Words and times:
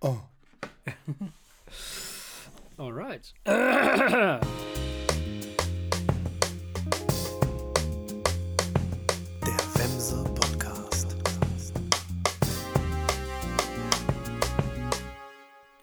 Oh. 0.00 0.22
Alright. 2.78 3.34
Der 3.44 4.40
Wemse 9.74 10.24
Podcast. 10.34 11.16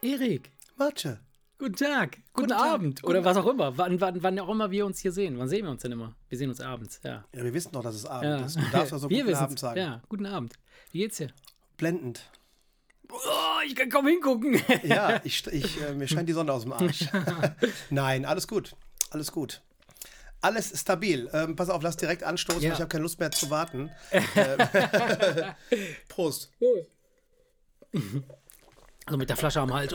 Erik, 0.01 0.51
Matsche. 0.77 1.19
Guten 1.61 1.75
Tag, 1.75 2.11
guten, 2.11 2.23
Guten 2.33 2.49
Tag, 2.49 2.73
Abend 2.73 3.03
oder 3.03 3.23
was 3.23 3.37
auch 3.37 3.45
immer. 3.45 3.77
Wann, 3.77 4.01
wann, 4.01 4.23
wann 4.23 4.39
auch 4.39 4.49
immer 4.49 4.71
wir 4.71 4.85
uns 4.85 4.99
hier 4.99 5.11
sehen. 5.11 5.37
Wann 5.37 5.47
sehen 5.47 5.65
wir 5.65 5.71
uns 5.71 5.83
denn 5.83 5.91
immer? 5.91 6.15
Wir 6.27 6.37
sehen 6.37 6.49
uns 6.49 6.59
abends, 6.59 6.99
ja. 7.03 7.23
Ja, 7.35 7.43
wir 7.43 7.53
wissen 7.53 7.71
doch, 7.71 7.83
dass 7.83 7.93
es 7.93 8.05
Abend 8.05 8.23
ja. 8.23 8.45
ist. 8.45 8.55
Du 8.55 8.61
darfst 8.71 8.93
also 8.93 9.09
wir 9.11 9.23
guten. 9.23 9.35
Abend 9.35 9.59
sagen. 9.59 9.79
Ja, 9.79 10.01
guten 10.09 10.25
Abend. 10.25 10.55
Wie 10.91 10.99
geht's 10.99 11.17
dir? 11.17 11.29
Blendend. 11.77 12.29
Oh, 13.11 13.17
ich 13.65 13.75
kann 13.75 13.89
kaum 13.89 14.07
hingucken. 14.07 14.59
Ja, 14.83 15.21
ich, 15.23 15.45
ich, 15.47 15.81
äh, 15.81 15.93
mir 15.93 16.07
scheint 16.07 16.27
die 16.27 16.33
Sonne 16.33 16.51
aus 16.51 16.63
dem 16.63 16.73
Arsch. 16.73 17.05
Nein, 17.91 18.25
alles 18.25 18.47
gut. 18.47 18.75
Alles 19.11 19.31
gut. 19.31 19.61
Alles 20.41 20.79
stabil. 20.79 21.29
Ähm, 21.31 21.55
pass 21.55 21.69
auf, 21.69 21.83
lass 21.83 21.95
direkt 21.95 22.23
anstoßen. 22.23 22.63
Ja. 22.63 22.73
Ich 22.73 22.79
habe 22.79 22.87
keine 22.87 23.03
Lust 23.03 23.19
mehr 23.19 23.29
zu 23.29 23.51
warten. 23.51 23.91
Ähm, 24.11 24.57
Prost. 26.09 26.51
Also 29.05 29.17
mit 29.17 29.29
der 29.29 29.37
Flasche 29.37 29.59
am 29.59 29.71
Hals. 29.71 29.93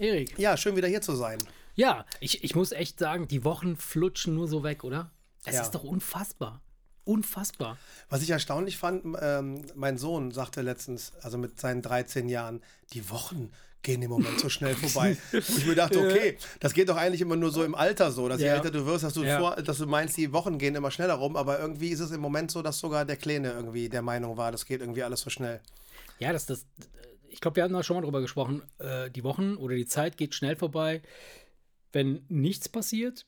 Erik. 0.00 0.38
Ja, 0.38 0.56
schön 0.56 0.76
wieder 0.76 0.88
hier 0.88 1.02
zu 1.02 1.14
sein. 1.14 1.38
Ja, 1.74 2.04
ich, 2.20 2.42
ich 2.42 2.54
muss 2.54 2.72
echt 2.72 2.98
sagen, 2.98 3.28
die 3.28 3.44
Wochen 3.44 3.76
flutschen 3.76 4.34
nur 4.34 4.48
so 4.48 4.62
weg, 4.62 4.82
oder? 4.82 5.10
Es 5.44 5.54
Ja. 5.54 5.62
ist 5.62 5.72
doch 5.72 5.84
unfassbar. 5.84 6.60
Unfassbar. 7.04 7.78
Was 8.08 8.22
ich 8.22 8.30
erstaunlich 8.30 8.76
fand, 8.76 9.04
ähm, 9.20 9.64
mein 9.74 9.98
Sohn 9.98 10.30
sagte 10.32 10.62
letztens, 10.62 11.12
also 11.22 11.38
mit 11.38 11.58
seinen 11.60 11.82
13 11.82 12.28
Jahren, 12.28 12.62
die 12.92 13.08
Wochen 13.10 13.50
gehen 13.82 14.02
im 14.02 14.10
Moment 14.10 14.38
so 14.38 14.48
schnell 14.50 14.74
vorbei. 14.76 15.16
Und 15.32 15.48
ich 15.58 15.66
mir 15.66 15.74
dachte, 15.74 15.98
okay, 15.98 16.36
das 16.60 16.74
geht 16.74 16.88
doch 16.90 16.96
eigentlich 16.96 17.20
immer 17.22 17.36
nur 17.36 17.50
so 17.50 17.64
im 17.64 17.74
Alter 17.74 18.10
so, 18.12 18.28
dass 18.28 18.40
je 18.40 18.46
Ja. 18.48 18.54
älter 18.56 18.70
du 18.70 18.84
wirst, 18.86 19.04
dass 19.04 19.14
du, 19.14 19.22
Ja. 19.24 19.38
vor, 19.38 19.56
dass 19.56 19.78
du 19.78 19.86
meinst, 19.86 20.16
die 20.16 20.32
Wochen 20.32 20.58
gehen 20.58 20.74
immer 20.74 20.90
schneller 20.90 21.14
rum, 21.14 21.36
aber 21.36 21.58
irgendwie 21.58 21.88
ist 21.88 22.00
es 22.00 22.10
im 22.10 22.20
Moment 22.20 22.50
so, 22.50 22.60
dass 22.62 22.78
sogar 22.78 23.04
der 23.06 23.16
Kleine 23.16 23.52
irgendwie 23.52 23.88
der 23.88 24.02
Meinung 24.02 24.36
war, 24.36 24.52
das 24.52 24.64
geht 24.66 24.80
irgendwie 24.80 25.02
alles 25.02 25.20
so 25.22 25.30
schnell. 25.30 25.60
Ja, 26.18 26.32
das, 26.34 26.44
das, 26.44 26.66
ich 27.30 27.40
glaube, 27.40 27.56
wir 27.56 27.62
haben 27.62 27.72
da 27.72 27.82
schon 27.82 27.96
mal 27.96 28.02
drüber 28.02 28.20
gesprochen. 28.20 28.62
Äh, 28.78 29.10
die 29.10 29.24
Wochen 29.24 29.56
oder 29.56 29.74
die 29.74 29.86
Zeit 29.86 30.16
geht 30.16 30.34
schnell 30.34 30.56
vorbei, 30.56 31.02
wenn 31.92 32.24
nichts 32.28 32.68
passiert 32.68 33.26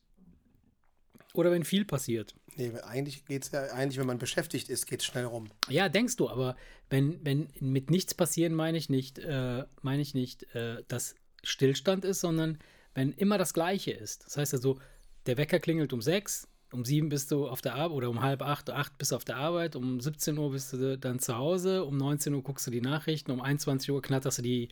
oder 1.33 1.51
wenn 1.51 1.63
viel 1.63 1.85
passiert. 1.85 2.35
Nee, 2.55 2.71
eigentlich 2.81 3.25
geht 3.25 3.43
es 3.43 3.51
ja, 3.51 3.63
eigentlich, 3.73 3.97
wenn 3.97 4.05
man 4.05 4.19
beschäftigt 4.19 4.69
ist, 4.69 4.85
geht 4.85 4.99
es 4.99 5.05
schnell 5.05 5.25
rum. 5.25 5.49
Ja, 5.69 5.89
denkst 5.89 6.17
du, 6.17 6.29
aber 6.29 6.55
wenn, 6.89 7.19
wenn 7.25 7.49
mit 7.59 7.89
nichts 7.89 8.13
passieren, 8.13 8.53
meine 8.53 8.77
ich 8.77 8.89
nicht, 8.89 9.17
äh, 9.19 9.63
meine 9.81 10.01
ich 10.01 10.13
nicht, 10.13 10.43
äh, 10.55 10.83
dass 10.87 11.15
Stillstand 11.43 12.05
ist, 12.05 12.19
sondern 12.19 12.59
wenn 12.93 13.11
immer 13.11 13.37
das 13.37 13.53
Gleiche 13.53 13.91
ist. 13.91 14.25
Das 14.25 14.37
heißt 14.37 14.53
also, 14.53 14.79
der 15.25 15.37
Wecker 15.37 15.59
klingelt 15.59 15.93
um 15.93 16.01
sechs, 16.01 16.47
um 16.73 16.85
sieben 16.85 17.09
bist 17.09 17.31
du 17.31 17.47
auf 17.47 17.61
der 17.61 17.75
Arbeit 17.75 17.95
oder 17.95 18.09
um 18.09 18.21
halb 18.21 18.41
acht, 18.41 18.69
acht 18.69 18.97
bist 18.97 19.11
du 19.11 19.15
auf 19.15 19.25
der 19.25 19.37
Arbeit, 19.37 19.75
um 19.75 19.99
17 19.99 20.37
Uhr 20.37 20.51
bist 20.51 20.73
du 20.73 20.97
dann 20.97 21.19
zu 21.19 21.37
Hause, 21.37 21.85
um 21.85 21.97
19 21.97 22.33
Uhr 22.33 22.43
guckst 22.43 22.67
du 22.67 22.71
die 22.71 22.81
Nachrichten, 22.81 23.31
um 23.31 23.41
21 23.41 23.91
Uhr 23.91 24.01
knatterst 24.01 24.39
du 24.39 24.41
die 24.41 24.69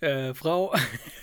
äh, 0.00 0.34
Frau. 0.34 0.74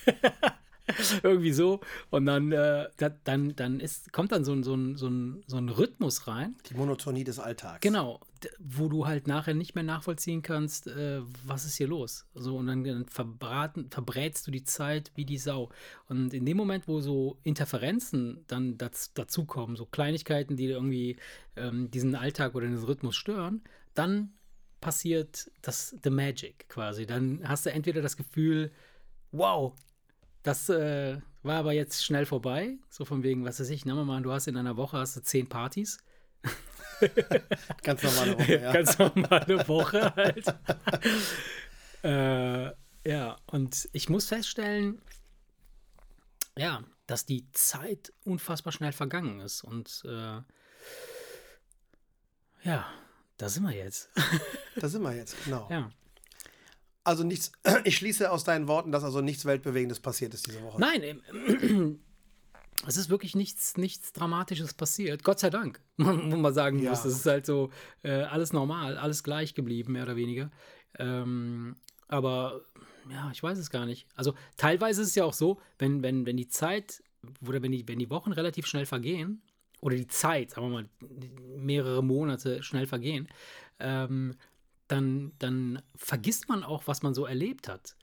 Irgendwie 1.23 1.51
so. 1.51 1.79
Und 2.09 2.25
dann, 2.25 2.51
äh, 2.51 2.87
da, 2.97 3.09
dann, 3.23 3.55
dann 3.55 3.79
ist, 3.79 4.11
kommt 4.13 4.31
dann 4.31 4.43
so 4.43 4.53
ein, 4.53 4.63
so, 4.63 4.75
ein, 4.75 4.95
so, 4.95 5.07
ein, 5.07 5.43
so 5.47 5.57
ein 5.57 5.69
Rhythmus 5.69 6.27
rein. 6.27 6.55
Die 6.69 6.75
Monotonie 6.75 7.23
des 7.23 7.39
Alltags. 7.39 7.81
Genau, 7.81 8.19
wo 8.59 8.87
du 8.89 9.05
halt 9.05 9.27
nachher 9.27 9.53
nicht 9.53 9.75
mehr 9.75 9.83
nachvollziehen 9.83 10.41
kannst, 10.41 10.87
äh, 10.87 11.21
was 11.45 11.65
ist 11.65 11.75
hier 11.75 11.87
los. 11.87 12.25
So, 12.33 12.57
und 12.57 12.67
dann, 12.67 12.83
dann 12.83 13.05
verbraten, 13.05 13.89
verbrätst 13.89 14.47
du 14.47 14.51
die 14.51 14.63
Zeit 14.63 15.11
wie 15.15 15.25
die 15.25 15.37
Sau. 15.37 15.69
Und 16.07 16.33
in 16.33 16.45
dem 16.45 16.57
Moment, 16.57 16.87
wo 16.87 17.01
so 17.01 17.37
Interferenzen 17.43 18.43
dann 18.47 18.77
daz, 18.77 19.13
dazukommen, 19.13 19.75
so 19.75 19.85
Kleinigkeiten, 19.85 20.55
die 20.55 20.65
irgendwie 20.65 21.17
ähm, 21.55 21.91
diesen 21.91 22.15
Alltag 22.15 22.55
oder 22.55 22.67
den 22.67 22.77
Rhythmus 22.77 23.15
stören, 23.15 23.61
dann 23.93 24.31
passiert 24.81 25.51
das 25.61 25.95
The 26.03 26.09
Magic 26.09 26.69
quasi. 26.69 27.05
Dann 27.05 27.41
hast 27.47 27.65
du 27.65 27.71
entweder 27.71 28.01
das 28.01 28.17
Gefühl, 28.17 28.71
wow, 29.31 29.73
das 30.49 30.67
äh, 30.69 31.21
war 31.43 31.57
aber 31.57 31.73
jetzt 31.73 32.03
schnell 32.03 32.25
vorbei. 32.25 32.79
So 32.89 33.05
von 33.05 33.21
wegen, 33.21 33.45
was 33.45 33.59
weiß 33.59 33.69
ich, 33.69 33.85
nehmen 33.85 33.99
wir 33.99 34.05
mal, 34.05 34.21
du 34.21 34.31
hast 34.31 34.47
in 34.47 34.57
einer 34.57 34.77
Woche 34.77 34.97
hast 34.97 35.15
du 35.15 35.21
zehn 35.21 35.47
Partys. 35.47 35.99
Ganz 37.83 38.01
normale 38.01 38.39
Woche, 38.39 38.59
ja. 38.59 38.73
Ganz 38.73 38.97
normale 38.97 39.67
Woche 39.67 40.15
halt. 40.15 40.45
äh, 42.03 43.09
ja, 43.09 43.37
und 43.45 43.89
ich 43.93 44.09
muss 44.09 44.25
feststellen, 44.25 44.99
ja, 46.57 46.83
dass 47.05 47.27
die 47.27 47.49
Zeit 47.51 48.11
unfassbar 48.23 48.73
schnell 48.73 48.91
vergangen 48.91 49.39
ist. 49.39 49.63
Und 49.63 50.01
äh, 50.05 50.41
ja, 52.63 52.91
da 53.37 53.49
sind 53.49 53.63
wir 53.63 53.75
jetzt. 53.75 54.09
da 54.75 54.89
sind 54.89 55.03
wir 55.03 55.15
jetzt, 55.15 55.35
genau. 55.45 55.67
ja. 55.69 55.91
Also 57.03 57.23
nichts, 57.23 57.51
ich 57.85 57.97
schließe 57.97 58.29
aus 58.31 58.43
deinen 58.43 58.67
Worten, 58.67 58.91
dass 58.91 59.03
also 59.03 59.21
nichts 59.21 59.45
Weltbewegendes 59.45 59.99
passiert 59.99 60.33
ist 60.33 60.47
diese 60.47 60.61
Woche. 60.63 60.79
Nein, 60.79 61.21
es 62.87 62.97
ist 62.97 63.09
wirklich 63.09 63.35
nichts, 63.35 63.77
nichts 63.77 64.13
Dramatisches 64.13 64.73
passiert. 64.73 65.23
Gott 65.23 65.39
sei 65.39 65.49
Dank, 65.49 65.81
wo 65.97 66.35
man 66.37 66.53
sagen 66.53 66.79
Ja. 66.79 66.91
muss. 66.91 67.05
Es 67.05 67.15
ist 67.15 67.25
halt 67.25 67.45
so 67.45 67.69
äh, 68.03 68.11
alles 68.23 68.53
normal, 68.53 68.97
alles 68.97 69.23
gleich 69.23 69.53
geblieben, 69.55 69.93
mehr 69.93 70.03
oder 70.03 70.15
weniger. 70.15 70.51
Ähm, 70.97 71.75
aber 72.07 72.61
ja, 73.09 73.29
ich 73.31 73.41
weiß 73.41 73.57
es 73.57 73.69
gar 73.69 73.85
nicht. 73.85 74.07
Also 74.15 74.33
teilweise 74.57 75.01
ist 75.01 75.09
es 75.09 75.15
ja 75.15 75.23
auch 75.25 75.33
so, 75.33 75.59
wenn, 75.77 76.03
wenn, 76.03 76.25
wenn 76.25 76.37
die 76.37 76.47
Zeit 76.47 77.01
oder 77.45 77.61
wenn 77.61 77.71
die, 77.71 77.87
wenn 77.87 77.99
die 77.99 78.09
Wochen 78.09 78.31
relativ 78.31 78.65
schnell 78.65 78.85
vergehen, 78.85 79.41
oder 79.81 79.95
die 79.95 80.07
Zeit, 80.07 80.51
sagen 80.51 80.67
wir 80.67 80.81
mal, 80.81 80.89
mehrere 81.57 82.03
Monate 82.03 82.61
schnell 82.63 82.85
vergehen, 82.85 83.29
ähm, 83.79 84.35
dann, 84.89 85.31
dann 85.39 85.81
vergisst 85.95 86.49
man 86.49 86.63
auch, 86.63 86.83
was 86.87 87.01
man 87.01 87.13
so 87.13 87.25
erlebt 87.25 87.69
hat. 87.69 87.95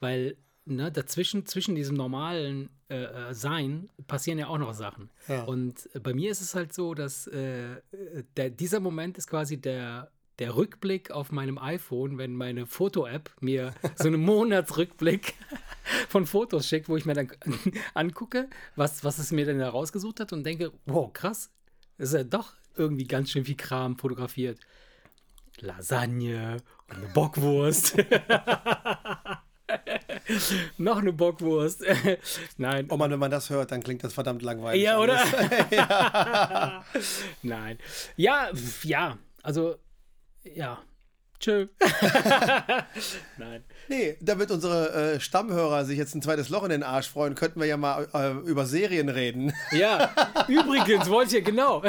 Weil 0.00 0.36
ne, 0.64 0.90
dazwischen, 0.90 1.46
zwischen 1.46 1.74
diesem 1.74 1.96
normalen 1.96 2.70
äh, 2.88 3.04
äh, 3.04 3.34
Sein 3.34 3.90
passieren 4.06 4.38
ja 4.38 4.48
auch 4.48 4.58
noch 4.58 4.74
Sachen. 4.74 5.10
Ja. 5.28 5.44
Und 5.44 5.88
äh, 5.94 6.00
bei 6.00 6.14
mir 6.14 6.30
ist 6.30 6.40
es 6.40 6.54
halt 6.54 6.72
so, 6.72 6.94
dass 6.94 7.26
äh, 7.26 7.74
äh, 7.74 7.78
der, 8.36 8.50
dieser 8.50 8.80
Moment 8.80 9.18
ist 9.18 9.28
quasi 9.28 9.60
der, 9.60 10.10
der 10.38 10.56
Rückblick 10.56 11.10
auf 11.10 11.30
meinem 11.30 11.58
iPhone, 11.58 12.16
wenn 12.18 12.34
meine 12.34 12.66
Foto-App 12.66 13.30
mir 13.40 13.74
so 13.96 14.08
einen 14.08 14.20
Monatsrückblick 14.24 15.34
von 16.08 16.26
Fotos 16.26 16.66
schickt, 16.66 16.88
wo 16.88 16.96
ich 16.96 17.04
mir 17.04 17.14
dann 17.14 17.30
angucke, 17.94 18.48
was, 18.76 19.04
was 19.04 19.18
es 19.18 19.30
mir 19.30 19.44
denn 19.44 19.58
da 19.58 19.68
rausgesucht 19.68 20.20
hat 20.20 20.32
und 20.32 20.44
denke, 20.44 20.72
wow, 20.86 21.12
krass, 21.12 21.50
ist 21.98 22.14
ja 22.14 22.24
doch 22.24 22.54
irgendwie 22.76 23.06
ganz 23.06 23.30
schön 23.30 23.44
viel 23.44 23.56
Kram 23.56 23.98
fotografiert. 23.98 24.58
Lasagne 25.62 26.58
und 26.88 26.96
eine 26.96 27.08
Bockwurst. 27.08 27.96
Noch 30.78 30.98
eine 30.98 31.12
Bockwurst. 31.12 31.84
Nein. 32.56 32.86
Oh 32.90 32.96
Mann, 32.96 33.10
wenn 33.10 33.18
man 33.18 33.30
das 33.30 33.50
hört, 33.50 33.72
dann 33.72 33.82
klingt 33.82 34.02
das 34.04 34.14
verdammt 34.14 34.40
langweilig. 34.42 34.82
Ja, 34.82 34.98
oder? 34.98 35.20
alles. 35.20 36.84
Nein. 37.42 37.78
Ja, 38.16 38.48
ja. 38.82 39.18
Also, 39.42 39.76
ja. 40.44 40.78
Tschö. 41.40 41.66
Nein. 43.38 43.64
Nee, 43.88 44.16
damit 44.20 44.50
unsere 44.50 45.14
äh, 45.14 45.20
Stammhörer 45.20 45.84
sich 45.86 45.96
jetzt 45.98 46.14
ein 46.14 46.22
zweites 46.22 46.50
Loch 46.50 46.64
in 46.64 46.70
den 46.70 46.82
Arsch 46.82 47.08
freuen, 47.08 47.34
könnten 47.34 47.60
wir 47.60 47.66
ja 47.66 47.78
mal 47.78 48.08
äh, 48.12 48.32
über 48.48 48.66
Serien 48.66 49.08
reden. 49.08 49.52
Ja, 49.72 50.10
übrigens 50.48 51.08
wollte 51.08 51.36
ich 51.36 51.42
ja 51.42 51.50
genau. 51.50 51.82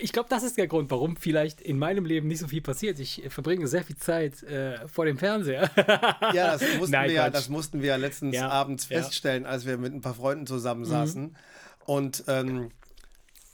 Ich 0.00 0.12
glaube, 0.12 0.28
das 0.28 0.42
ist 0.44 0.56
der 0.56 0.68
Grund, 0.68 0.90
warum 0.90 1.16
vielleicht 1.16 1.60
in 1.60 1.78
meinem 1.78 2.04
Leben 2.04 2.28
nicht 2.28 2.38
so 2.38 2.46
viel 2.46 2.60
passiert. 2.60 2.98
Ich 3.00 3.22
verbringe 3.28 3.66
sehr 3.66 3.82
viel 3.82 3.96
Zeit 3.96 4.42
äh, 4.44 4.86
vor 4.86 5.04
dem 5.04 5.18
Fernseher. 5.18 5.70
Ja, 6.32 6.52
das 6.52 6.62
mussten, 6.78 6.92
Nein, 6.92 7.08
wir, 7.08 7.16
ja, 7.16 7.30
das 7.30 7.48
mussten 7.48 7.82
wir 7.82 7.96
letztens 7.96 8.36
Ja, 8.36 8.48
abends 8.50 8.88
ja. 8.88 9.00
feststellen, 9.00 9.46
als 9.46 9.66
wir 9.66 9.78
mit 9.78 9.94
ein 9.94 10.00
paar 10.00 10.14
Freunden 10.14 10.46
zusammensaßen. 10.46 11.36
Und 11.86 12.24
ähm, 12.28 12.70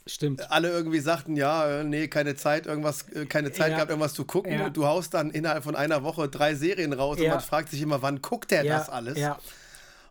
Stimmt. 0.07 0.51
alle 0.51 0.69
irgendwie 0.69 0.99
sagten, 0.99 1.35
ja, 1.35 1.79
äh, 1.79 1.83
nee, 1.83 2.07
keine 2.07 2.35
Zeit, 2.35 2.67
irgendwas, 2.67 3.09
äh, 3.09 3.25
keine 3.25 3.51
Zeit 3.51 3.69
Ja. 3.71 3.75
gehabt, 3.77 3.89
irgendwas 3.89 4.13
zu 4.13 4.23
gucken. 4.25 4.53
Ja. 4.53 4.65
Und 4.67 4.77
du 4.77 4.85
haust 4.85 5.13
dann 5.15 5.31
innerhalb 5.31 5.63
von 5.63 5.75
einer 5.75 6.03
Woche 6.03 6.27
drei 6.29 6.53
Serien 6.53 6.93
raus 6.93 7.17
und 7.17 7.23
Ja. 7.23 7.31
man 7.31 7.41
fragt 7.41 7.69
sich 7.69 7.81
immer, 7.81 8.01
wann 8.03 8.21
guckt 8.21 8.51
der 8.51 8.63
das 8.63 8.89
alles? 8.89 9.17
Ja. 9.17 9.39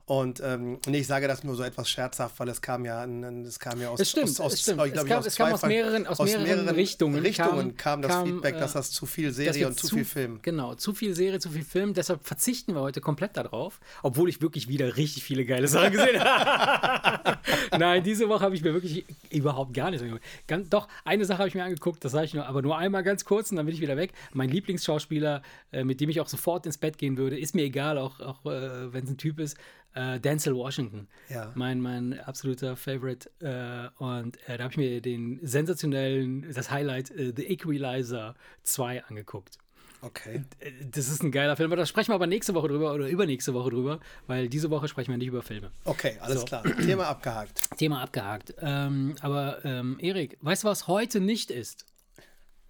Und 0.06 0.42
ähm, 0.44 0.78
nee, 0.86 0.98
ich 0.98 1.06
sage 1.06 1.26
das 1.26 1.44
nur 1.44 1.54
so 1.54 1.62
etwas 1.62 1.88
scherzhaft, 1.88 2.38
weil 2.38 2.48
es 2.50 2.60
kam 2.60 2.84
ja, 2.84 3.00
ein, 3.00 3.44
es 3.46 3.58
kam 3.58 3.80
ja 3.80 3.88
aus, 3.88 4.00
Es 4.00 4.10
stimmt, 4.10 4.28
aus, 4.28 4.40
aus, 4.40 4.52
es 4.52 4.60
stimmt. 4.60 4.82
glaub, 4.92 4.96
es 4.96 5.08
kam, 5.08 5.18
aus, 5.18 5.26
es 5.26 5.36
kam 5.36 5.52
aus 5.54 5.62
mehreren, 5.62 6.06
aus 6.06 6.18
mehreren, 6.18 6.68
Richtungen. 6.68 7.20
Richtungen 7.20 7.74
kam, 7.78 8.02
das 8.02 8.10
kam, 8.12 8.26
Feedback, 8.26 8.56
äh, 8.56 8.60
dass 8.60 8.74
das 8.74 8.90
zu 8.90 9.06
viel 9.06 9.32
Serie 9.32 9.66
und 9.66 9.80
zu, 9.80 9.88
viel 9.88 10.04
Film. 10.04 10.40
Genau, 10.42 10.74
zu 10.74 10.92
viel 10.92 11.14
Serie, 11.14 11.38
zu 11.40 11.48
viel 11.48 11.64
Film. 11.64 11.94
Deshalb 11.94 12.22
verzichten 12.22 12.74
wir 12.74 12.82
heute 12.82 13.00
komplett 13.00 13.34
darauf, 13.38 13.80
obwohl 14.02 14.28
ich 14.28 14.42
wirklich 14.42 14.68
wieder 14.68 14.98
richtig 14.98 15.24
viele 15.24 15.46
geile 15.46 15.68
Sachen 15.68 15.92
gesehen 15.92 16.22
habe. 16.22 17.38
Nein, 17.78 18.02
diese 18.04 18.28
Woche 18.28 18.44
habe 18.44 18.54
ich 18.54 18.62
mir 18.62 18.74
wirklich 18.74 19.06
überhaupt 19.30 19.72
gar 19.72 19.90
nichts 19.90 20.02
angeguckt. 20.02 20.26
Ganz, 20.46 20.68
doch, 20.68 20.86
eine 21.06 21.24
Sache 21.24 21.38
habe 21.38 21.48
ich 21.48 21.54
mir 21.54 21.64
angeguckt, 21.64 22.04
das 22.04 22.12
sage 22.12 22.26
ich 22.26 22.34
nur, 22.34 22.46
aber 22.46 22.60
nur 22.60 22.76
einmal 22.76 23.04
ganz 23.04 23.24
kurz 23.24 23.50
und 23.50 23.56
dann 23.56 23.64
bin 23.64 23.74
ich 23.74 23.80
wieder 23.80 23.96
weg. 23.96 24.12
Mein 24.34 24.50
Lieblingsschauspieler, 24.50 25.40
äh, 25.72 25.82
mit 25.82 26.02
dem 26.02 26.10
ich 26.10 26.20
auch 26.20 26.28
sofort 26.28 26.66
ins 26.66 26.76
Bett 26.76 26.98
gehen 26.98 27.16
würde, 27.16 27.38
ist 27.38 27.54
mir 27.54 27.62
egal, 27.62 27.96
auch, 27.96 28.20
auch 28.20 28.44
äh, 28.44 28.92
wenn 28.92 29.04
es 29.04 29.10
ein 29.10 29.16
Typ 29.16 29.40
ist, 29.40 29.56
äh, 29.94 30.20
Denzel 30.20 30.54
Washington. 30.54 31.08
Ja. 31.28 31.52
Mein, 31.54 31.80
mein 31.80 32.18
absoluter 32.20 32.76
Favorite. 32.76 33.30
Äh, 33.40 33.88
und 34.02 34.36
äh, 34.48 34.56
da 34.58 34.64
habe 34.64 34.72
ich 34.72 34.76
mir 34.78 35.00
den 35.00 35.38
sensationellen, 35.42 36.52
das 36.52 36.70
Highlight, 36.70 37.10
äh, 37.10 37.32
The 37.34 37.46
Equalizer 37.50 38.34
2 38.64 39.04
angeguckt. 39.04 39.58
Okay. 40.02 40.44
Äh, 40.60 40.70
Das 40.90 41.08
ist 41.08 41.22
ein 41.22 41.32
geiler 41.32 41.56
Film, 41.56 41.70
aber 41.72 41.76
da 41.76 41.86
sprechen 41.86 42.10
wir 42.10 42.14
aber 42.16 42.26
nächste 42.26 42.52
Woche 42.54 42.68
drüber 42.68 42.92
oder 42.92 43.08
übernächste 43.08 43.54
Woche 43.54 43.70
drüber, 43.70 44.00
weil 44.26 44.48
diese 44.48 44.68
Woche 44.70 44.86
sprechen 44.88 45.10
wir 45.12 45.18
nicht 45.18 45.28
über 45.28 45.42
Filme. 45.42 45.70
Okay, 45.84 46.18
alles 46.20 46.40
So. 46.40 46.44
klar. 46.44 46.62
Thema 46.62 47.06
abgehakt. 47.08 47.60
Thema 47.78 48.02
abgehakt. 48.02 48.54
Ähm, 48.60 49.14
aber 49.22 49.64
ähm, 49.64 49.96
Erik, 50.00 50.36
weißt 50.42 50.64
du, 50.64 50.68
was 50.68 50.88
heute 50.88 51.20
nicht 51.20 51.50
ist? 51.50 51.86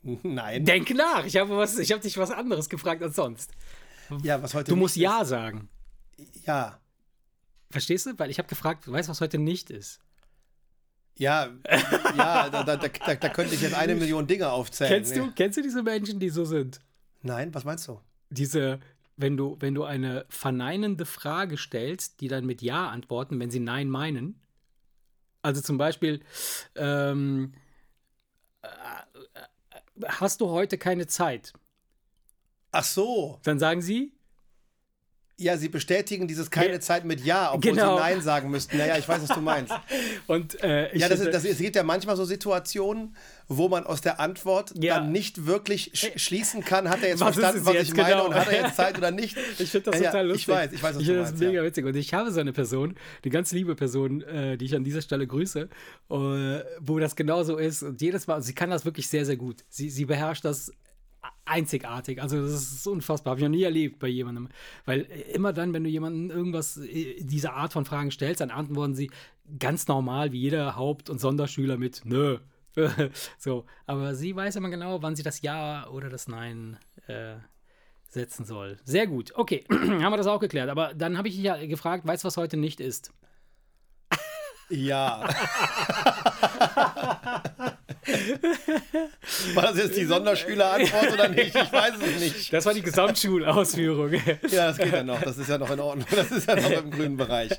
Nein. 0.03 0.65
Denk 0.65 0.95
nach. 0.95 1.25
Ich 1.25 1.37
habe 1.39 1.57
was, 1.57 1.79
ich 1.79 1.91
habe 1.91 2.03
dich 2.03 2.19
was 2.19 2.31
anderes 2.31 2.69
gefragt 2.69 3.03
als 3.03 3.17
sonst. 3.17 3.51
Ja, 4.23 4.43
was 4.43 4.53
heute 4.55 4.69
Du 4.71 4.77
musst 4.77 4.97
nicht 4.97 5.05
ja 5.05 5.25
sagen. 5.25 5.69
ist. 6.19 6.47
Ja. 6.47 6.79
Verstehst 7.75 8.07
du? 8.07 8.17
Weil 8.21 8.31
ich 8.31 8.39
habe 8.39 8.47
gefragt, 8.47 8.87
weißt 8.87 9.09
du, 9.09 9.11
was 9.11 9.21
heute 9.21 9.37
nicht 9.37 9.69
ist? 9.69 9.99
Ja, 11.17 11.49
ja, 12.17 12.49
da, 12.49 12.63
da, 12.63 12.77
da, 12.77 12.87
da, 12.87 13.29
könnte 13.31 13.53
ich 13.53 13.63
jetzt 13.63 13.75
eine 13.75 13.97
Million 13.97 14.29
Dinge 14.29 14.49
aufzählen. 14.49 14.93
Kennst 14.93 15.17
Nee. 15.17 15.23
du, 15.23 15.33
kennst 15.33 15.59
du 15.59 15.63
diese 15.63 15.83
Menschen, 15.83 16.21
die 16.21 16.29
so 16.29 16.45
sind? 16.45 16.81
Nein, 17.23 17.53
was 17.53 17.65
meinst 17.65 17.89
du? 17.89 18.01
Diese, 18.31 18.79
wenn 19.17 19.37
du, 19.37 19.57
wenn 19.59 19.75
du 19.75 19.83
eine 19.83 20.25
verneinende 20.29 21.05
Frage 21.05 21.57
stellst, 21.57 22.21
die 22.21 22.29
dann 22.29 22.47
mit 22.47 22.63
Ja 22.63 22.91
antworten, 22.91 23.41
wenn 23.41 23.51
sie 23.51 23.59
Nein 23.59 23.91
meinen. 23.91 24.41
Also 25.43 25.61
zum 25.61 25.77
Beispiel, 25.77 26.21
ähm, 26.77 27.55
äh, 28.63 28.69
äh, 28.69 30.07
hast 30.07 30.41
du 30.41 30.51
heute 30.51 30.79
keine 30.79 31.09
Zeit? 31.09 31.53
Ach 32.71 32.85
so. 32.85 33.41
Dann 33.43 33.59
sagen 33.59 33.83
sie, 33.83 34.14
Ja, 35.37 35.57
sie 35.57 35.69
bestätigen 35.69 36.29
dieses 36.29 36.49
keine 36.51 36.75
Ja. 36.75 36.81
Zeit 36.81 37.05
mit 37.05 37.25
Ja, 37.25 37.53
obwohl 37.53 37.73
Genau. 37.73 37.97
sie 37.97 38.03
Nein 38.03 38.21
sagen 38.23 38.51
müssten. 38.51 38.79
Naja, 38.79 38.97
ich 38.99 39.09
weiß, 39.09 39.21
was 39.29 39.31
du 39.37 39.41
meinst. 39.41 39.73
und 40.29 40.63
äh, 40.63 40.93
ich 40.93 41.01
Ja, 41.03 41.09
das, 41.09 41.19
ist, 41.19 41.35
das, 41.35 41.45
es 41.45 41.59
gibt 41.59 41.75
ja 41.75 41.83
manchmal 41.83 42.15
so 42.17 42.25
Situationen, 42.25 43.17
wo 43.49 43.69
man 43.69 43.85
aus 43.85 44.01
der 44.01 44.21
Antwort 44.21 44.73
Ja. 44.81 44.95
dann 45.01 45.11
nicht 45.11 45.45
wirklich 45.47 45.91
sch 45.93 46.13
schließen 46.17 46.65
kann, 46.65 46.89
hat 46.89 47.03
er 47.03 47.09
jetzt 47.09 47.21
Was 47.21 47.35
verstanden, 47.35 47.67
was 47.67 47.75
jetzt? 47.75 47.89
ich 47.89 47.97
meine 47.97 48.11
Genau. 48.11 48.27
und 48.27 48.35
hat 48.37 48.47
er 48.47 48.63
jetzt 48.63 48.77
Zeit 48.77 48.97
oder 48.97 49.11
nicht. 49.11 49.37
Ich 49.59 49.71
finde 49.71 49.91
das 49.91 50.01
Ja, 50.01 50.11
total 50.13 50.27
lustig. 50.29 50.43
Ich 50.49 50.55
weiß, 50.55 50.73
ich 50.73 50.83
weiß, 50.83 50.95
was 50.95 51.01
ich 51.03 51.07
du 51.09 51.13
finde 51.15 51.21
das 51.23 51.31
meinst. 51.33 51.45
mega 51.45 51.63
witzig. 51.65 51.85
Und 51.85 51.97
ich 51.97 52.15
habe 52.15 52.31
so 52.31 52.39
eine 52.41 52.53
Person, 52.53 52.95
eine 53.25 53.31
ganz 53.33 53.51
liebe 53.51 53.75
Person, 53.75 54.23
äh, 54.23 54.57
die 54.57 54.67
ich 54.67 54.77
an 54.77 54.85
dieser 54.85 55.03
Stelle 55.03 55.27
grüße, 55.27 55.63
äh, 55.63 55.67
wo 56.81 56.99
das 57.01 57.17
genauso 57.17 57.57
ist. 57.57 57.83
Und 57.83 58.01
jedes 58.01 58.29
Mal, 58.29 58.41
sie 58.41 58.55
kann 58.55 58.71
das 58.71 58.85
wirklich 58.85 59.09
sehr, 59.09 59.27
sehr 59.27 59.37
gut. 59.37 59.65
Sie, 59.69 59.91
sie 59.91 60.05
beherrscht 60.05 60.45
das 60.45 60.71
einzigartig. 61.45 62.23
Also 62.23 62.41
das 62.41 62.73
ist 62.73 62.87
unfassbar. 62.87 63.33
Habe 63.33 63.41
ich 63.41 63.45
noch 63.45 63.51
nie 63.51 63.63
erlebt 63.63 63.99
bei 63.99 64.09
jemandem. 64.09 64.49
Weil 64.85 65.01
äh, 65.01 65.33
immer 65.33 65.53
dann, 65.53 65.73
wenn 65.73 65.85
du 65.85 65.91
jemanden 65.91 66.31
irgendwas, 66.31 66.79
äh, 66.79 67.23
diese 67.23 67.53
Art 67.53 67.73
von 67.73 67.85
Fragen 67.85 68.11
stellst, 68.11 68.41
dann 68.41 68.51
antworten 68.51 68.95
sie 68.95 69.11
ganz 69.59 69.87
normal 69.87 70.33
wie 70.33 70.41
jeder 70.41 70.77
Haupt- 70.77 71.11
und 71.11 71.21
Sonderschüler 71.21 71.77
mit 71.77 72.03
Nö. 72.05 72.39
so, 73.39 73.67
aber 73.87 74.17
sie 74.17 74.35
weiß 74.35 74.57
immer 74.57 74.71
genau, 74.71 75.01
wann 75.01 75.15
sie 75.15 75.23
das 75.23 75.43
Ja 75.43 75.87
oder 75.89 76.09
das 76.09 76.27
Nein 76.27 76.77
äh, 77.07 77.35
setzen 78.09 78.45
soll. 78.45 78.79
Sehr 78.85 79.07
gut. 79.07 79.33
Okay, 79.37 79.65
haben 79.71 80.01
wir 80.01 80.17
das 80.17 80.27
auch 80.27 80.41
geklärt. 80.41 80.71
Aber 80.71 80.95
dann 80.95 81.19
habe 81.19 81.29
ich 81.29 81.35
dich 81.35 81.45
ja 81.45 81.57
gefragt, 81.67 82.07
weißt 82.07 82.25
du, 82.25 82.27
was 82.27 82.37
heute 82.37 82.57
nicht 82.57 82.81
ist? 82.81 83.13
Ja. 84.71 85.29
War 89.55 89.63
das 89.65 89.79
jetzt 89.79 89.97
die 89.97 90.05
Sonderschülerantwort 90.05 91.13
oder 91.13 91.29
nicht? 91.29 91.55
Ich 91.55 91.73
weiß 91.73 91.95
es 92.01 92.21
nicht. 92.21 92.53
Das 92.53 92.67
war 92.67 92.75
die 92.75 92.83
Gesamtschulausführung. 92.83 94.13
Ja, 94.51 94.69
das 94.69 94.79
geht 94.79 94.93
ja 94.93 95.03
noch. 95.03 95.21
Das 95.23 95.39
ist 95.39 95.49
ja 95.49 95.59
noch 95.59 95.71
in 95.71 95.81
Ordnung. 95.81 96.07
Das 96.11 96.31
ist 96.31 96.49
ja 96.49 96.57
noch 96.57 96.71
im 96.71 96.91
grünen 96.91 97.17
Bereich. 97.17 97.53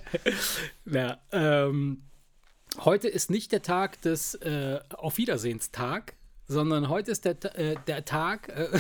ja, 0.86 1.18
ähm, 1.31 2.03
heute 2.80 3.07
ist 3.07 3.30
nicht 3.30 3.51
der 3.51 3.62
Tag 3.62 4.01
des 4.01 4.36
äh, 4.36 4.80
Auf 4.94 5.18
Wiedersehenstag, 5.18 6.13
sondern 6.48 6.89
heute 6.89 7.12
ist 7.12 7.25
der, 7.25 7.36
äh, 7.57 7.75
der 7.88 8.06
Tag. 8.06 8.50
Äh, 8.50 8.80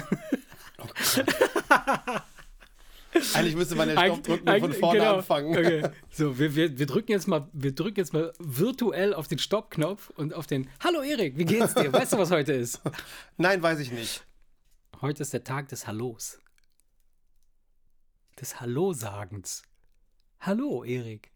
Eigentlich 3.33 3.55
müsste 3.55 3.75
man 3.75 3.87
den 3.87 3.97
Stopp 3.97 4.23
drücken 4.23 4.49
und 4.49 4.59
von 4.59 4.73
vorne 4.73 4.99
genau. 4.99 5.15
anfangen. 5.15 5.49
Okay. 5.49 5.89
So, 6.11 6.39
wir, 6.39 6.55
wir, 6.55 6.79
wir 6.79 6.85
drücken 6.85 7.11
jetzt 7.11 7.27
mal, 7.27 7.49
wir 7.51 7.75
drücken 7.75 7.99
jetzt 7.99 8.13
mal 8.13 8.31
virtuell 8.39 9.13
auf 9.13 9.27
den 9.27 9.37
Stoppknopf 9.37 10.11
und 10.11 10.33
auf 10.33 10.47
den 10.47 10.69
Hallo 10.81 11.01
Erik, 11.01 11.37
wie 11.37 11.43
geht's 11.43 11.73
dir? 11.73 11.91
Weißt 11.91 12.13
du, 12.13 12.17
was 12.17 12.31
heute 12.31 12.53
ist? 12.53 12.81
Nein, 13.37 13.61
weiß 13.61 13.79
ich 13.79 13.91
nicht. 13.91 14.23
Heute 15.01 15.23
ist 15.23 15.33
der 15.33 15.43
Tag 15.43 15.67
des 15.67 15.87
Hallos. 15.87 16.39
Des 18.39 18.61
Hallo-Sagens. 18.61 19.63
Hallo, 20.39 20.83
Erik. 20.83 21.31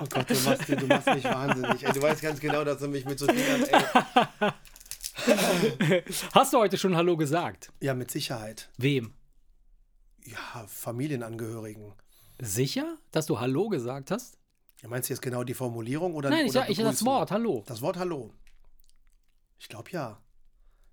Oh 0.00 0.06
Gott, 0.08 0.28
du 0.28 0.34
machst, 0.34 0.68
du 0.68 0.86
machst 0.86 1.06
mich 1.06 1.24
wahnsinnig. 1.24 1.86
Ey, 1.86 1.92
du 1.92 2.02
weißt 2.02 2.22
ganz 2.22 2.40
genau, 2.40 2.64
dass 2.64 2.78
du 2.78 2.88
mich 2.88 3.04
mit 3.04 3.18
so 3.18 3.26
Dingern, 3.26 3.62
ey. 3.62 4.52
Hast 6.34 6.52
du 6.52 6.58
heute 6.58 6.78
schon 6.78 6.96
Hallo 6.96 7.16
gesagt? 7.16 7.72
Ja, 7.80 7.94
mit 7.94 8.10
Sicherheit. 8.10 8.68
Wem? 8.76 9.12
Ja, 10.26 10.64
Familienangehörigen. 10.66 11.92
Sicher, 12.40 12.98
dass 13.12 13.26
du 13.26 13.40
Hallo 13.40 13.68
gesagt 13.68 14.10
hast? 14.10 14.38
Ja, 14.82 14.88
meinst 14.88 15.08
du 15.08 15.14
jetzt 15.14 15.22
genau 15.22 15.44
die 15.44 15.54
Formulierung 15.54 16.14
oder 16.14 16.28
Nein, 16.28 16.46
ich, 16.46 16.50
oder 16.50 16.60
sag- 16.60 16.70
ich 16.70 16.78
das? 16.78 17.04
Wort 17.04 17.30
Hallo. 17.30 17.64
Das 17.66 17.80
Wort 17.80 17.96
Hallo. 17.96 18.30
Ich 19.58 19.68
glaube 19.68 19.90
ja. 19.90 20.20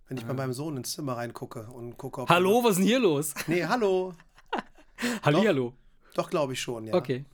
Wenn 0.07 0.17
ich 0.17 0.25
bei 0.25 0.33
meinem 0.33 0.53
Sohn 0.53 0.77
ins 0.77 0.93
Zimmer 0.93 1.17
reingucke 1.17 1.67
und 1.71 1.97
gucke, 1.97 2.21
ob. 2.21 2.29
Hallo, 2.29 2.63
was 2.63 2.71
ist 2.71 2.77
denn 2.77 2.85
hier 2.85 2.99
los? 2.99 3.33
Nee, 3.47 3.65
hallo. 3.65 4.13
Hallihallo. 5.23 5.73
Doch, 6.13 6.29
glaube 6.29 6.53
ich 6.53 6.61
schon, 6.61 6.87
ja. 6.87 6.93
Okay. 6.93 7.25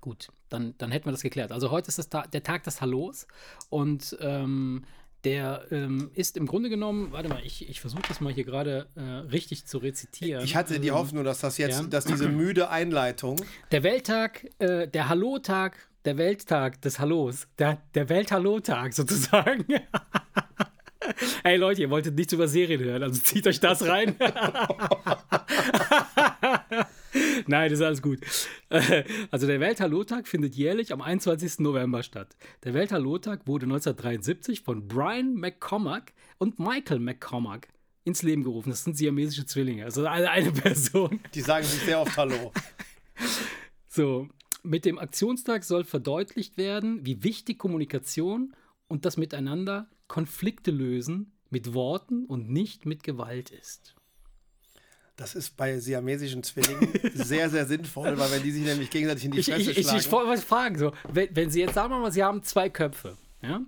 Gut, 0.00 0.28
dann, 0.48 0.74
dann 0.78 0.90
hätten 0.90 1.06
wir 1.06 1.12
das 1.12 1.22
geklärt. 1.22 1.52
Also 1.52 1.70
heute 1.70 1.88
ist 1.88 1.98
das 1.98 2.08
Ta 2.08 2.26
der 2.26 2.42
Tag 2.42 2.64
des 2.64 2.80
Hallos 2.80 3.26
und 3.68 4.16
ähm, 4.20 4.84
der 5.24 5.66
ähm, 5.70 6.10
ist 6.14 6.36
im 6.36 6.46
Grunde 6.46 6.70
genommen, 6.70 7.12
warte 7.12 7.28
mal, 7.28 7.40
ich, 7.44 7.68
ich 7.68 7.80
versuche 7.80 8.02
das 8.08 8.20
mal 8.20 8.32
hier 8.32 8.44
gerade 8.44 8.86
äh, 8.96 9.00
richtig 9.00 9.66
zu 9.66 9.78
rezitieren. 9.78 10.44
Ich 10.44 10.56
hatte 10.56 10.80
die 10.80 10.88
Ähm, 10.88 10.94
Hoffnung, 10.94 11.24
dass 11.24 11.40
das 11.40 11.58
jetzt, 11.58 11.80
ja. 11.80 11.86
dass 11.86 12.04
diese 12.04 12.28
müde 12.28 12.70
Einleitung. 12.70 13.36
Der 13.70 13.82
Welttag, 13.82 14.46
äh, 14.58 14.88
der 14.88 15.08
Hallo-Tag, 15.08 15.76
der 16.04 16.16
Welttag 16.16 16.80
des 16.80 16.98
Hallos, 16.98 17.46
der, 17.58 17.82
der 17.94 18.08
Welt-Hallo-Tag 18.08 18.94
sozusagen. 18.94 19.64
Ey 21.44 21.56
Leute, 21.56 21.82
ihr 21.82 21.90
wolltet 21.90 22.14
nichts 22.14 22.32
über 22.32 22.48
Serien 22.48 22.80
hören, 22.80 23.02
also 23.02 23.20
zieht 23.20 23.46
euch 23.46 23.60
das 23.60 23.86
rein. 23.86 24.14
Nein, 27.46 27.70
das 27.70 27.80
ist 27.80 27.84
alles 27.84 28.02
gut. 28.02 28.20
Also 29.30 29.46
der 29.46 29.60
Welt-Hallo-Tag 29.60 30.28
findet 30.28 30.54
jährlich 30.54 30.92
am 30.92 31.00
21. 31.00 31.58
November 31.58 32.02
statt. 32.02 32.36
Der 32.64 32.74
Welt-Hallo-Tag 32.74 33.46
wurde 33.46 33.66
1973 33.66 34.62
von 34.62 34.86
Brian 34.86 35.34
McCormack 35.34 36.12
und 36.38 36.58
Michael 36.58 37.00
McCormack 37.00 37.68
ins 38.04 38.22
Leben 38.22 38.44
gerufen. 38.44 38.70
Das 38.70 38.84
sind 38.84 38.96
siamesische 38.96 39.46
Zwillinge, 39.46 39.84
also 39.84 40.06
eine 40.06 40.52
Person. 40.52 41.20
Die 41.34 41.40
sagen 41.40 41.64
sich 41.64 41.82
sehr 41.82 42.00
oft 42.00 42.16
Hallo. 42.16 42.52
So, 43.92 44.28
mit 44.62 44.84
dem 44.84 45.00
Aktionstag 45.00 45.64
soll 45.64 45.82
verdeutlicht 45.82 46.56
werden, 46.56 47.04
wie 47.04 47.24
wichtig 47.24 47.58
Kommunikation 47.58 48.54
und 48.86 49.04
das 49.04 49.16
Miteinander 49.16 49.90
Konflikte 50.06 50.70
lösen 50.70 51.32
mit 51.50 51.74
Worten 51.74 52.24
und 52.24 52.48
nicht 52.50 52.86
mit 52.86 53.02
Gewalt 53.02 53.50
ist. 53.50 53.96
Das 55.20 55.34
ist 55.34 55.54
bei 55.54 55.78
siamesischen 55.78 56.42
Zwillingen 56.42 56.88
sehr, 57.14 57.50
sehr 57.50 57.66
sinnvoll, 57.66 58.18
weil 58.18 58.30
wenn 58.32 58.42
die 58.42 58.52
sich 58.52 58.64
nämlich 58.64 58.88
gegenseitig 58.88 59.26
in 59.26 59.32
die 59.32 59.40
Ich, 59.40 59.46
Fresse 59.50 59.70
ich, 59.70 59.76
ich, 59.76 59.84
schlagen. 59.84 59.98
ich 60.00 60.10
wollte 60.12 60.30
was 60.30 60.44
fragen. 60.44 60.78
So, 60.78 60.92
wenn, 61.12 61.28
wenn 61.36 61.50
Sie 61.50 61.60
jetzt 61.60 61.74
sagen 61.74 61.90
wir 61.92 61.98
mal, 61.98 62.10
Sie 62.10 62.24
haben 62.24 62.42
zwei 62.42 62.70
Köpfe, 62.70 63.18
ja? 63.42 63.60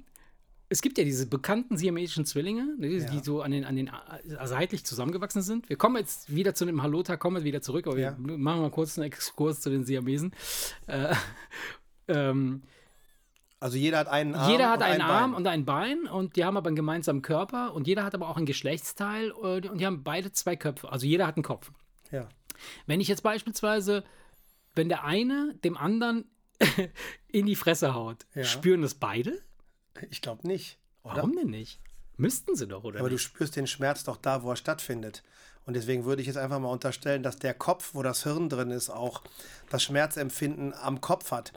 Es 0.70 0.80
gibt 0.80 0.96
ja 0.96 1.04
diese 1.04 1.26
bekannten 1.26 1.76
siamesischen 1.76 2.24
Zwillinge, 2.24 2.64
ne, 2.78 2.88
die, 2.88 3.04
die 3.04 3.16
Ja. 3.18 3.22
so 3.22 3.42
an 3.42 3.50
den, 3.50 3.66
an 3.66 3.76
den 3.76 3.88
äh, 3.88 4.46
seitlich 4.46 4.84
zusammengewachsen 4.86 5.42
sind. 5.42 5.68
Wir 5.68 5.76
kommen 5.76 5.96
jetzt 5.96 6.34
wieder 6.34 6.54
zu 6.54 6.64
dem 6.64 6.82
Hallo-Tag, 6.82 7.20
kommen 7.20 7.36
wir 7.36 7.44
wieder 7.44 7.60
zurück, 7.60 7.86
aber 7.86 7.98
Ja. 7.98 8.16
wir 8.18 8.38
machen 8.38 8.62
mal 8.62 8.70
kurz 8.70 8.96
einen 8.98 9.08
Exkurs 9.08 9.60
zu 9.60 9.68
den 9.68 9.84
Siamesen. 9.84 10.32
Äh, 10.86 11.14
ähm, 12.08 12.62
also 13.62 13.76
jeder 13.78 13.98
hat 13.98 14.08
einen 14.08 14.34
Arm. 14.34 14.50
Jeder 14.50 14.68
hat 14.70 14.78
und 14.80 14.82
einen 14.84 15.00
ein 15.00 15.08
Arm 15.08 15.30
Bein. 15.32 15.36
und 15.38 15.46
ein 15.46 15.64
Bein 15.64 16.06
und 16.06 16.36
die 16.36 16.44
haben 16.44 16.56
aber 16.56 16.66
einen 16.68 16.76
gemeinsamen 16.76 17.22
Körper 17.22 17.72
und 17.74 17.86
jeder 17.86 18.04
hat 18.04 18.14
aber 18.14 18.28
auch 18.28 18.36
ein 18.36 18.46
Geschlechtsteil 18.46 19.30
äh, 19.30 19.68
und 19.68 19.78
die 19.78 19.86
haben 19.86 20.02
beide 20.02 20.32
zwei 20.32 20.56
Köpfe. 20.56 20.90
Also 20.90 21.06
jeder 21.06 21.26
hat 21.26 21.36
einen 21.36 21.44
Kopf. 21.44 21.70
Ja. 22.10 22.28
Wenn 22.86 23.00
ich 23.00 23.08
jetzt 23.08 23.22
beispielsweise 23.22 24.04
wenn 24.74 24.88
der 24.88 25.04
eine 25.04 25.54
dem 25.64 25.76
anderen 25.76 26.24
in 27.28 27.46
die 27.46 27.56
Fresse 27.56 27.94
haut, 27.94 28.24
Ja. 28.34 28.44
spüren 28.44 28.82
das 28.82 28.94
beide? 28.94 29.40
Ich 30.10 30.22
glaube 30.22 30.46
nicht. 30.46 30.78
Oder? 31.02 31.16
Warum 31.16 31.36
denn 31.36 31.50
nicht? 31.50 31.80
Müssten 32.16 32.54
sie 32.56 32.66
doch, 32.66 32.84
oder? 32.84 33.00
Aber 33.00 33.08
du 33.08 33.16
nicht? 33.16 33.22
spürst 33.24 33.56
den 33.56 33.66
Schmerz 33.66 34.04
doch 34.04 34.16
da, 34.16 34.42
wo 34.42 34.50
er 34.50 34.56
stattfindet. 34.56 35.22
Und 35.66 35.74
deswegen 35.74 36.04
würde 36.04 36.22
ich 36.22 36.26
jetzt 36.28 36.36
einfach 36.38 36.58
mal 36.58 36.68
unterstellen, 36.70 37.22
dass 37.22 37.36
der 37.36 37.54
Kopf, 37.54 37.90
wo 37.94 38.02
das 38.02 38.22
Hirn 38.24 38.48
drin 38.48 38.70
ist, 38.70 38.90
auch 38.90 39.22
das 39.70 39.82
Schmerzempfinden 39.82 40.72
am 40.74 41.00
Kopf 41.00 41.30
hat. 41.30 41.52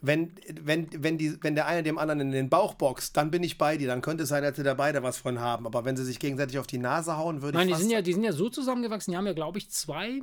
Wenn, 0.00 0.32
wenn, 0.62 0.88
wenn, 1.02 1.18
die, 1.18 1.42
wenn 1.42 1.56
der 1.56 1.66
eine 1.66 1.82
dem 1.82 1.98
anderen 1.98 2.20
in 2.20 2.30
den 2.30 2.48
Bauch 2.48 2.74
boxt, 2.74 3.16
dann 3.16 3.32
bin 3.32 3.42
ich 3.42 3.58
bei 3.58 3.76
dir. 3.76 3.88
Dann 3.88 4.00
könnte 4.00 4.22
es 4.22 4.28
sein, 4.28 4.44
dass 4.44 4.54
sie 4.56 4.62
da 4.62 4.74
beide 4.74 5.02
was 5.02 5.18
von 5.18 5.40
haben. 5.40 5.66
Aber 5.66 5.84
wenn 5.84 5.96
sie 5.96 6.04
sich 6.04 6.20
gegenseitig 6.20 6.58
auf 6.58 6.68
die 6.68 6.78
Nase 6.78 7.16
hauen, 7.16 7.42
würde 7.42 7.58
Nein, 7.58 7.66
ich 7.68 7.70
die 7.70 7.72
fast 7.74 7.82
sind, 7.82 7.90
ja, 7.90 8.00
die 8.02 8.12
sind 8.12 8.22
ja 8.22 8.32
so 8.32 8.48
zusammengewachsen, 8.48 9.10
die 9.10 9.16
haben 9.16 9.26
ja, 9.26 9.32
glaube 9.32 9.58
ich, 9.58 9.70
zwei. 9.70 10.20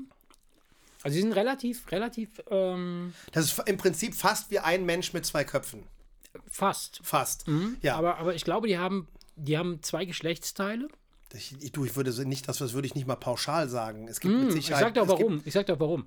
Also 1.04 1.16
die 1.16 1.22
sind 1.22 1.34
relativ, 1.34 1.92
relativ 1.92 2.42
ähm, 2.50 3.14
Das 3.34 3.46
ist 3.46 3.62
im 3.68 3.76
Prinzip 3.78 4.16
fast 4.16 4.50
wie 4.50 4.60
ein 4.60 4.86
Mensch 4.86 5.12
mit 5.14 5.26
zwei 5.26 5.44
Köpfen. 5.44 5.84
fast. 6.50 7.02
Fast. 7.04 7.46
Ja. 7.82 7.96
Aber, 7.98 8.18
aber 8.18 8.34
ich 8.34 8.44
glaube, 8.46 8.68
die 8.68 8.78
haben, 8.78 9.08
die 9.36 9.58
haben 9.58 9.84
zwei 9.84 10.06
Geschlechtsteile. 10.06 10.88
ich, 11.34 11.54
ich, 11.62 11.72
du, 11.74 11.84
ich 11.86 11.96
würde 11.98 12.12
nicht, 12.26 12.48
das 12.48 12.62
würde 12.74 12.88
ich 12.88 12.96
nicht 12.96 13.08
mal 13.08 13.16
pauschal 13.18 13.68
sagen. 13.70 14.08
Es 14.08 14.20
gibt 14.22 14.34
mit 14.34 14.42
Hm, 14.44 14.48
Ich 14.58 14.66
Sicherheit. 14.66 14.84
sag 14.86 14.94
dir 14.94 15.02
auch 15.02 15.06
es 15.08 15.10
gibt- 15.18 15.20
warum. 15.30 15.42
Ich 15.46 15.54
sag 15.54 15.70
auch 15.70 15.80
warum. 15.82 16.06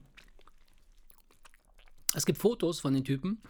Es 2.14 2.24
gibt 2.26 2.38
Fotos 2.38 2.80
von 2.80 2.94
den 2.94 3.04
Typen, 3.04 3.40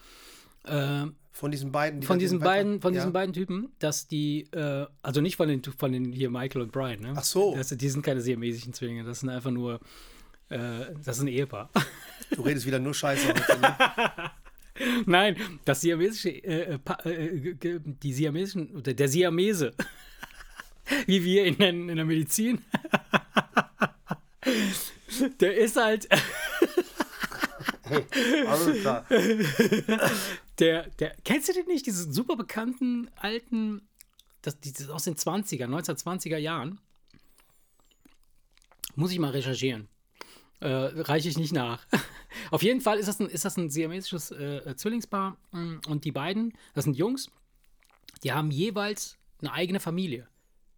äh, 0.64 1.06
Von 1.32 1.50
diesen 1.50 1.70
beiden. 1.72 2.00
die 2.00 2.06
von 2.06 2.18
diesen 2.18 2.40
beiden, 2.40 2.80
von 2.80 2.92
ja. 2.92 3.00
diesen 3.00 3.12
beiden 3.12 3.32
Typen, 3.32 3.70
dass 3.78 4.08
die, 4.08 4.42
äh, 4.52 4.86
also 5.02 5.20
nicht 5.20 5.36
von 5.36 5.48
den, 5.48 5.62
von 5.62 5.92
den 5.92 6.12
hier 6.12 6.30
Michael 6.30 6.62
und 6.62 6.72
Brian, 6.72 7.00
ne? 7.00 7.12
Ach 7.16 7.22
so. 7.24 7.54
Das, 7.54 7.68
die 7.68 7.88
sind 7.88 8.02
keine 8.02 8.20
siamesischen 8.20 8.72
Zwillinge, 8.72 9.04
das 9.04 9.20
sind 9.20 9.28
einfach 9.28 9.50
nur, 9.52 9.80
äh, 10.48 10.58
das 11.04 11.18
ist 11.18 11.22
ein 11.22 11.28
Ehepaar. 11.28 11.70
Du 12.30 12.42
redest 12.42 12.66
wieder 12.66 12.78
nur 12.78 12.92
Scheiße. 12.92 13.26
heute, 13.28 13.58
ne? 13.58 13.76
Nein, 15.06 15.36
das 15.64 15.80
siamesische, 15.80 16.28
äh, 16.28 16.78
äh, 17.04 17.10
äh, 17.10 17.54
ge- 17.54 17.80
die 17.84 18.12
siamesischen, 18.12 18.76
oder 18.76 18.92
der 18.92 19.08
Siamese, 19.08 19.72
wie 21.06 21.24
wir 21.24 21.46
ihn 21.46 21.56
nennen 21.58 21.88
in 21.88 21.96
der 21.96 22.04
Medizin, 22.04 22.60
der 25.40 25.56
ist 25.56 25.76
halt, 25.76 26.06
Alles 28.46 28.80
klar. 28.80 29.06
der, 30.58 30.88
der, 30.98 31.16
kennst 31.24 31.48
du 31.48 31.52
den 31.52 31.66
nicht, 31.66 31.86
diesen 31.86 32.12
super 32.12 32.36
bekannten 32.36 33.10
alten, 33.16 33.82
das, 34.42 34.58
dieses 34.60 34.90
aus 34.90 35.04
den 35.04 35.16
20er, 35.16 35.66
1920er 35.66 36.36
Jahren? 36.36 36.80
Muss 38.94 39.12
ich 39.12 39.18
mal 39.18 39.30
recherchieren. 39.30 39.88
Äh, 40.60 40.68
reiche 40.68 41.28
ich 41.28 41.38
nicht 41.38 41.52
nach. 41.52 41.86
Auf 42.50 42.62
jeden 42.62 42.80
Fall 42.80 42.98
ist 42.98 43.06
das 43.06 43.20
ein, 43.20 43.28
ist 43.28 43.44
das 43.44 43.56
ein 43.56 43.70
siamesisches 43.70 44.32
äh, 44.32 44.74
Zwillingspaar 44.74 45.36
mm, 45.52 45.76
und 45.86 46.04
die 46.04 46.10
beiden, 46.10 46.52
das 46.74 46.84
sind 46.84 46.96
Jungs, 46.96 47.30
die 48.24 48.32
haben 48.32 48.50
jeweils 48.50 49.16
eine 49.40 49.52
eigene 49.52 49.78
Familie. 49.78 50.26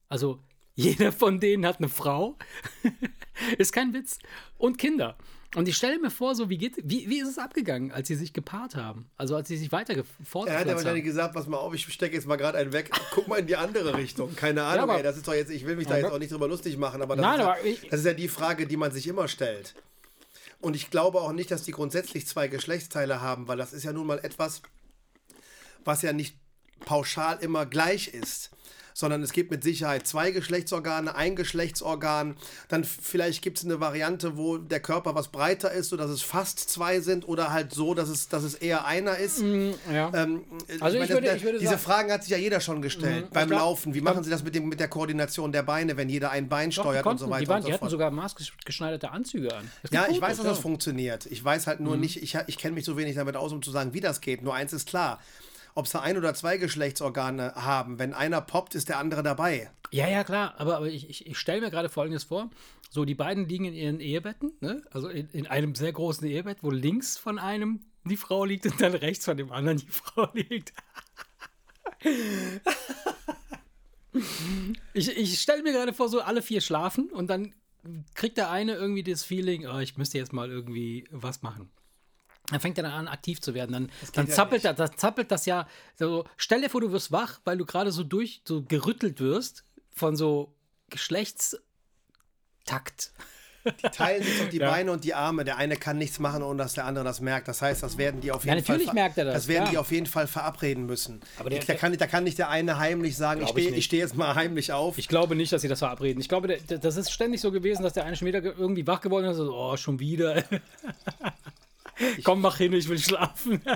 Also 0.08 0.42
jeder 0.74 1.12
von 1.12 1.40
denen 1.40 1.64
hat 1.64 1.78
eine 1.78 1.88
Frau, 1.88 2.36
ist 3.58 3.72
kein 3.72 3.94
Witz, 3.94 4.18
und 4.58 4.76
Kinder. 4.76 5.16
Und 5.56 5.66
ich 5.66 5.76
stelle 5.76 5.98
mir 5.98 6.10
vor, 6.12 6.36
so 6.36 6.48
wie 6.48 6.58
geht, 6.58 6.76
wie, 6.84 7.08
wie 7.08 7.18
ist 7.20 7.28
es 7.28 7.38
abgegangen, 7.38 7.90
als 7.90 8.06
sie 8.06 8.14
sich 8.14 8.32
gepaart 8.32 8.76
haben? 8.76 9.10
Also 9.16 9.34
als 9.34 9.48
sie 9.48 9.56
sich 9.56 9.72
weiter 9.72 9.94
Er 9.94 9.98
hat 10.00 10.06
ja 10.46 10.74
wahrscheinlich 10.76 10.84
haben. 10.86 11.02
gesagt, 11.02 11.34
pass 11.34 11.48
mal 11.48 11.56
auf, 11.56 11.74
ich 11.74 11.92
stecke 11.92 12.14
jetzt 12.14 12.28
mal 12.28 12.36
gerade 12.36 12.56
einen 12.58 12.72
weg. 12.72 12.90
Guck 13.12 13.26
mal 13.26 13.38
in 13.40 13.48
die 13.48 13.56
andere 13.56 13.96
Richtung. 13.96 14.36
Keine 14.36 14.62
Ahnung, 14.62 14.84
aber- 14.84 14.96
ey, 14.98 15.02
das 15.02 15.16
ist 15.16 15.26
doch 15.26 15.34
jetzt, 15.34 15.50
ich 15.50 15.66
will 15.66 15.74
mich 15.74 15.86
da 15.88 15.94
Ja, 15.94 15.96
jetzt 15.98 16.06
aber- 16.06 16.14
auch 16.14 16.18
nicht 16.20 16.30
drüber 16.30 16.46
lustig 16.46 16.76
machen, 16.76 17.02
aber 17.02 17.16
das, 17.16 17.22
Nein, 17.24 17.40
ist, 17.40 17.46
aber 17.46 17.66
ja, 17.66 17.74
das 17.90 18.00
ist 18.00 18.06
ja 18.06 18.14
die 18.14 18.28
Frage, 18.28 18.66
die 18.68 18.76
man 18.76 18.92
sich 18.92 19.08
immer 19.08 19.26
stellt. 19.26 19.74
Und 20.60 20.76
ich 20.76 20.90
glaube 20.90 21.20
auch 21.20 21.32
nicht, 21.32 21.50
dass 21.50 21.64
die 21.64 21.72
grundsätzlich 21.72 22.28
zwei 22.28 22.46
Geschlechtsteile 22.46 23.20
haben, 23.20 23.48
weil 23.48 23.56
das 23.56 23.72
ist 23.72 23.82
ja 23.82 23.92
nun 23.92 24.06
mal 24.06 24.18
etwas, 24.20 24.62
was 25.84 26.02
ja 26.02 26.12
nicht 26.12 26.36
pauschal 26.84 27.38
immer 27.40 27.66
gleich 27.66 28.08
ist. 28.08 28.50
Sondern 29.00 29.22
es 29.22 29.32
gibt 29.32 29.50
mit 29.50 29.64
Sicherheit 29.64 30.06
zwei 30.06 30.30
Geschlechtsorgane, 30.30 31.14
ein 31.14 31.34
Geschlechtsorgan. 31.34 32.36
Dann 32.68 32.84
vielleicht 32.84 33.40
gibt 33.40 33.56
es 33.56 33.64
eine 33.64 33.80
Variante, 33.80 34.36
wo 34.36 34.58
der 34.58 34.80
Körper 34.80 35.14
was 35.14 35.28
breiter 35.28 35.72
ist, 35.72 35.88
sodass 35.88 36.10
es 36.10 36.20
fast 36.20 36.58
zwei 36.68 37.00
sind, 37.00 37.26
oder 37.26 37.50
halt 37.50 37.72
so, 37.72 37.94
dass 37.94 38.10
es, 38.10 38.28
dass 38.28 38.42
es 38.42 38.54
eher 38.54 38.84
einer 38.84 39.16
ist. 39.16 39.40
Ja. 39.90 40.12
Ähm, 40.14 40.42
Also 40.80 40.96
ich 40.98 41.00
meine, 41.00 41.08
würde- 41.08 41.26
das- 41.28 41.36
ich 41.36 41.44
würde 41.44 41.58
diese 41.58 41.70
sagen- 41.70 41.82
Fragen 41.82 42.12
hat 42.12 42.24
sich 42.24 42.32
ja 42.32 42.36
jeder 42.36 42.60
schon 42.60 42.82
gestellt 42.82 43.30
Mhm, 43.30 43.32
beim 43.32 43.44
ich 43.44 43.48
glaub- 43.48 43.60
Laufen. 43.60 43.94
Wie 43.94 43.98
ich 43.98 44.04
machen 44.04 44.16
glaub- 44.16 44.24
Sie 44.24 44.30
das 44.30 44.44
mit, 44.44 44.54
dem, 44.54 44.68
mit 44.68 44.80
der 44.80 44.88
Koordination 44.88 45.50
der 45.50 45.62
Beine, 45.62 45.96
wenn 45.96 46.10
jeder 46.10 46.30
ein 46.30 46.50
Bein 46.50 46.68
Doch, 46.68 46.82
steuert 46.82 47.02
konnten, 47.04 47.22
und 47.24 47.28
so 47.28 47.30
weiter 47.32 47.40
die, 47.44 47.48
waren, 47.48 47.56
und 47.56 47.62
so 47.62 47.68
die 47.68 47.72
hatten 47.74 47.88
sogar 47.88 48.10
maßgeschneiderte 48.10 49.10
Anzüge 49.10 49.54
an. 49.56 49.70
Ja, 49.90 50.02
ich 50.02 50.16
Fotos, 50.16 50.20
weiß, 50.20 50.36
dass 50.36 50.46
das 50.46 50.56
ja. 50.58 50.62
funktioniert. 50.62 51.24
Ich 51.24 51.42
weiß 51.42 51.66
halt 51.68 51.80
nur 51.80 51.96
nicht, 51.96 52.22
ich, 52.22 52.36
ich 52.46 52.58
kenne 52.58 52.74
mich 52.74 52.84
so 52.84 52.98
wenig 52.98 53.14
damit 53.16 53.34
aus, 53.36 53.50
um 53.52 53.62
zu 53.62 53.70
sagen, 53.70 53.94
wie 53.94 54.00
das 54.00 54.20
geht. 54.20 54.42
Nur 54.42 54.54
eins 54.54 54.74
ist 54.74 54.86
klar. 54.86 55.20
Ob 55.74 55.86
sie 55.86 56.00
ein 56.00 56.16
oder 56.16 56.34
zwei 56.34 56.56
Geschlechtsorgane 56.56 57.54
haben, 57.54 57.98
wenn 57.98 58.14
einer 58.14 58.40
poppt, 58.40 58.74
ist 58.74 58.88
der 58.88 58.98
andere 58.98 59.22
dabei. 59.22 59.70
Ja, 59.90 60.08
ja, 60.08 60.24
klar. 60.24 60.54
Aber, 60.58 60.76
aber 60.76 60.88
ich, 60.88 61.08
ich, 61.08 61.26
ich 61.26 61.38
stelle 61.38 61.60
mir 61.60 61.70
gerade 61.70 61.88
Folgendes 61.88 62.24
vor. 62.24 62.50
So, 62.90 63.04
die 63.04 63.14
beiden 63.14 63.48
liegen 63.48 63.64
in 63.64 63.74
ihren 63.74 64.00
Ehebetten, 64.00 64.52
ne? 64.60 64.82
also 64.90 65.08
in, 65.08 65.28
in 65.30 65.46
einem 65.46 65.74
sehr 65.74 65.92
großen 65.92 66.26
Ehebett, 66.26 66.62
wo 66.62 66.70
links 66.70 67.16
von 67.16 67.38
einem 67.38 67.84
die 68.04 68.16
Frau 68.16 68.44
liegt 68.44 68.66
und 68.66 68.80
dann 68.80 68.94
rechts 68.94 69.24
von 69.24 69.36
dem 69.36 69.52
anderen 69.52 69.78
die 69.78 69.86
Frau 69.90 70.28
liegt. 70.32 70.72
ich 74.94 75.16
ich 75.16 75.40
stelle 75.40 75.62
mir 75.62 75.72
gerade 75.72 75.92
vor, 75.92 76.08
so 76.08 76.20
alle 76.20 76.42
vier 76.42 76.60
schlafen 76.60 77.10
und 77.10 77.28
dann 77.28 77.54
kriegt 78.14 78.38
der 78.38 78.50
eine 78.50 78.74
irgendwie 78.74 79.02
das 79.02 79.24
Feeling, 79.24 79.66
oh, 79.66 79.78
ich 79.78 79.96
müsste 79.96 80.18
jetzt 80.18 80.32
mal 80.32 80.50
irgendwie 80.50 81.06
was 81.10 81.42
machen. 81.42 81.70
Dann 82.50 82.60
fängt 82.60 82.76
er 82.78 82.82
dann 82.84 82.92
an, 82.92 83.08
aktiv 83.08 83.40
zu 83.40 83.54
werden. 83.54 83.72
Dann, 83.72 83.90
dann, 84.14 84.26
ja 84.26 84.32
zappelt, 84.34 84.64
nicht. 84.64 84.78
das, 84.78 84.90
dann 84.90 84.98
zappelt 84.98 85.30
das 85.30 85.46
ja 85.46 85.66
so. 85.98 86.24
Stell 86.36 86.60
dir 86.62 86.68
vor, 86.70 86.80
du 86.80 86.90
wirst 86.92 87.12
wach, 87.12 87.40
weil 87.44 87.56
du 87.58 87.64
gerade 87.66 87.92
so 87.92 88.02
durch, 88.04 88.42
so 88.44 88.62
gerüttelt 88.62 89.20
wirst 89.20 89.64
von 89.94 90.16
so 90.16 90.54
Geschlechtstakt. 90.90 91.62
Die 93.84 93.88
teilen 93.90 94.22
sich 94.22 94.38
doch 94.40 94.48
die 94.48 94.56
Ja. 94.60 94.70
Beine 94.70 94.90
und 94.90 95.04
die 95.04 95.12
Arme. 95.12 95.44
Der 95.44 95.58
eine 95.58 95.76
kann 95.76 95.98
nichts 95.98 96.18
machen, 96.18 96.42
ohne 96.42 96.62
dass 96.62 96.72
der 96.72 96.86
andere 96.86 97.04
das 97.04 97.20
merkt. 97.20 97.46
Das 97.46 97.60
heißt, 97.60 97.82
das 97.82 97.98
werden 97.98 98.22
die 98.22 98.32
auf 98.32 98.42
Ja, 98.46 98.54
jeden 98.54 98.64
Fall. 98.64 98.76
natürlich 98.76 98.88
ver- 98.88 98.94
merkt 98.94 99.18
er 99.18 99.26
das, 99.26 99.34
Das 99.34 99.48
werden 99.48 99.64
klar. 99.64 99.70
die 99.72 99.78
auf 99.78 99.92
jeden 99.92 100.06
Fall 100.06 100.26
verabreden 100.26 100.86
müssen. 100.86 101.20
Aber 101.38 101.50
der- 101.50 101.62
da, 101.62 101.74
kann, 101.74 101.94
da 101.96 102.06
kann 102.06 102.24
nicht 102.24 102.38
der 102.38 102.48
eine 102.48 102.78
heimlich 102.78 103.18
sagen, 103.18 103.42
ich 103.42 103.48
ich 103.48 103.52
stehe 103.52 103.74
ich 103.76 103.84
steh 103.84 103.98
jetzt 103.98 104.16
mal 104.16 104.34
heimlich 104.34 104.72
auf. 104.72 104.96
Ich 104.96 105.08
glaube 105.08 105.36
nicht, 105.36 105.52
dass 105.52 105.60
sie 105.60 105.68
das 105.68 105.80
verabreden. 105.80 106.20
Ich 106.22 106.28
glaube, 106.30 106.56
das 106.56 106.96
ist 106.96 107.12
ständig 107.12 107.42
so 107.42 107.52
gewesen, 107.52 107.82
dass 107.82 107.92
der 107.92 108.06
eine 108.06 108.16
schon 108.16 108.26
wieder 108.28 108.40
ge- 108.40 108.54
irgendwie 108.56 108.86
wach 108.86 109.02
geworden 109.02 109.26
ist. 109.26 109.36
So, 109.36 109.54
oh, 109.54 109.76
schon 109.76 110.00
wieder. 110.00 110.42
komm, 112.24 112.40
mach 112.40 112.56
hin, 112.58 112.72
ich 112.72 112.88
will 112.88 112.98
schlafen. 112.98 113.60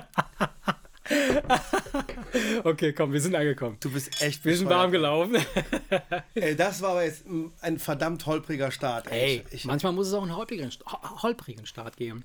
okay, 2.64 2.92
komm, 2.92 3.12
wir 3.12 3.20
sind 3.20 3.34
angekommen. 3.34 3.76
du 3.80 3.90
bist 3.90 4.22
echt 4.22 4.44
Wir 4.44 4.56
sind 4.56 4.68
warm 4.70 4.90
gelaufen. 4.90 5.36
Ey, 6.34 6.56
das 6.56 6.80
war 6.82 6.90
aber 6.92 7.04
jetzt 7.04 7.24
ein 7.60 7.78
verdammt 7.78 8.24
holpriger 8.26 8.70
Start. 8.70 9.10
ey. 9.10 9.38
Ey, 9.38 9.44
ich, 9.50 9.64
manchmal 9.64 9.92
muss 9.92 10.08
es 10.08 10.14
auch 10.14 10.22
einen 10.22 10.36
holprigen, 10.36 10.70
ho- 10.90 11.22
holprigen 11.22 11.66
Start 11.66 11.96
geben. 11.96 12.24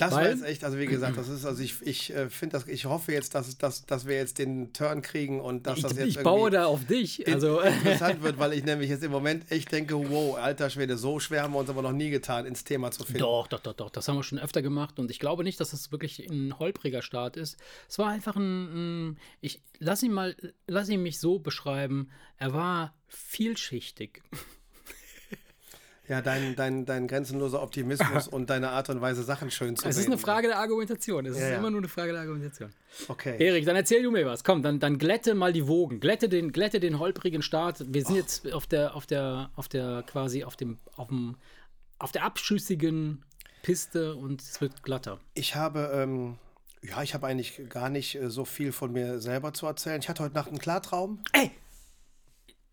Das 0.00 0.12
war 0.12 0.22
Weil- 0.22 0.30
jetzt 0.30 0.44
echt, 0.44 0.64
also 0.64 0.78
wie 0.78 0.86
gesagt, 0.86 1.18
das 1.18 1.28
ist, 1.28 1.44
also 1.44 1.62
ich, 1.62 1.82
ich 1.82 2.14
äh, 2.14 2.30
finde 2.30 2.56
das, 2.56 2.66
ich 2.66 2.86
hoffe 2.86 3.12
jetzt, 3.12 3.34
dass, 3.34 3.58
dass, 3.58 3.84
dass 3.84 4.06
wir 4.06 4.16
jetzt 4.16 4.38
den 4.38 4.72
Turn 4.72 5.02
kriegen 5.02 5.40
und 5.40 5.66
dass 5.66 5.76
Ich, 5.76 5.82
das 5.82 5.96
jetzt 5.96 6.08
ich 6.08 6.22
baue 6.22 6.50
da 6.50 6.64
auf 6.64 6.86
dich. 6.86 7.26
Also, 7.28 7.60
interessant 7.60 8.22
wird, 8.22 8.38
weil 8.38 8.54
ich 8.54 8.64
nämlich 8.64 8.88
jetzt 8.88 9.04
im 9.04 9.10
Moment 9.10 9.50
echt 9.52 9.70
denke, 9.72 9.94
wow, 10.10 10.36
alter 10.38 10.70
Schwede, 10.70 10.96
so 10.96 11.20
schwer 11.20 11.42
haben 11.42 11.52
wir 11.52 11.58
uns 11.58 11.68
aber 11.68 11.82
noch 11.82 11.92
nie 11.92 12.08
getan, 12.08 12.46
ins 12.46 12.64
Thema 12.64 12.90
zu 12.90 13.04
finden. 13.04 13.18
Doch, 13.18 13.46
doch, 13.46 13.60
doch, 13.60 13.74
doch. 13.74 13.90
Das 13.90 14.08
haben 14.08 14.16
wir 14.16 14.22
schon 14.22 14.38
öfter 14.38 14.62
gemacht 14.62 14.98
und 14.98 15.10
ich 15.10 15.18
glaube 15.18 15.44
nicht, 15.44 15.60
dass 15.60 15.72
das 15.72 15.92
wirklich 15.92 16.26
ein 16.30 16.58
holpriger 16.58 17.02
Start 17.02 17.36
ist. 17.36 17.58
Es 17.86 17.98
war 17.98 18.08
einfach 18.08 18.36
ein. 18.36 19.10
ein 19.10 19.18
ich 19.42 19.60
lass 19.78 20.02
ihn 20.02 20.12
mal, 20.12 20.34
lass 20.66 20.88
ihn 20.88 21.02
mich 21.02 21.20
so 21.20 21.38
beschreiben. 21.38 22.08
Er 22.38 22.54
war 22.54 22.94
vielschichtig. 23.06 24.22
Ja, 26.10 26.20
dein, 26.20 26.56
dein, 26.56 26.84
dein 26.86 27.06
grenzenloser 27.06 27.62
Optimismus 27.62 28.26
und 28.28 28.50
deine 28.50 28.70
Art 28.70 28.90
und 28.90 29.00
Weise, 29.00 29.22
Sachen 29.22 29.48
schön 29.48 29.76
zu 29.76 29.86
Es 29.86 29.96
ist 29.96 30.08
eine 30.08 30.18
Frage 30.18 30.48
der 30.48 30.58
Argumentation. 30.58 31.24
Es 31.24 31.38
Ja, 31.38 31.44
ist 31.44 31.50
ja. 31.52 31.58
immer 31.58 31.70
nur 31.70 31.78
eine 31.78 31.86
Frage 31.88 32.10
der 32.10 32.22
Argumentation. 32.22 32.70
Okay. 33.06 33.36
Erik, 33.38 33.64
dann 33.64 33.76
erzähl 33.76 34.02
du 34.02 34.10
mir 34.10 34.26
was. 34.26 34.42
Komm, 34.42 34.60
dann, 34.60 34.80
dann 34.80 34.98
glätte 34.98 35.36
mal 35.36 35.52
die 35.52 35.68
Wogen. 35.68 36.00
Glätte 36.00 36.28
den, 36.28 36.50
glätte 36.50 36.80
den 36.80 36.98
holprigen 36.98 37.42
Start. 37.42 37.84
Wir 37.86 38.04
sind 38.04 38.16
jetzt 38.16 38.52
auf 38.52 38.66
der, 38.66 38.96
auf 38.96 39.06
der, 39.06 39.50
auf 39.54 39.68
der, 39.68 40.02
quasi 40.04 40.42
auf 40.42 40.56
dem, 40.56 40.78
auf 40.96 41.06
dem, 41.06 41.36
auf 42.00 42.10
der 42.10 42.24
abschüssigen 42.24 43.24
Piste 43.62 44.16
und 44.16 44.42
es 44.42 44.60
wird 44.60 44.82
glatter. 44.82 45.20
Ich 45.34 45.54
habe, 45.54 45.92
ähm, 45.94 46.38
ja, 46.82 47.04
ich 47.04 47.14
habe 47.14 47.28
eigentlich 47.28 47.68
gar 47.68 47.88
nicht 47.88 48.16
äh, 48.16 48.30
so 48.30 48.44
viel 48.44 48.72
von 48.72 48.90
mir 48.90 49.20
selber 49.20 49.52
zu 49.52 49.64
erzählen. 49.66 50.00
Ich 50.00 50.08
hatte 50.08 50.24
heute 50.24 50.34
Nacht 50.34 50.48
einen 50.48 50.58
Klartraum. 50.58 51.22
Ey! 51.32 51.52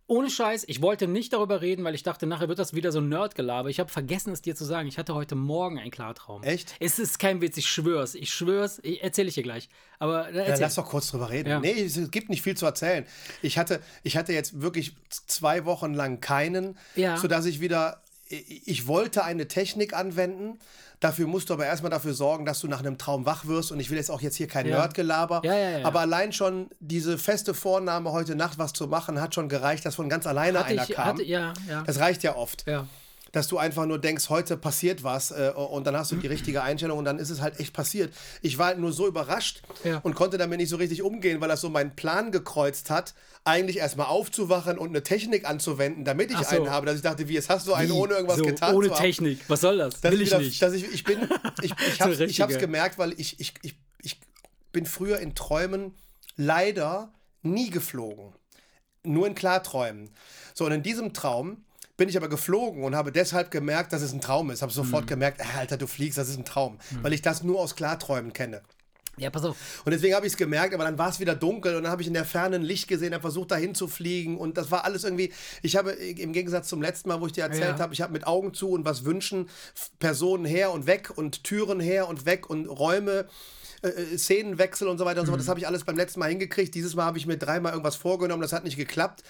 Ohne 0.10 0.30
Scheiß, 0.30 0.64
ich 0.68 0.82
wollte 0.82 1.06
nicht 1.08 1.34
darüber 1.34 1.62
reden, 1.62 1.84
weil 1.84 1.94
ich 1.94 2.02
dachte, 2.04 2.28
nachher 2.28 2.48
wird 2.48 2.60
das 2.60 2.74
wieder 2.74 2.94
so 2.94 3.02
Nerdgelaber. 3.02 3.70
Ich 3.70 3.80
habe 3.82 3.92
vergessen, 3.92 4.32
es 4.32 4.42
dir 4.42 4.56
zu 4.56 4.64
sagen. 4.64 4.88
Ich 4.88 4.98
hatte 4.98 5.14
heute 5.14 5.36
Morgen 5.36 5.80
einen 5.80 5.92
Klartraum. 5.92 6.44
Echt? 6.44 6.74
Es 6.80 6.98
ist 6.98 7.20
kein 7.20 7.42
Witz, 7.42 7.58
ich 7.58 7.68
schwör's. 7.70 8.16
Ich 8.16 8.34
schwör's. 8.34 8.80
Ich, 8.84 9.04
erzähle 9.04 9.28
ich 9.28 9.34
dir 9.36 9.44
gleich. 9.44 9.68
Aber 10.00 10.30
äh, 10.30 10.36
Ja, 10.36 10.44
erzähl. 10.44 10.62
lass 10.64 10.76
doch 10.76 10.86
kurz 10.90 11.12
drüber 11.12 11.30
reden. 11.30 11.50
Ja. 11.50 11.60
Nee, 11.60 11.84
es 11.84 12.10
gibt 12.10 12.30
nicht 12.30 12.42
viel 12.42 12.56
zu 12.56 12.66
erzählen. 12.66 13.06
Ich 13.42 13.58
hatte, 13.58 13.82
ich 14.04 14.16
hatte 14.16 14.32
jetzt 14.32 14.62
wirklich 14.62 14.96
zwei 15.28 15.66
Wochen 15.66 15.94
lang 15.94 16.22
keinen, 16.22 16.78
Ja. 16.96 17.18
sodass 17.18 17.46
ich 17.46 17.60
wieder 17.60 18.02
ich 18.30 18.88
wollte 18.88 19.24
eine 19.24 19.48
Technik 19.48 19.94
anwenden. 19.94 20.60
Dafür 21.00 21.28
musst 21.28 21.50
du 21.50 21.54
aber 21.54 21.66
erstmal 21.66 21.92
dafür 21.92 22.14
sorgen, 22.14 22.46
dass 22.46 22.60
du 22.60 22.68
nach 22.68 22.80
einem 22.80 22.98
Traum 22.98 23.26
wach 23.28 23.46
wirst. 23.46 23.72
Und 23.72 23.80
ich 23.80 23.90
will 23.92 23.98
jetzt 23.98 24.10
auch 24.10 24.22
jetzt 24.22 24.36
hier 24.36 24.48
kein 24.48 24.66
Ja. 24.66 24.78
Nerdgelaber. 24.80 25.42
Ja, 25.44 25.56
ja, 25.56 25.80
ja. 25.80 25.86
Aber 25.86 26.00
allein 26.00 26.34
schon 26.34 26.70
diese 26.80 27.20
feste 27.20 27.54
Vornahme, 27.54 28.12
heute 28.12 28.36
Nacht 28.36 28.58
was 28.58 28.74
zu 28.74 28.88
machen, 28.88 29.22
hat 29.22 29.36
schon 29.36 29.48
gereicht, 29.48 29.86
dass 29.86 29.94
von 29.96 30.10
ganz 30.10 30.26
alleine 30.26 30.60
Hatte 30.60 30.70
einer 30.72 30.84
ich, 30.90 30.96
kam. 30.96 31.06
hatte, 31.06 31.24
ja, 31.24 31.54
ja. 31.70 31.84
Das 31.84 32.00
reicht 32.00 32.24
ja 32.24 32.36
oft 32.36 32.66
ja. 32.68 32.88
Dass 33.38 33.48
du 33.48 33.60
einfach 33.60 33.86
nur 33.86 34.00
denkst, 34.00 34.30
heute 34.30 34.58
passiert 34.58 35.04
was 35.04 35.30
äh, 35.30 35.54
und 35.56 35.86
dann 35.86 35.96
hast 35.96 36.12
du 36.12 36.16
die 36.16 36.26
richtige 36.26 36.64
Einstellung 36.64 36.98
und 36.98 37.06
dann 37.06 37.20
ist 37.20 37.30
es 37.30 37.40
halt 37.40 37.60
echt 37.60 37.72
passiert. 37.72 38.12
Ich 38.42 38.58
war 38.58 38.68
halt 38.68 38.80
nur 38.80 38.92
so 38.92 39.08
überrascht 39.08 39.62
Ja. 39.84 40.00
und 40.00 40.16
konnte 40.16 40.40
damit 40.40 40.58
nicht 40.58 40.70
so 40.70 40.78
richtig 40.78 41.04
umgehen, 41.04 41.40
weil 41.40 41.48
das 41.48 41.62
so 41.62 41.70
meinen 41.70 41.96
Plan 41.96 42.32
gekreuzt 42.32 42.90
hat, 42.90 43.14
eigentlich 43.44 43.78
erstmal 43.78 44.08
aufzuwachen 44.08 44.80
und 44.80 44.90
eine 44.90 45.04
Technik 45.04 45.48
anzuwenden, 45.48 46.04
damit 46.04 46.32
ich 46.32 46.38
so. 46.40 46.56
einen 46.56 46.72
habe, 46.72 46.88
dass 46.88 46.96
ich 46.96 47.04
dachte, 47.04 47.30
wie, 47.30 47.36
jetzt 47.36 47.50
hast 47.50 47.68
du 47.68 47.76
einen, 47.76 47.92
ohne 47.92 48.16
irgendwas 48.16 48.38
so, 48.38 48.44
getan 48.44 48.74
Ohne. 48.76 48.90
Technik. 48.90 49.40
Was 49.48 49.62
soll 49.62 49.78
das? 49.78 50.02
Will 50.02 50.20
ich 50.22 50.30
wieder, 50.30 50.40
nicht. 50.40 50.60
Dass 50.60 50.74
ich, 50.74 50.92
ich 50.92 51.04
bin, 51.04 51.30
ich, 51.62 51.72
ich 51.88 52.02
hab's, 52.02 52.20
ich 52.20 52.42
hab's 52.42 52.58
gemerkt, 52.58 52.98
weil 52.98 53.14
ich, 53.20 53.40
ich, 53.40 53.54
ich, 53.62 53.76
ich 54.02 54.20
bin 54.72 54.88
früher 54.88 55.20
in 55.20 55.36
Träumen 55.36 55.94
leider 56.36 57.14
nie 57.44 57.70
geflogen. 57.70 58.34
Nur 59.04 59.28
in 59.28 59.36
Klarträumen. 59.36 60.10
So, 60.56 60.66
und 60.66 60.72
in 60.72 60.82
diesem 60.82 61.14
Traum 61.14 61.64
bin 61.98 62.08
ich 62.10 62.16
aber 62.18 62.30
geflogen 62.30 62.84
und 62.84 62.96
habe 62.96 63.12
deshalb 63.12 63.52
gemerkt, 63.52 63.92
dass 63.92 64.02
es 64.04 64.14
ein 64.14 64.22
Traum 64.22 64.50
ist. 64.52 64.62
Habe 64.62 64.72
sofort 64.72 65.04
Mhm. 65.06 65.08
gemerkt, 65.10 65.42
äh, 65.42 65.58
Alter, 65.58 65.78
du 65.78 65.88
fliegst, 65.88 66.18
das 66.18 66.30
ist 66.30 66.38
ein 66.38 66.46
Traum. 66.46 66.78
Weil 67.02 67.12
ich 67.14 67.22
das 67.24 67.44
nur 67.44 67.60
aus 67.60 67.76
Klarträumen 67.76 68.34
kenne. 68.34 68.62
ja, 69.20 69.32
pass 69.32 69.44
auf. 69.46 69.58
Und 69.84 69.92
deswegen 69.94 70.14
habe 70.14 70.28
ich 70.28 70.34
es 70.34 70.38
gemerkt, 70.38 70.76
aber 70.76 70.84
dann 70.84 71.00
war 71.00 71.10
es 71.10 71.20
wieder 71.20 71.34
dunkel 71.34 71.76
und 71.76 71.82
dann 71.84 71.92
habe 71.92 72.04
ich 72.04 72.08
in 72.08 72.14
der 72.14 72.24
Ferne 72.24 72.58
ein 72.58 72.62
Licht 72.62 72.88
gesehen, 72.88 73.14
habe 73.16 73.22
versucht, 73.24 73.50
dahin 73.50 73.74
zu 73.74 73.88
fliegen 73.88 74.38
und 74.38 74.58
das 74.60 74.70
war 74.70 74.86
alles 74.86 75.04
irgendwie. 75.06 75.34
Ich 75.64 75.76
habe 75.76 75.92
äh, 76.00 76.12
im 76.22 76.34
Gegensatz 76.34 76.68
zum 76.68 76.84
letzten 76.84 77.10
Mal, 77.10 77.20
wo 77.20 77.26
ich 77.26 77.32
dir 77.34 77.44
erzählt 77.46 77.78
Ja. 77.78 77.80
habe, 77.80 77.96
ich 77.96 78.02
habe 78.02 78.14
mit 78.14 78.28
Augen 78.28 78.54
zu 78.54 78.70
und 78.70 78.86
was 78.86 79.06
wünschen, 79.06 79.50
Personen 79.98 80.46
her 80.46 80.72
und 80.72 80.86
weg 80.86 81.12
und 81.16 81.44
Türen 81.44 81.80
her 81.80 82.08
und 82.08 82.28
weg 82.28 82.48
und 82.48 82.68
Räume. 82.68 83.26
äh, 83.84 83.88
äh, 83.90 84.18
Szenenwechsel 84.20 84.88
und 84.88 84.98
so 85.00 85.06
weiter 85.06 85.20
und 85.22 85.26
so 85.28 85.32
fort. 85.32 85.40
Das 85.42 85.48
habe 85.48 85.60
ich 85.60 85.66
alles 85.68 85.84
beim 85.84 85.96
letzten 85.98 86.20
Mal 86.20 86.30
hingekriegt. 86.30 86.74
Dieses 86.76 86.96
Mal 86.96 87.06
habe 87.06 87.18
ich 87.20 87.26
mir 87.28 87.38
dreimal 87.38 87.72
irgendwas 87.74 87.96
vorgenommen, 87.96 88.42
das 88.42 88.52
hat 88.54 88.64
nicht 88.64 88.76
geklappt. 88.78 89.22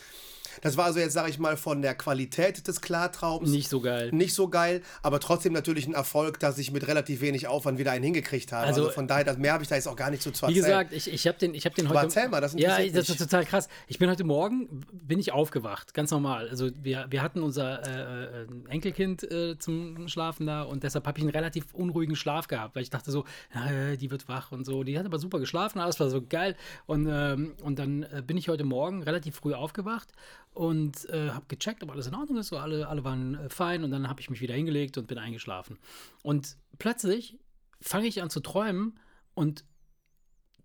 Das 0.61 0.77
war 0.77 0.85
also 0.85 0.99
jetzt, 0.99 1.13
sage 1.13 1.29
ich 1.29 1.39
mal, 1.39 1.57
von 1.57 1.81
der 1.81 1.95
Qualität 1.95 2.67
des 2.67 2.81
Klartraums 2.81 3.49
Nicht 3.49 3.69
so 3.69 3.79
geil. 3.81 4.09
nicht 4.11 4.33
so 4.33 4.47
geil, 4.49 4.81
aber 5.03 5.19
trotzdem 5.19 5.53
natürlich 5.53 5.87
ein 5.87 5.93
Erfolg, 5.93 6.39
dass 6.39 6.57
ich 6.57 6.71
mit 6.71 6.87
relativ 6.87 7.21
wenig 7.21 7.47
Aufwand 7.47 7.77
wieder 7.79 7.91
einen 7.91 8.03
hingekriegt 8.03 8.51
habe. 8.51 8.65
Also, 8.67 8.81
Also- 8.83 8.93
von 8.93 9.07
daher, 9.07 9.37
mehr 9.37 9.53
habe 9.53 9.63
ich 9.63 9.69
da 9.69 9.75
jetzt 9.75 9.87
auch 9.87 9.95
gar 9.95 10.09
nicht 10.09 10.21
zu 10.23 10.31
zu 10.31 10.43
Wie 10.47 10.57
erzählen. 10.59 10.65
gesagt, 10.65 10.93
ich, 10.93 11.11
ich 11.13 11.27
habe 11.27 11.37
den, 11.37 11.53
ich 11.53 11.65
hab 11.65 11.75
den 11.75 11.87
Aber 11.87 11.95
heute. 12.01 12.05
erzähl 12.07 12.29
mal, 12.29 12.41
das 12.41 12.53
Ja, 12.53 12.77
interessiert 12.77 12.95
das 12.97 13.09
ist 13.09 13.17
total 13.19 13.45
krass. 13.45 13.67
Ich 13.87 13.99
bin 13.99 14.09
heute 14.09 14.23
Morgen, 14.23 14.81
bin 14.91 15.19
ich 15.19 15.31
aufgewacht, 15.31 15.93
ganz 15.93 16.11
normal. 16.11 16.49
Also 16.49 16.69
wir, 16.81 17.05
wir 17.09 17.21
hatten 17.21 17.41
unser 17.41 17.85
äh, 17.85 18.43
äh, 18.43 18.47
Enkelkind 18.69 19.23
äh, 19.31 19.57
zum 19.57 20.07
Schlafen 20.07 20.45
da 20.47 20.63
und 20.63 20.83
deshalb 20.83 21.05
habe 21.07 21.17
ich 21.17 21.23
einen 21.23 21.31
relativ 21.31 21.73
unruhigen 21.73 22.15
Schlaf 22.15 22.47
gehabt, 22.47 22.75
weil 22.75 22.83
ich 22.83 22.89
dachte 22.89 23.11
so, 23.11 23.25
äh, 23.53 23.97
die 23.97 24.11
wird 24.11 24.27
wach 24.27 24.51
und 24.51 24.65
so. 24.65 24.83
Die 24.83 24.97
hat 24.97 25.05
aber 25.05 25.19
super 25.19 25.39
geschlafen, 25.39 25.79
alles 25.79 25.99
war 25.99 26.09
so 26.09 26.21
geil. 26.21 26.55
Und, 26.85 27.07
ähm, 27.09 27.53
und 27.63 27.79
dann 27.79 28.03
äh, 28.03 28.21
bin 28.25 28.37
ich 28.37 28.49
heute 28.49 28.63
Morgen 28.63 29.03
relativ 29.03 29.35
früh 29.35 29.53
aufgewacht 29.53 30.09
und 30.57 31.07
äh, 31.09 31.29
habe 31.29 31.45
gecheckt, 31.47 31.83
ob 31.83 31.91
alles 31.91 32.07
in 32.07 32.15
Ordnung 32.15 32.39
ist. 32.39 32.47
So 32.47 32.57
alle, 32.57 32.87
alle 32.87 33.03
waren 33.03 33.35
äh, 33.35 33.49
fein 33.49 33.83
und 33.83 33.91
dann 33.91 34.09
habe 34.09 34.21
ich 34.21 34.29
mich 34.29 34.41
wieder 34.41 34.55
hingelegt 34.55 34.97
und 34.97 35.07
bin 35.07 35.19
eingeschlafen. 35.19 35.77
Und 36.23 36.57
plötzlich 36.79 37.37
fange 37.79 38.07
ich 38.07 38.23
an 38.23 38.31
zu 38.31 38.39
träumen 38.39 38.99
und 39.35 39.63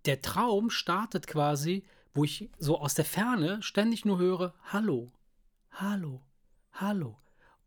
der 0.05 0.21
Traum 0.21 0.71
startet 0.71 1.27
quasi, 1.27 1.83
wo 2.13 2.23
ich 2.23 2.49
so 2.57 2.79
aus 2.79 2.95
der 2.95 3.05
Ferne 3.05 3.61
ständig 3.61 4.03
nur 4.03 4.17
höre, 4.17 4.53
hallo, 4.63 5.11
hallo, 5.71 6.21
hallo. 6.73 7.17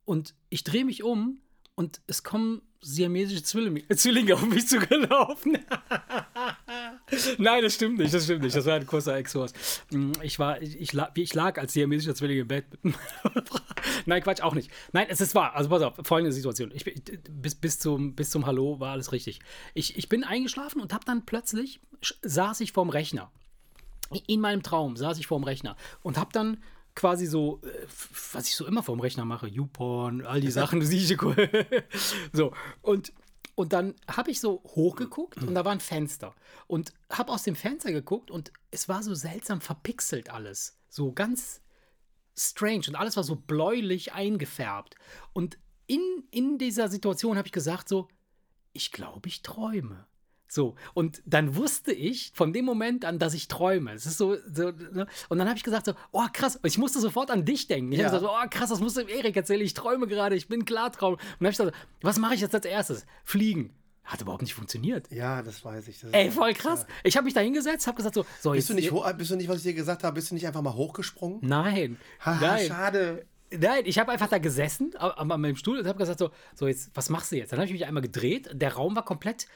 Und 0.05 0.35
ich 0.51 0.65
drehe 0.65 0.85
mich 0.85 1.05
um 1.05 1.41
und 1.77 2.01
es 2.09 2.25
kommen 2.25 2.63
siamesische 2.81 3.45
Zwillinge, 3.45 3.87
Zwillinge 3.97 4.35
auf 4.35 4.45
mich 4.47 4.67
zugelaufen. 4.67 5.59
Nein, 7.39 7.63
das 7.63 7.75
stimmt 7.75 7.99
nicht, 7.99 8.13
das 8.13 8.25
stimmt 8.25 8.43
nicht. 8.43 8.57
Das 8.57 8.67
war 8.67 8.75
ein 8.75 8.87
kurzer 8.87 9.17
Exkurs. 9.17 9.53
Mm, 9.91 10.13
Ich 10.23 10.39
war, 10.39 10.61
ich, 10.61 10.81
ich, 10.81 10.93
lag, 10.93 11.13
ich 11.15 11.35
lag 11.35 11.59
als 11.59 11.73
siamesischer 11.73 12.15
Zwilling 12.15 12.41
im 12.41 12.49
Bett. 12.49 12.65
Nein, 14.07 14.23
Quatsch, 14.23 14.41
auch 14.41 14.55
nicht. 14.55 14.71
Nein, 14.93 15.07
es 15.09 15.21
ist 15.21 15.35
wahr. 15.35 15.55
Also 15.55 15.71
pass 15.71 15.83
auf, 15.83 15.95
folgende 16.03 16.33
Situation. 16.33 16.73
Ich, 16.75 16.85
bis, 16.85 17.55
bis, 17.55 17.79
zum, 17.79 18.15
bis 18.15 18.31
zum 18.31 18.47
Hallo 18.47 18.81
war 18.81 18.93
alles 18.93 19.13
richtig. 19.13 19.39
Ich, 19.75 19.97
ich 19.97 20.09
bin 20.09 20.25
eingeschlafen 20.25 20.81
und 20.81 20.93
habe 20.93 21.05
dann 21.05 21.25
plötzlich, 21.25 21.81
saß 22.23 22.61
ich 22.61 22.73
vorm 22.73 22.91
Rechner. 22.91 23.31
In 24.27 24.41
meinem 24.41 24.63
Traum 24.63 24.97
saß 24.97 25.19
ich 25.19 25.27
vorm 25.27 25.45
Rechner 25.45 25.77
und 26.03 26.19
habe 26.19 26.31
dann 26.33 26.63
quasi 26.97 27.27
so, 27.27 27.61
äh, 27.63 27.87
was 28.33 28.49
ich 28.49 28.57
so 28.57 28.67
immer 28.67 28.83
vorm 28.83 29.01
Rechner 29.01 29.25
mache, 29.25 29.47
YouPorn, 29.47 30.25
all 30.27 30.41
die 30.41 30.51
Sachen, 30.51 30.81
du 30.81 30.87
siehst 30.87 31.15
so 32.33 32.53
und 32.83 33.13
und 33.57 33.73
dann 33.73 33.95
habe 34.07 34.31
ich 34.31 34.39
so 34.39 34.63
hochgeguckt 34.65 35.43
und 35.43 35.55
da 35.55 35.65
war 35.65 35.73
ein 35.73 35.81
Fenster. 35.81 36.35
Und 36.69 36.93
habe 37.11 37.33
aus 37.33 37.43
dem 37.43 37.57
Fenster 37.57 37.91
geguckt 37.91 38.31
und 38.31 38.53
es 38.71 38.89
war 38.89 39.03
so 39.03 39.15
seltsam 39.15 39.61
verpixelt 39.61 40.31
alles, 40.31 40.79
so 40.89 41.11
ganz 41.11 41.63
strange 42.39 42.85
und 42.89 42.97
alles 42.97 43.17
war 43.17 43.25
so 43.25 43.35
bläulich 43.35 44.13
eingefärbt. 44.13 44.97
Und 45.33 45.59
in 45.87 46.03
in 46.31 46.59
dieser 46.59 46.89
Situation 46.89 47.39
habe 47.39 47.49
ich 47.49 47.53
gesagt 47.53 47.89
so, 47.89 48.09
ich 48.75 48.93
glaube, 48.93 49.29
ich 49.29 49.43
träume. 49.43 50.07
So, 50.49 50.77
und 50.95 51.23
dann 51.27 51.57
wusste 51.57 51.93
ich 51.93 52.31
von 52.35 52.53
dem 52.53 52.65
Moment 52.65 53.05
an, 53.05 53.19
dass 53.19 53.35
ich 53.35 53.49
träume. 53.49 53.93
Es 53.93 54.07
ist 54.07 54.17
so, 54.19 54.37
so 54.53 54.71
ne? 54.71 55.07
und 55.29 55.39
dann 55.39 55.49
habe 55.49 55.59
ich 55.59 55.65
gesagt 55.65 55.87
so, 55.87 55.95
oh 56.13 56.25
krass, 56.33 56.59
ich 56.63 56.79
musste 56.79 57.01
sofort 57.01 57.31
an 57.31 57.45
dich 57.45 57.67
denken. 57.67 57.93
Ich 57.93 57.99
Ja. 57.99 58.07
habe 58.07 58.19
gesagt, 58.19 58.33
oh 58.33 58.49
krass, 58.51 58.71
das 58.71 58.81
musst 58.81 58.97
du 58.97 59.01
dem 59.01 59.09
Erik 59.09 59.37
erzählen, 59.37 59.61
ich 59.61 59.75
träume 59.75 60.07
gerade, 60.07 60.37
ich 60.37 60.49
bin 60.49 60.65
Klartraum. 60.65 61.15
Und 61.15 61.21
dann 61.41 61.47
habe 61.47 61.51
ich 61.51 61.59
gesagt, 61.59 61.77
was 62.01 62.19
mache 62.19 62.35
ich 62.35 62.41
jetzt 62.41 62.55
als 62.55 62.65
erstes? 62.65 63.07
Fliegen. 63.25 63.75
Hat 64.05 64.21
überhaupt 64.21 64.43
nicht 64.43 64.55
funktioniert. 64.55 65.11
Ja, 65.11 65.43
das 65.43 65.65
weiß 65.65 65.89
ich. 65.89 66.01
Das 66.01 66.13
Ey, 66.13 66.31
voll 66.31 66.55
krass. 66.55 66.87
Ich 67.03 67.17
habe 67.17 67.25
mich 67.25 67.35
da 67.35 67.41
hingesetzt, 67.41 67.89
habe 67.89 67.97
gesagt 67.97 68.15
so, 68.15 68.25
so 68.41 68.53
Bist 68.53 68.71
du, 68.71 68.75
nicht, 68.75 68.93
jetzt, 68.93 69.19
bist 69.19 69.31
du 69.33 69.37
nicht, 69.37 69.49
was 69.49 69.57
ich 69.59 69.63
dir 69.65 69.75
gesagt 69.75 70.05
habe, 70.05 70.15
bist 70.15 70.31
du 70.31 70.37
nicht 70.37 70.47
einfach 70.47 70.63
mal 70.63 70.75
hochgesprungen? 70.75 71.41
Nein. 71.43 71.97
Haha, 72.21 72.41
nein. 72.41 72.67
schade. 72.69 73.27
Nein, 73.51 73.83
ich 73.85 73.99
habe 73.99 74.13
einfach 74.13 74.29
da 74.29 74.39
gesessen 74.39 74.93
am, 74.97 75.31
an 75.31 75.41
meinem 75.41 75.57
Stuhl 75.57 75.79
und 75.79 75.87
habe 75.87 75.99
gesagt 75.99 76.21
so, 76.21 76.31
so 76.55 76.69
jetzt, 76.69 76.91
was 76.95 77.11
machst 77.11 77.33
du 77.33 77.37
jetzt? 77.37 77.53
Dann 77.53 77.59
habe 77.59 77.67
ich 77.67 77.73
mich 77.73 77.85
einmal 77.87 78.03
gedreht. 78.03 78.49
Der 78.53 78.75
Raum 78.75 78.95
war 78.95 79.05
komplett, 79.05 79.47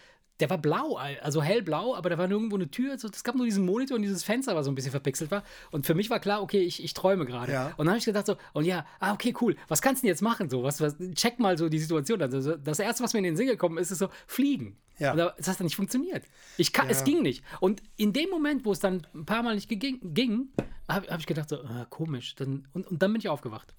der 0.41 0.51
war 0.51 0.59
blau, 0.59 0.97
also 0.97 1.43
hellblau, 1.43 1.95
aber 1.95 2.11
da 2.11 2.19
war 2.19 2.27
nirgendwo 2.27 2.57
eine 2.57 2.71
Tür. 2.71 2.99
So, 2.99 3.09
es 3.09 3.23
gab 3.25 3.35
nur 3.35 3.45
diesen 3.45 3.65
Monitor 3.65 3.97
und 3.97 4.03
dieses 4.03 4.25
Fenster, 4.25 4.55
was 4.57 4.65
so 4.65 4.73
ein 4.73 4.75
bisschen 4.75 4.91
verpixelt 4.91 5.31
war. 5.31 5.43
Und 5.71 5.87
für 5.87 5.95
mich 5.95 6.11
war 6.11 6.19
klar, 6.21 6.43
okay, 6.43 6.61
ich, 6.61 6.83
ich 6.83 6.95
träume 6.95 7.27
gerade. 7.27 7.53
Ja. 7.53 7.67
Und 7.77 7.79
dann 7.87 7.89
habe 7.91 7.99
ich 7.99 8.05
gedacht 8.05 8.27
so, 8.27 8.37
und 8.53 8.65
ja, 8.65 8.85
ah, 8.99 9.13
okay, 9.13 9.35
cool. 9.41 9.57
Was 9.69 9.83
kannst 9.83 10.03
du 10.03 10.07
denn 10.07 10.13
jetzt 10.13 10.23
machen? 10.23 10.49
So, 10.51 10.63
was, 10.63 10.81
was, 10.81 10.97
check 11.15 11.39
mal 11.39 11.57
so 11.59 11.69
die 11.69 11.79
Situation. 11.79 12.21
Also 12.23 12.41
so, 12.41 12.57
das 12.57 12.79
erste, 12.79 13.05
was 13.05 13.13
mir 13.13 13.19
in 13.19 13.25
den 13.25 13.37
Sinn 13.37 13.47
gekommen 13.47 13.79
ist, 13.79 13.91
ist 13.91 13.99
so 13.99 14.09
fliegen. 14.27 14.77
Ja. 14.99 15.13
Und 15.13 15.19
da- 15.19 15.35
das 15.37 15.49
hat 15.49 15.61
dann 15.61 15.65
nicht 15.67 15.77
funktioniert. 15.77 16.25
Ich 16.57 16.73
kann, 16.73 16.87
Ja. 16.87 16.93
Es 16.93 17.05
ging 17.05 17.23
nicht. 17.23 17.43
Und 17.61 17.83
in 17.97 18.13
dem 18.13 18.31
Moment, 18.31 18.65
wo 18.65 18.73
es 18.73 18.81
dann 18.81 19.07
ein 19.15 19.25
paar 19.27 19.43
Mal 19.43 19.55
nicht 19.55 19.69
ging, 19.69 19.99
ging 20.03 20.49
habe 20.89 21.07
hab 21.09 21.21
ich 21.21 21.27
gedacht, 21.27 21.49
so, 21.49 21.57
ah, 21.63 21.87
komisch. 21.89 22.35
Dann, 22.35 22.67
und, 22.73 22.87
und 22.87 23.01
dann 23.03 23.13
bin 23.13 23.21
ich 23.21 23.29
aufgewacht. 23.29 23.73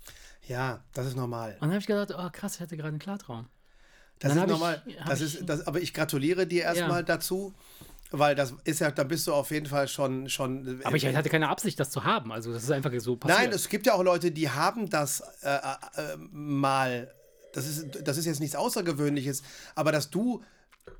Ja, 0.48 0.84
das 0.94 1.06
ist 1.08 1.16
normal. 1.18 1.54
Und 1.56 1.62
dann 1.62 1.70
habe 1.72 1.80
ich 1.80 1.86
gedacht, 1.88 2.12
oh 2.18 2.30
krass, 2.32 2.56
ich 2.56 2.62
hatte 2.62 2.76
gerade 2.78 2.90
einen 2.90 3.00
Klartraum. 3.00 3.48
Das 4.22 4.36
Dann 4.36 4.50
ist 4.50 4.62
hab 4.62 5.08
das 5.08 5.22
ist, 5.22 5.50
das, 5.50 5.68
aber 5.68 5.82
ich 5.82 5.94
gratuliere 5.94 6.46
dir 6.48 6.64
erstmal 6.64 7.00
Ja. 7.00 7.04
dazu, 7.04 7.54
weil 8.12 8.36
das 8.36 8.54
ist 8.66 8.80
ja, 8.80 8.92
da 8.92 9.04
bist 9.04 9.26
du 9.26 9.34
auf 9.34 9.50
jeden 9.52 9.66
Fall 9.66 9.88
schon. 9.88 10.30
schon 10.30 10.80
Aber 10.84 10.96
ich 10.96 11.06
hatte 11.06 11.30
keine 11.30 11.50
Absicht, 11.50 11.80
das 11.80 11.90
zu 11.90 12.04
haben. 12.04 12.32
Also 12.32 12.54
das 12.54 12.64
ist 12.64 12.72
einfach 12.72 12.92
so 13.00 13.16
passiert. 13.16 13.40
Nein, 13.40 13.52
es 13.52 13.68
gibt 13.68 13.88
ja 13.88 13.94
auch 13.94 14.04
Leute, 14.04 14.32
die 14.32 14.50
haben 14.50 14.90
das 14.90 15.22
äh, 15.42 15.56
äh, 15.56 16.18
mal. 16.32 17.12
Das 17.54 17.68
ist, 17.68 17.88
das 18.04 18.18
ist 18.18 18.26
jetzt 18.26 18.40
nichts 18.40 18.56
Außergewöhnliches, 18.56 19.42
aber 19.76 19.92
dass 19.92 20.10
du 20.10 20.44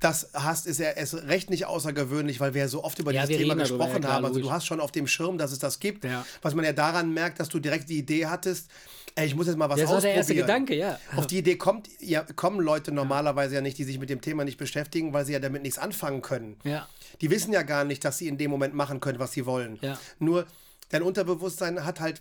das 0.00 0.30
hast, 0.34 0.66
ist 0.66 0.78
ja 0.78 0.90
erst 0.90 1.14
recht 1.14 1.50
nicht 1.50 1.66
außergewöhnlich, 1.66 2.40
weil 2.40 2.54
wir 2.54 2.62
ja 2.62 2.68
so 2.68 2.82
oft 2.82 2.98
über 2.98 3.12
Ja, 3.12 3.26
dieses 3.26 3.40
Thema 3.40 3.54
darüber, 3.54 3.84
gesprochen 3.84 4.02
ja, 4.02 4.08
haben. 4.10 4.24
Also 4.24 4.40
du 4.40 4.50
hast 4.50 4.66
schon 4.66 4.80
auf 4.80 4.90
dem 4.90 5.06
Schirm, 5.06 5.38
dass 5.38 5.52
es 5.52 5.58
das 5.58 5.80
gibt. 5.80 6.04
Ja. 6.04 6.26
Was 6.40 6.54
man 6.54 6.64
ja 6.64 6.72
daran 6.72 7.14
merkt, 7.14 7.40
dass 7.40 7.48
du 7.48 7.58
direkt 7.58 7.88
die 7.88 7.98
Idee 7.98 8.26
hattest, 8.26 8.70
ey, 9.14 9.26
ich 9.26 9.34
muss 9.34 9.46
jetzt 9.46 9.56
mal 9.56 9.68
was 9.68 9.78
das 9.78 9.88
war 9.88 9.96
ausprobieren. 9.96 10.14
der 10.14 10.16
erste 10.16 10.34
Gedanke, 10.34 10.74
ja. 10.74 10.98
Auf 11.16 11.26
die 11.26 11.38
Idee 11.38 11.56
kommt, 11.56 11.88
ja, 12.00 12.24
kommen 12.34 12.60
Leute 12.60 12.92
normalerweise 12.92 13.54
ja 13.56 13.60
nicht, 13.60 13.78
die 13.78 13.84
sich 13.84 13.98
mit 13.98 14.10
dem 14.10 14.20
Thema 14.20 14.44
nicht 14.44 14.58
beschäftigen, 14.58 15.12
weil 15.12 15.24
sie 15.24 15.32
ja 15.32 15.38
damit 15.38 15.62
nichts 15.62 15.78
anfangen 15.78 16.22
können. 16.22 16.56
Ja. 16.64 16.88
Die 17.20 17.30
wissen 17.30 17.52
ja 17.52 17.62
gar 17.62 17.84
nicht, 17.84 18.04
dass 18.04 18.18
sie 18.18 18.28
in 18.28 18.38
dem 18.38 18.50
Moment 18.50 18.74
machen 18.74 19.00
können, 19.00 19.18
was 19.18 19.32
sie 19.32 19.46
wollen. 19.46 19.78
Ja. 19.82 19.98
Nur 20.18 20.46
dein 20.90 21.02
Unterbewusstsein 21.02 21.84
hat 21.84 22.00
halt 22.00 22.20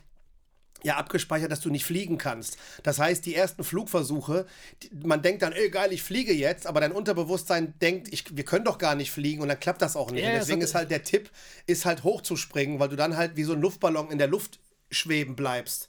ja 0.84 0.98
abgespeichert, 0.98 1.52
dass 1.52 1.62
du 1.62 1.70
nicht 1.70 1.86
fliegen 1.86 2.18
kannst. 2.18 2.58
Das 2.84 3.00
heißt, 3.00 3.26
die 3.26 3.36
ersten 3.36 3.64
Flugversuche, 3.64 4.46
die, 4.82 4.90
man 5.06 5.22
denkt 5.22 5.42
dann, 5.42 5.54
ey 5.54 5.70
geil, 5.70 5.92
ich 5.94 6.04
fliege 6.04 6.34
jetzt, 6.34 6.68
aber 6.68 6.82
dein 6.82 6.92
Unterbewusstsein 6.92 7.74
denkt, 7.82 8.12
ich, 8.12 8.36
wir 8.36 8.46
können 8.46 8.66
doch 8.66 8.78
gar 8.78 8.96
nicht 8.96 9.12
fliegen 9.12 9.42
und 9.42 9.50
dann 9.50 9.60
klappt 9.60 9.82
das 9.82 9.96
auch 9.96 10.12
nicht. 10.12 10.24
Ja, 10.24 10.32
deswegen 10.32 10.62
ist 10.62 10.76
halt 10.76 10.92
der 10.92 11.04
Tipp, 11.04 11.30
ist 11.68 11.86
halt 11.86 12.04
hochzuspringen, 12.04 12.80
weil 12.80 12.90
du 12.90 12.96
dann 12.96 13.18
halt 13.18 13.36
wie 13.36 13.44
so 13.44 13.54
ein 13.54 13.62
Luftballon 13.62 14.12
in 14.12 14.18
der 14.18 14.28
Luft 14.28 14.60
schweben 14.90 15.36
bleibst. 15.36 15.88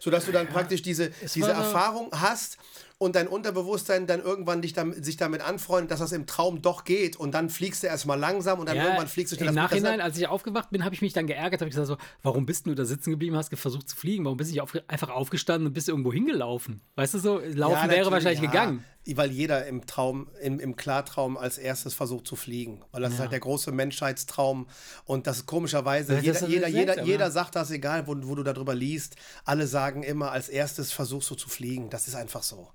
Sodass 0.00 0.26
du 0.26 0.32
dann 0.32 0.46
praktisch 0.46 0.82
diese, 0.82 1.10
diese 1.10 1.50
Erfahrung 1.50 2.10
hast 2.12 2.56
und 2.98 3.14
dein 3.14 3.28
Unterbewusstsein 3.28 4.08
dann 4.08 4.20
irgendwann 4.20 4.60
dich 4.60 4.72
damit, 4.72 5.04
sich 5.04 5.16
damit 5.16 5.40
anfreundet, 5.40 5.92
dass 5.92 6.00
das 6.00 6.10
im 6.10 6.26
Traum 6.26 6.62
doch 6.62 6.82
geht 6.82 7.14
und 7.14 7.32
dann 7.32 7.48
fliegst 7.48 7.84
du 7.84 7.86
erstmal 7.86 8.18
langsam 8.18 8.58
und 8.58 8.68
dann 8.68 8.76
Ja, 8.76 8.84
irgendwann 8.84 9.06
fliegst 9.06 9.32
du 9.32 9.36
schnell. 9.36 9.50
Im 9.50 9.54
Nachhinein, 9.54 10.00
als 10.00 10.18
ich 10.18 10.26
aufgewacht 10.26 10.70
bin, 10.70 10.84
habe 10.84 10.96
ich 10.96 11.00
mich 11.00 11.12
dann 11.12 11.28
geärgert, 11.28 11.60
habe 11.60 11.68
ich 11.68 11.76
gesagt 11.76 11.86
so, 11.86 11.96
warum 12.24 12.44
bist 12.44 12.66
du 12.66 12.74
da 12.74 12.84
sitzen 12.84 13.10
geblieben, 13.10 13.36
hast 13.36 13.54
versucht 13.56 13.88
zu 13.88 13.96
fliegen, 13.96 14.24
warum 14.24 14.36
bist 14.36 14.50
du 14.50 14.54
nicht 14.54 14.62
auf, 14.62 14.72
einfach 14.88 15.10
aufgestanden 15.10 15.68
und 15.68 15.74
bist 15.74 15.88
irgendwo 15.88 16.12
hingelaufen? 16.12 16.80
Weißt 16.96 17.14
du 17.14 17.18
so, 17.18 17.38
laufen 17.38 17.88
Ja, 17.88 17.88
wäre 17.88 18.10
wahrscheinlich 18.10 18.42
ja. 18.42 18.50
gegangen. 18.50 18.84
Weil 19.14 19.30
jeder 19.30 19.66
im 19.66 19.86
Traum, 19.86 20.28
im, 20.42 20.60
im 20.60 20.76
Klartraum 20.76 21.38
als 21.38 21.56
erstes 21.56 21.94
versucht 21.94 22.26
zu 22.26 22.36
fliegen. 22.36 22.82
Weil 22.90 23.00
das 23.00 23.14
ist 23.14 23.20
halt 23.20 23.32
der 23.32 23.40
große 23.40 23.72
Menschheitstraum. 23.72 24.66
Und 25.06 25.26
das 25.26 25.38
ist 25.38 25.46
komischerweise, 25.46 26.12
Das 26.12 26.18
ist 26.18 26.26
jeder, 26.26 26.38
so 26.40 26.46
jeder, 26.46 26.68
jeder, 26.68 26.86
seltsam, 26.94 27.06
jeder 27.06 27.30
sagt 27.30 27.56
das, 27.56 27.70
egal 27.70 28.06
wo, 28.06 28.14
wo 28.20 28.34
du 28.34 28.42
darüber 28.42 28.74
liest. 28.74 29.16
Alle 29.44 29.66
sagen 29.66 30.02
immer, 30.02 30.32
als 30.32 30.50
erstes 30.50 30.92
versuchst 30.92 31.30
du 31.30 31.36
zu 31.36 31.48
fliegen. 31.48 31.88
Das 31.88 32.06
ist 32.06 32.16
einfach 32.16 32.42
so. 32.42 32.68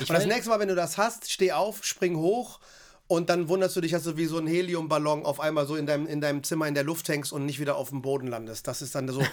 Ich 0.00 0.08
Und 0.08 0.14
das 0.16 0.26
nächste 0.26 0.48
Mal, 0.50 0.60
wenn 0.60 0.68
du 0.68 0.74
das 0.74 0.96
hast, 0.98 1.30
steh 1.30 1.52
auf, 1.52 1.84
spring 1.84 2.16
hoch 2.16 2.60
und 3.06 3.30
dann 3.30 3.48
wunderst 3.48 3.74
du 3.74 3.80
dich, 3.80 3.92
dass 3.92 4.02
du 4.04 4.16
wie 4.18 4.26
so 4.26 4.36
ein 4.38 4.46
Heliumballon 4.46 5.24
auf 5.24 5.40
einmal 5.40 5.66
so 5.66 5.76
in 5.76 5.86
deinem, 5.86 6.06
in 6.06 6.20
deinem 6.20 6.42
Zimmer 6.44 6.66
in 6.68 6.74
der 6.74 6.84
Luft 6.84 7.08
hängst 7.08 7.32
und 7.32 7.46
nicht 7.46 7.58
wieder 7.58 7.76
auf 7.76 7.88
dem 7.88 8.02
Boden 8.02 8.26
landest. 8.28 8.68
Das 8.68 8.82
ist 8.82 8.94
dann 8.94 9.08
so. 9.08 9.22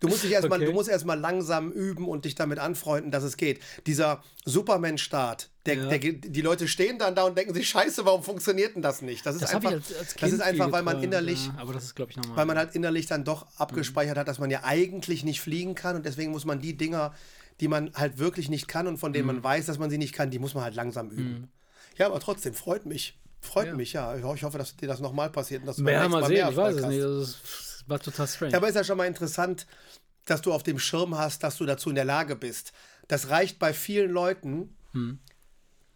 Du 0.00 0.08
musst 0.10 0.22
dich 0.22 0.32
erstmal, 0.32 0.58
Okay. 0.58 0.66
du 0.66 0.72
musst 0.72 0.88
erstmal 0.90 1.18
langsam 1.18 1.70
üben 1.72 2.08
und 2.08 2.26
dich 2.26 2.34
damit 2.34 2.58
anfreunden, 2.58 3.10
dass 3.10 3.22
es 3.24 3.38
geht. 3.38 3.60
Dieser 3.86 4.22
Superman-Start, 4.68 5.50
der, 5.66 5.74
Ja. 5.76 5.86
der, 5.88 5.98
die 5.98 6.40
Leute 6.40 6.68
stehen 6.68 6.98
dann 6.98 7.14
da 7.14 7.24
und 7.24 7.36
denken 7.38 7.54
sich, 7.54 7.68
scheiße, 7.68 8.04
warum 8.04 8.22
funktioniert 8.22 8.74
denn 8.74 8.82
das 8.82 9.02
nicht? 9.02 9.24
Das 9.24 9.34
ist 9.36 9.42
Das 9.44 9.54
einfach, 9.54 9.72
als, 9.72 9.94
als 9.94 10.14
das 10.14 10.32
ist 10.32 10.40
einfach, 10.40 10.72
weil 10.72 10.82
man 10.82 11.02
innerlich, 11.02 11.46
Ja, 11.46 11.54
aber 11.58 11.72
das 11.72 11.84
ist, 11.84 11.94
glaube 11.96 12.10
ich, 12.10 12.16
normal. 12.16 12.36
weil 12.36 12.46
man 12.46 12.58
halt 12.58 12.74
innerlich 12.74 13.06
dann 13.06 13.24
doch 13.24 13.46
abgespeichert 13.58 14.16
hat, 14.18 14.28
dass 14.28 14.38
man 14.38 14.50
ja 14.50 14.60
eigentlich 14.64 15.24
nicht 15.24 15.40
fliegen 15.40 15.74
kann 15.74 15.96
und 15.96 16.06
deswegen 16.06 16.32
muss 16.32 16.44
man 16.44 16.60
die 16.60 16.76
Dinger, 16.76 17.14
die 17.60 17.68
man 17.68 17.92
halt 17.94 18.18
wirklich 18.18 18.48
nicht 18.48 18.66
kann 18.68 18.86
und 18.86 18.98
von 18.98 19.12
denen 19.12 19.26
man 19.26 19.42
weiß, 19.42 19.66
dass 19.66 19.78
man 19.78 19.90
sie 19.90 19.98
nicht 19.98 20.12
kann, 20.14 20.30
die 20.30 20.38
muss 20.38 20.54
man 20.54 20.64
halt 20.64 20.74
langsam 20.74 21.10
üben. 21.10 21.50
Ja, 21.96 22.06
aber 22.06 22.20
trotzdem, 22.20 22.54
freut 22.54 22.86
mich. 22.86 23.18
Freut 23.40 23.66
Ja. 23.68 23.74
mich, 23.74 23.92
ja. 23.92 24.16
Ich 24.16 24.24
ho- 24.24 24.34
Ich 24.34 24.42
hoffe, 24.42 24.58
dass 24.58 24.74
dir 24.76 24.88
das 24.88 25.00
nochmal 25.00 25.30
passiert 25.30 25.60
und 25.62 25.66
dass 25.66 25.76
du 25.76 25.82
ja, 25.84 25.90
nächsten 26.00 26.10
mal 26.10 26.24
sehen, 26.26 26.34
mehr 26.38 26.50
ich 26.50 26.56
weiß 26.56 26.76
es 26.76 26.86
nicht. 26.86 27.02
Das 27.02 27.28
ist, 27.28 27.84
war 27.88 28.00
total 28.00 28.26
strange. 28.26 28.52
Ja, 28.52 28.58
aber 28.58 28.68
ist 28.68 28.74
ja 28.74 28.84
schon 28.84 28.96
mal 28.96 29.06
interessant, 29.06 29.66
dass 30.24 30.40
du 30.40 30.52
auf 30.52 30.62
dem 30.62 30.78
Schirm 30.78 31.16
hast, 31.16 31.42
dass 31.44 31.58
du 31.58 31.66
dazu 31.66 31.90
in 31.90 31.94
der 31.94 32.06
Lage 32.06 32.34
bist. 32.36 32.72
Das 33.08 33.28
reicht 33.28 33.58
bei 33.58 33.74
vielen 33.74 34.10
Leuten, 34.10 34.74
Hm. 34.92 35.18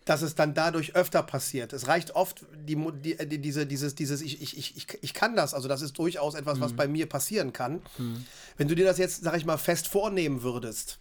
dass 0.05 0.23
es 0.23 0.35
dann 0.35 0.53
dadurch 0.55 0.95
öfter 0.95 1.23
passiert. 1.23 1.73
Es 1.73 1.87
reicht 1.87 2.15
oft 2.15 2.45
die, 2.55 2.77
Mo- 2.77 2.91
die, 2.91 3.17
die, 3.27 3.39
diese, 3.41 3.67
dieses, 3.67 3.95
dieses 3.95 4.21
ich, 4.21 4.41
ich, 4.43 4.57
ich, 4.59 4.77
ich, 4.77 4.87
ich 5.03 5.15
kann 5.15 5.35
das, 5.35 5.55
also 5.55 5.69
das 5.69 5.81
ist 5.83 5.99
durchaus 5.99 6.35
etwas, 6.35 6.55
Hm. 6.57 6.61
was 6.61 6.73
bei 6.75 6.87
mir 6.87 7.07
passieren 7.09 7.53
kann. 7.55 7.83
Wenn 8.59 8.69
du 8.69 8.75
dir 8.75 8.85
das 8.85 8.99
jetzt, 8.99 9.23
sag 9.25 9.37
ich 9.37 9.47
mal, 9.47 9.57
fest 9.57 9.89
vornehmen 9.89 10.43
würdest, 10.43 10.99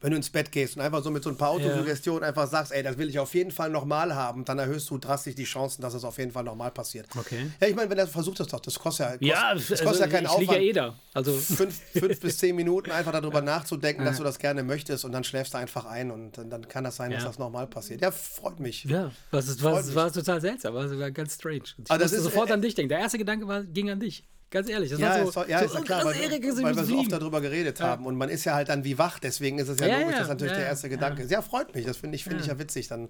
wenn 0.00 0.12
du 0.12 0.16
ins 0.16 0.30
Bett 0.30 0.50
gehst 0.50 0.76
und 0.76 0.82
einfach 0.82 1.02
so 1.02 1.10
mit 1.10 1.22
so 1.22 1.30
ein 1.30 1.36
paar 1.36 1.50
Autosuggestionen 1.50 2.24
einfach 2.24 2.48
sagst, 2.48 2.72
ey, 2.72 2.82
das 2.82 2.96
will 2.96 3.08
ich 3.08 3.18
auf 3.18 3.34
jeden 3.34 3.50
Fall 3.50 3.70
nochmal 3.70 4.14
haben, 4.14 4.44
dann 4.44 4.58
erhöhst 4.58 4.88
du 4.90 4.98
drastisch 4.98 5.34
die 5.34 5.44
Chancen, 5.44 5.82
dass 5.82 5.94
es 5.94 6.04
auf 6.04 6.16
jeden 6.18 6.30
Fall 6.30 6.44
nochmal 6.44 6.70
passiert. 6.70 7.06
Okay. 7.18 7.50
Ja, 7.60 7.68
ich 7.68 7.74
meine, 7.74 7.90
wenn 7.90 7.98
er 7.98 8.06
versucht 8.06 8.40
das 8.40 8.46
doch, 8.48 8.60
das 8.60 8.78
kostet 8.78 9.06
ja, 9.06 9.10
kost, 9.10 9.22
ja, 9.22 9.54
das 9.54 9.70
also, 9.72 9.84
kostet 9.84 10.00
ja 10.00 10.12
keinen 10.12 10.38
liege 10.38 10.42
ja 10.44 10.48
Aufwand 10.48 10.62
eh 10.62 10.72
da. 10.72 10.98
Also, 11.12 11.32
fünf, 11.32 11.80
fünf 11.92 12.20
bis 12.20 12.38
zehn 12.38 12.56
Minuten 12.56 12.90
einfach 12.90 13.12
darüber 13.12 13.42
nachzudenken, 13.42 14.04
dass 14.04 14.16
du 14.16 14.24
das 14.24 14.38
gerne 14.38 14.62
möchtest 14.62 15.04
und 15.04 15.12
dann 15.12 15.24
schläfst 15.24 15.54
du 15.54 15.58
einfach 15.58 15.84
ein 15.84 16.10
und 16.10 16.38
dann, 16.38 16.48
dann 16.48 16.68
kann 16.68 16.84
das 16.84 16.96
sein, 16.96 17.10
dass 17.10 17.22
Ja. 17.22 17.28
das 17.28 17.38
nochmal 17.38 17.66
passiert. 17.66 18.00
Ja, 18.00 18.10
freut 18.10 18.58
mich. 18.60 18.84
ja, 18.84 19.10
das 19.30 19.48
ist, 19.48 19.62
was, 19.62 19.86
mich. 19.86 19.94
war 19.94 20.10
total 20.12 20.40
seltsam, 20.40 20.74
war 20.74 20.88
sogar 20.88 21.10
ganz 21.10 21.34
strange. 21.34 21.64
Ich 21.76 21.90
Aber 21.90 21.98
das 21.98 22.12
ist, 22.12 22.22
sofort 22.22 22.48
äh, 22.48 22.54
an 22.54 22.62
dich 22.62 22.74
denken. 22.74 22.88
Der 22.88 23.00
erste 23.00 23.18
Gedanke 23.18 23.46
war, 23.46 23.64
ging 23.64 23.90
an 23.90 24.00
dich. 24.00 24.24
Ganz 24.50 24.68
ehrlich. 24.68 24.90
Das 24.90 24.98
Ja, 24.98 25.10
war 25.10 25.18
so, 25.22 25.28
ist, 25.28 25.36
doch- 25.36 25.48
ja, 25.48 25.58
so, 25.60 25.64
ist 25.66 25.74
ja 25.74 25.80
klar, 25.82 26.04
weil, 26.04 26.14
weil 26.16 26.76
wir 26.76 26.84
so 26.84 26.98
oft 26.98 27.12
darüber 27.12 27.40
geredet 27.40 27.80
haben 27.80 28.04
und 28.06 28.16
man 28.16 28.28
ist 28.28 28.44
ja 28.44 28.54
halt 28.54 28.68
dann 28.68 28.82
wie 28.82 28.98
wach, 28.98 29.18
deswegen 29.20 29.58
ist 29.58 29.68
es 29.68 29.78
ja, 29.78 29.86
Ja, 29.86 30.00
logisch, 30.00 30.16
dass 30.18 30.28
natürlich 30.28 30.54
der 30.54 30.66
erste. 30.66 30.88
Gedanke 30.88 31.22
ist. 31.22 31.30
Ja, 31.30 31.40
freut 31.40 31.74
mich, 31.74 31.86
das 31.86 31.98
finde 31.98 32.16
ich, 32.16 32.24
finde 32.24 32.40
ich 32.40 32.46
ja 32.46 32.58
witzig. 32.58 32.88
Dann 32.88 33.08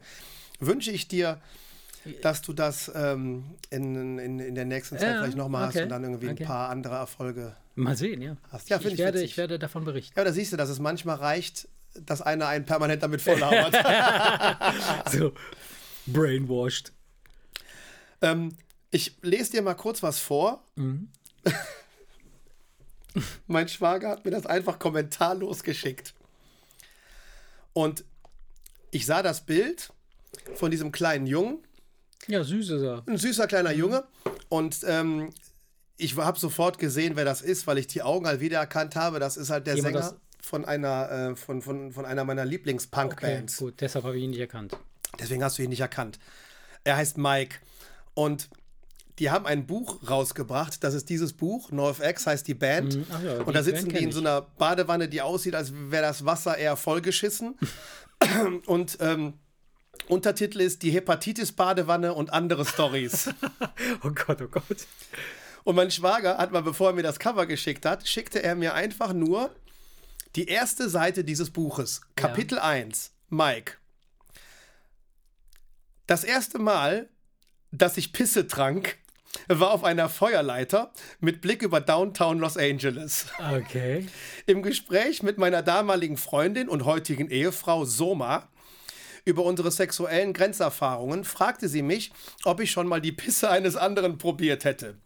wünsche 0.58 0.90
ich 0.90 1.08
dir, 1.08 1.40
dass 2.22 2.42
du 2.42 2.52
das 2.52 2.90
ähm, 2.94 3.44
in, 3.70 4.18
in, 4.18 4.38
in 4.38 4.54
der 4.54 4.64
nächsten 4.66 4.98
Zeit 4.98 5.18
vielleicht 5.18 5.36
nochmal 5.36 5.66
hast 5.66 5.76
okay, 5.76 5.84
und 5.84 5.88
dann 5.88 6.04
irgendwie 6.04 6.28
okay. 6.28 6.42
ein 6.42 6.46
paar 6.46 6.68
andere 6.68 6.96
Erfolge 6.96 7.56
Mal 7.74 7.96
sehen, 7.96 8.20
ja. 8.20 8.36
hast. 8.50 8.68
Ja, 8.68 8.76
ich, 8.76 8.82
finde 8.82 8.94
ich, 8.94 9.00
ich 9.00 9.04
werde, 9.04 9.18
witzig. 9.18 9.30
ich 9.30 9.36
werde 9.38 9.58
davon 9.58 9.84
berichten. 9.84 10.12
Ja, 10.18 10.24
da 10.24 10.32
siehst 10.32 10.52
du, 10.52 10.56
dass 10.56 10.68
es 10.68 10.78
manchmal 10.78 11.16
reicht, 11.16 11.68
dass 11.94 12.20
einer 12.20 12.48
einen 12.48 12.66
permanent 12.66 13.02
damit 13.02 13.22
volllabert. 13.22 13.74
So, 15.10 15.32
brainwashed. 16.06 16.92
Ähm, 18.22 18.56
ich 18.90 19.16
lese 19.22 19.52
dir 19.52 19.62
mal 19.62 19.74
kurz 19.74 20.02
was 20.02 20.18
vor. 20.18 20.64
Mhm. 20.76 21.08
mein 23.46 23.68
Schwager 23.68 24.08
hat 24.10 24.24
mir 24.24 24.30
das 24.30 24.46
einfach 24.46 24.78
kommentarlos 24.78 25.62
geschickt. 25.62 26.14
Und 27.72 28.04
ich 28.90 29.06
sah 29.06 29.22
das 29.22 29.42
Bild 29.46 29.90
von 30.54 30.70
diesem 30.70 30.92
kleinen 30.92 31.26
Jungen, 31.26 31.58
Ja, 32.26 32.42
süß 32.44 32.70
ist 32.70 32.82
er. 32.82 33.02
ein 33.06 33.16
süßer 33.18 33.46
kleiner 33.46 33.72
Junge. 33.72 34.04
Und 34.48 34.80
ähm, 34.86 35.32
ich 35.96 36.16
habe 36.16 36.38
sofort 36.38 36.78
gesehen, 36.78 37.14
wer 37.16 37.24
das 37.24 37.42
ist, 37.42 37.66
weil 37.66 37.78
ich 37.78 37.86
die 37.86 38.02
Augen 38.02 38.26
halt 38.26 38.40
wiedererkannt 38.40 38.96
habe. 38.96 39.20
Das 39.20 39.36
ist 39.36 39.50
halt 39.50 39.66
der 39.66 39.76
Jemand 39.76 39.94
Sänger 39.96 40.16
von 40.42 40.64
einer, 40.64 41.10
äh, 41.32 41.36
von, 41.36 41.62
von, 41.62 41.92
von 41.92 42.04
einer 42.06 42.24
meiner 42.24 42.42
Okay, 42.42 42.50
Lieblings-Punk-Bands. 42.50 43.58
gut, 43.58 43.80
deshalb 43.80 44.04
habe 44.04 44.16
ich 44.16 44.24
ihn 44.24 44.30
nicht 44.30 44.40
erkannt. 44.40 44.76
Deswegen 45.18 45.44
hast 45.44 45.58
du 45.58 45.62
ihn 45.62 45.68
nicht 45.70 45.80
erkannt. 45.80 46.18
Er 46.84 46.96
heißt 46.96 47.18
Mike. 47.18 47.56
Und 48.14 48.48
die 49.20 49.30
haben 49.30 49.46
ein 49.46 49.66
Buch 49.66 49.98
rausgebracht. 50.08 50.82
Das 50.82 50.94
ist 50.94 51.10
dieses 51.10 51.34
Buch. 51.34 51.70
NoFX 51.70 52.26
heißt 52.26 52.48
die 52.48 52.54
Band. 52.54 52.96
Mhm. 52.96 53.06
Ja, 53.22 53.42
und 53.42 53.54
da 53.54 53.62
sitzen 53.62 53.88
Band 53.88 54.00
die 54.00 54.04
in 54.04 54.12
so 54.12 54.20
einer 54.20 54.40
Badewanne, 54.40 55.08
die 55.08 55.20
aussieht, 55.20 55.54
als 55.54 55.72
wäre 55.74 56.02
das 56.02 56.24
Wasser 56.24 56.56
eher 56.56 56.76
vollgeschissen. 56.76 57.56
und 58.66 58.96
ähm, 59.00 59.34
Untertitel 60.08 60.60
ist 60.60 60.82
Die 60.82 60.90
Hepatitis-Badewanne 60.90 62.14
und 62.14 62.32
andere 62.32 62.64
Stories. 62.64 63.30
Oh 64.02 64.10
Gott, 64.10 64.40
oh 64.40 64.48
Gott. 64.48 64.86
Und 65.64 65.76
mein 65.76 65.90
Schwager 65.90 66.38
hat 66.38 66.52
mal, 66.52 66.62
bevor 66.62 66.88
er 66.88 66.94
mir 66.94 67.02
das 67.02 67.18
Cover 67.18 67.44
geschickt 67.44 67.84
hat, 67.84 68.08
schickte 68.08 68.42
er 68.42 68.54
mir 68.54 68.72
einfach 68.72 69.12
nur 69.12 69.54
die 70.36 70.46
erste 70.46 70.88
Seite 70.88 71.24
dieses 71.24 71.50
Buches. 71.50 72.00
Kapitel 72.16 72.58
1. 72.58 73.12
Mike. 73.28 73.74
Das 76.06 76.24
erste 76.24 76.58
Mal, 76.58 77.10
dass 77.70 77.96
ich 77.98 78.12
Pisse 78.12 78.46
trank, 78.46 78.98
war 79.58 79.72
auf 79.72 79.82
einer 79.82 80.08
Feuerleiter 80.08 80.92
mit 81.18 81.40
Blick 81.40 81.62
über 81.62 81.80
Downtown 81.80 82.38
Los 82.38 82.56
Angeles. 82.56 83.26
Okay. 83.56 84.06
Im 84.46 84.62
Gespräch 84.62 85.24
mit 85.24 85.38
meiner 85.38 85.62
damaligen 85.62 86.16
Freundin 86.16 86.68
und 86.68 86.84
heutigen 86.84 87.28
Ehefrau 87.28 87.84
Soma 87.84 88.48
über 89.24 89.44
unsere 89.44 89.70
sexuellen 89.70 90.32
Grenzerfahrungen 90.32 91.24
fragte 91.24 91.68
sie 91.68 91.82
mich, 91.82 92.12
ob 92.44 92.60
ich 92.60 92.70
schon 92.70 92.86
mal 92.86 93.00
die 93.00 93.12
Pisse 93.12 93.50
eines 93.50 93.76
anderen 93.76 94.18
probiert 94.18 94.64
hätte. 94.64 94.96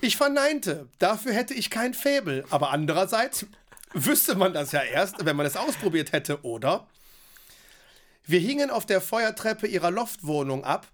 Ich 0.00 0.16
verneinte, 0.16 0.88
dafür 0.98 1.32
hätte 1.32 1.54
ich 1.54 1.70
kein 1.70 1.94
Faible, 1.94 2.44
aber 2.50 2.70
andererseits 2.70 3.46
wüsste 3.92 4.34
man 4.34 4.52
das 4.52 4.72
ja 4.72 4.82
erst, 4.82 5.24
wenn 5.24 5.36
man 5.36 5.46
es 5.46 5.56
ausprobiert 5.56 6.12
hätte, 6.12 6.42
oder? 6.44 6.86
Wir 8.24 8.40
hingen 8.40 8.70
auf 8.70 8.86
der 8.86 9.00
Feuertreppe 9.00 9.66
ihrer 9.66 9.90
Loftwohnung 9.90 10.64
ab 10.64 10.86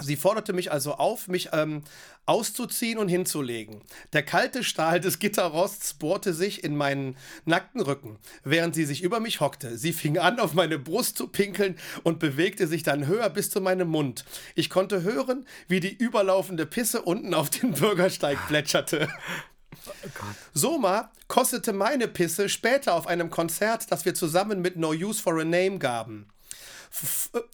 Sie 0.00 0.16
forderte 0.16 0.52
mich 0.52 0.72
also 0.72 0.94
auf, 0.94 1.28
mich 1.28 1.50
ähm, 1.52 1.82
auszuziehen 2.26 2.98
und 2.98 3.08
hinzulegen. 3.08 3.80
Der 4.12 4.24
kalte 4.24 4.64
Stahl 4.64 4.98
des 5.00 5.20
Gitterrosts 5.20 5.94
bohrte 5.94 6.34
sich 6.34 6.64
in 6.64 6.76
meinen 6.76 7.16
nackten 7.44 7.80
Rücken, 7.80 8.18
während 8.42 8.74
sie 8.74 8.86
sich 8.86 9.02
über 9.02 9.20
mich 9.20 9.40
hockte. 9.40 9.78
Sie 9.78 9.92
fing 9.92 10.18
an, 10.18 10.40
auf 10.40 10.52
meine 10.52 10.80
Brust 10.80 11.16
zu 11.16 11.28
pinkeln 11.28 11.76
und 12.02 12.18
bewegte 12.18 12.66
sich 12.66 12.82
dann 12.82 13.06
höher 13.06 13.30
bis 13.30 13.50
zu 13.50 13.60
meinem 13.60 13.88
Mund. 13.88 14.24
Ich 14.56 14.68
konnte 14.68 15.02
hören, 15.02 15.46
wie 15.68 15.78
die 15.78 15.94
überlaufende 15.94 16.66
Pisse 16.66 17.02
unten 17.02 17.32
auf 17.32 17.50
den 17.50 17.72
Bürgersteig 17.72 18.38
plätscherte. 18.48 19.08
Soma 20.52 21.12
kostete 21.28 21.72
meine 21.72 22.08
Pisse 22.08 22.48
später 22.48 22.94
auf 22.94 23.06
einem 23.06 23.30
Konzert, 23.30 23.92
das 23.92 24.04
wir 24.04 24.14
zusammen 24.14 24.60
mit 24.60 24.76
No 24.76 24.90
Use 24.90 25.22
for 25.22 25.38
a 25.40 25.44
Name 25.44 25.78
gaben. 25.78 26.26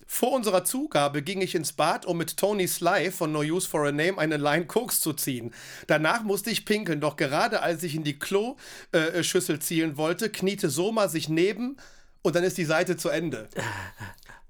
Vor 0.06 0.32
unserer 0.32 0.64
Zugabe 0.64 1.22
ging 1.22 1.40
ich 1.40 1.54
ins 1.54 1.72
Bad, 1.72 2.04
um 2.04 2.18
mit 2.18 2.36
Tony 2.36 2.68
Sly 2.68 3.10
von 3.10 3.32
No 3.32 3.40
Use 3.40 3.66
for 3.66 3.86
a 3.86 3.92
Name 3.92 4.18
eine 4.18 4.36
Line 4.36 4.66
Koks 4.66 5.00
zu 5.00 5.14
ziehen. 5.14 5.54
Danach 5.86 6.22
musste 6.22 6.50
ich 6.50 6.66
pinkeln, 6.66 7.00
doch 7.00 7.16
gerade 7.16 7.62
als 7.62 7.82
ich 7.82 7.94
in 7.94 8.04
die 8.04 8.18
Kloschüssel 8.18 9.58
zielen 9.60 9.96
wollte, 9.96 10.28
kniete 10.28 10.68
Soma 10.68 11.08
sich 11.08 11.30
neben 11.30 11.78
und 12.20 12.36
dann 12.36 12.44
ist 12.44 12.58
die 12.58 12.66
Seite 12.66 12.98
zu 12.98 13.08
Ende. 13.08 13.48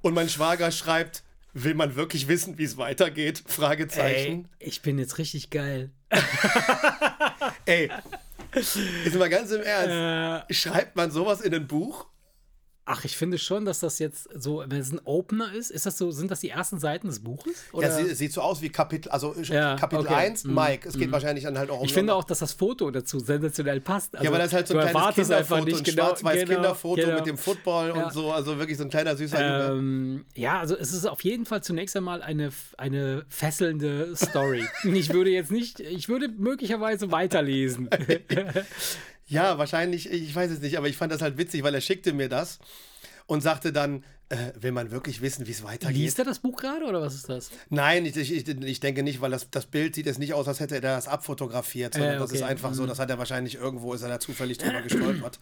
Und 0.02 0.14
mein 0.14 0.28
Schwager 0.28 0.72
schreibt, 0.72 1.22
will 1.52 1.74
man 1.74 1.94
wirklich 1.94 2.26
wissen, 2.26 2.58
wie 2.58 2.64
es 2.64 2.76
weitergeht? 2.76 3.44
Fragezeichen. 3.46 4.48
Ey, 4.58 4.68
ich 4.68 4.82
bin 4.82 4.98
jetzt 4.98 5.18
richtig 5.18 5.50
geil. 5.50 5.90
Ey, 7.64 7.90
jetzt 8.54 9.14
mal 9.16 9.28
ganz 9.28 9.52
im 9.52 9.62
Ernst. 9.62 10.50
Äh, 10.50 10.54
Schreibt 10.54 10.96
man 10.96 11.12
sowas 11.12 11.40
in 11.40 11.54
ein 11.54 11.68
Buch? 11.68 12.06
Ach, 12.92 13.04
ich 13.04 13.16
finde 13.16 13.38
schon, 13.38 13.64
dass 13.64 13.78
das 13.78 14.00
jetzt 14.00 14.28
so, 14.34 14.64
wenn 14.66 14.80
es 14.80 14.90
ein 14.92 15.00
Opener 15.04 15.52
ist, 15.54 15.70
ist 15.70 15.86
das 15.86 15.96
so, 15.96 16.10
sind 16.10 16.28
das 16.30 16.40
die 16.40 16.48
ersten 16.48 16.80
Seiten 16.80 17.06
des 17.06 17.20
Buches? 17.22 17.52
Oder? 17.72 17.86
Ja, 17.86 17.94
sie, 18.04 18.14
sieht 18.16 18.32
so 18.32 18.40
aus 18.40 18.60
wie 18.62 18.68
Kapitel, 18.68 19.08
also 19.12 19.32
Ja, 19.44 19.76
Kapitel 19.76 20.06
okay. 20.06 20.14
1, 20.14 20.42
Mhm. 20.44 20.54
Mike. 20.54 20.88
Es 20.88 20.98
geht 20.98 21.12
wahrscheinlich 21.12 21.44
dann 21.44 21.56
halt 21.56 21.70
auch 21.70 21.78
um 21.80 21.84
ich 21.84 21.92
finde 21.94 22.14
auch, 22.14 22.24
dass 22.24 22.40
das 22.40 22.52
Foto 22.52 22.90
dazu 22.90 23.20
sensationell 23.20 23.80
passt. 23.80 24.14
Also, 24.16 24.24
ja, 24.24 24.32
weil 24.32 24.40
das 24.40 24.52
halt 24.52 24.66
so 24.66 24.76
ein 24.76 24.88
kleines 24.90 25.14
Kinderfoto, 25.14 25.62
ein 25.76 25.82
genau- 25.84 26.02
schwarz-weiß 26.06 26.40
genau, 26.40 26.54
Kinderfoto 26.54 27.00
genau. 27.02 27.14
mit 27.16 27.26
dem 27.26 27.38
Football 27.38 27.88
Ja. 27.94 28.04
und 28.06 28.12
so, 28.12 28.32
also 28.32 28.58
wirklich 28.58 28.76
so 28.76 28.82
ein 28.84 28.90
kleiner 28.90 29.14
süßer. 29.16 29.70
Ähm, 29.72 30.24
ja, 30.34 30.58
also 30.58 30.76
es 30.76 30.92
ist 30.92 31.06
auf 31.06 31.22
jeden 31.22 31.46
Fall 31.46 31.62
zunächst 31.62 31.96
einmal 31.96 32.22
eine, 32.22 32.50
eine 32.76 33.24
fesselnde 33.28 34.16
Story. 34.16 34.64
ich 34.82 35.12
würde 35.12 35.30
jetzt 35.30 35.52
nicht, 35.52 35.78
ich 35.78 36.08
würde 36.08 36.28
möglicherweise 36.28 37.12
weiterlesen. 37.12 37.88
Ja, 39.30 39.58
wahrscheinlich, 39.58 40.10
ich 40.10 40.34
weiß 40.34 40.50
es 40.50 40.60
nicht, 40.60 40.76
aber 40.76 40.88
ich 40.88 40.96
fand 40.96 41.12
das 41.12 41.22
halt 41.22 41.38
witzig, 41.38 41.62
weil 41.62 41.74
er 41.74 41.80
schickte 41.80 42.12
mir 42.12 42.28
das 42.28 42.58
und 43.26 43.42
sagte 43.42 43.72
dann, 43.72 44.04
äh, 44.28 44.52
will 44.60 44.72
man 44.72 44.90
wirklich 44.90 45.22
wissen, 45.22 45.46
wie 45.46 45.50
es 45.50 45.62
weitergeht? 45.64 45.96
Liest 45.96 46.18
er 46.18 46.24
das 46.24 46.38
Buch 46.38 46.56
gerade 46.60 46.84
oder 46.84 47.00
was 47.00 47.14
ist 47.14 47.28
das? 47.28 47.50
Nein, 47.68 48.06
ich, 48.06 48.16
ich, 48.16 48.46
ich 48.48 48.80
denke 48.80 49.02
nicht, 49.02 49.20
weil 49.20 49.30
das, 49.30 49.50
das 49.50 49.66
Bild 49.66 49.94
sieht 49.94 50.06
es 50.06 50.18
nicht 50.18 50.34
aus, 50.34 50.46
als 50.48 50.60
hätte 50.60 50.76
er 50.76 50.80
das 50.80 51.08
abfotografiert, 51.08 51.94
sondern 51.94 52.14
Äh, 52.14 52.18
das 52.18 52.32
ist 52.32 52.42
okay. 52.42 52.50
einfach 52.50 52.74
so, 52.74 52.86
das 52.86 52.98
hat 52.98 53.10
er 53.10 53.18
wahrscheinlich 53.18 53.56
irgendwo, 53.56 53.92
ist 53.94 54.02
er 54.02 54.08
da 54.08 54.20
zufällig 54.20 54.58
drüber 54.58 54.82
gestolpert. 54.82 55.38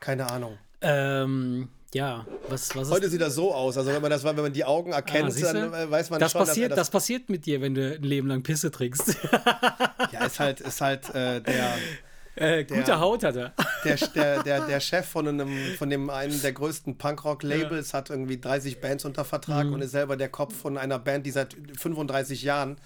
Keine 0.00 0.30
Ahnung. 0.30 0.58
Ähm, 0.80 1.68
ja, 1.94 2.26
was, 2.48 2.74
was 2.76 2.90
Heute 2.90 3.08
sieht 3.08 3.20
das 3.20 3.34
so 3.34 3.52
aus, 3.54 3.78
also 3.78 3.92
wenn 3.92 4.02
man 4.02 4.10
das, 4.10 4.22
wenn 4.22 4.36
man 4.36 4.52
die 4.52 4.64
Augen 4.64 4.92
erkennt, 4.92 5.34
Ah, 5.42 5.52
dann 5.52 5.72
äh, 5.72 5.90
weiß 5.90 6.10
man 6.10 6.20
das 6.20 6.32
schon, 6.32 6.44
passiert, 6.44 6.72
das, 6.72 6.88
er 6.88 6.92
passiert 6.92 7.28
mit 7.30 7.46
dir, 7.46 7.60
wenn 7.60 7.74
du 7.74 7.94
ein 7.94 8.02
Leben 8.02 8.28
lang 8.28 8.42
Pisse 8.42 8.70
trinkst. 8.70 9.08
das, 9.08 10.12
ja, 10.12 10.24
ist 10.26 10.38
halt, 10.38 10.60
ist 10.60 10.80
halt 10.80 11.08
äh, 11.14 11.40
der, 11.40 11.76
äh, 12.40 12.64
gute 12.64 12.82
Der- 12.84 13.00
Haut 13.00 13.22
hat 13.24 13.36
er. 13.36 13.52
der, 13.84 13.96
der, 14.14 14.42
der, 14.44 14.60
der 14.66 14.80
Chef 14.80 15.06
von 15.06 15.26
einem, 15.28 15.74
von 15.76 15.90
dem 15.90 16.08
einen 16.10 16.40
der 16.42 16.52
größten 16.52 16.96
Punkrock-Labels 16.98 17.94
hat 17.94 18.10
irgendwie 18.10 18.40
30 18.40 18.80
Bands 18.80 19.04
unter 19.04 19.24
Vertrag 19.24 19.66
Mhm. 19.66 19.74
und 19.74 19.82
ist 19.82 19.90
selber 19.92 20.16
der 20.16 20.28
Kopf 20.28 20.54
von 20.56 20.78
einer 20.78 20.98
Band, 20.98 21.26
die 21.26 21.30
seit 21.30 21.54
35 21.78 22.42
Jahren 22.42 22.76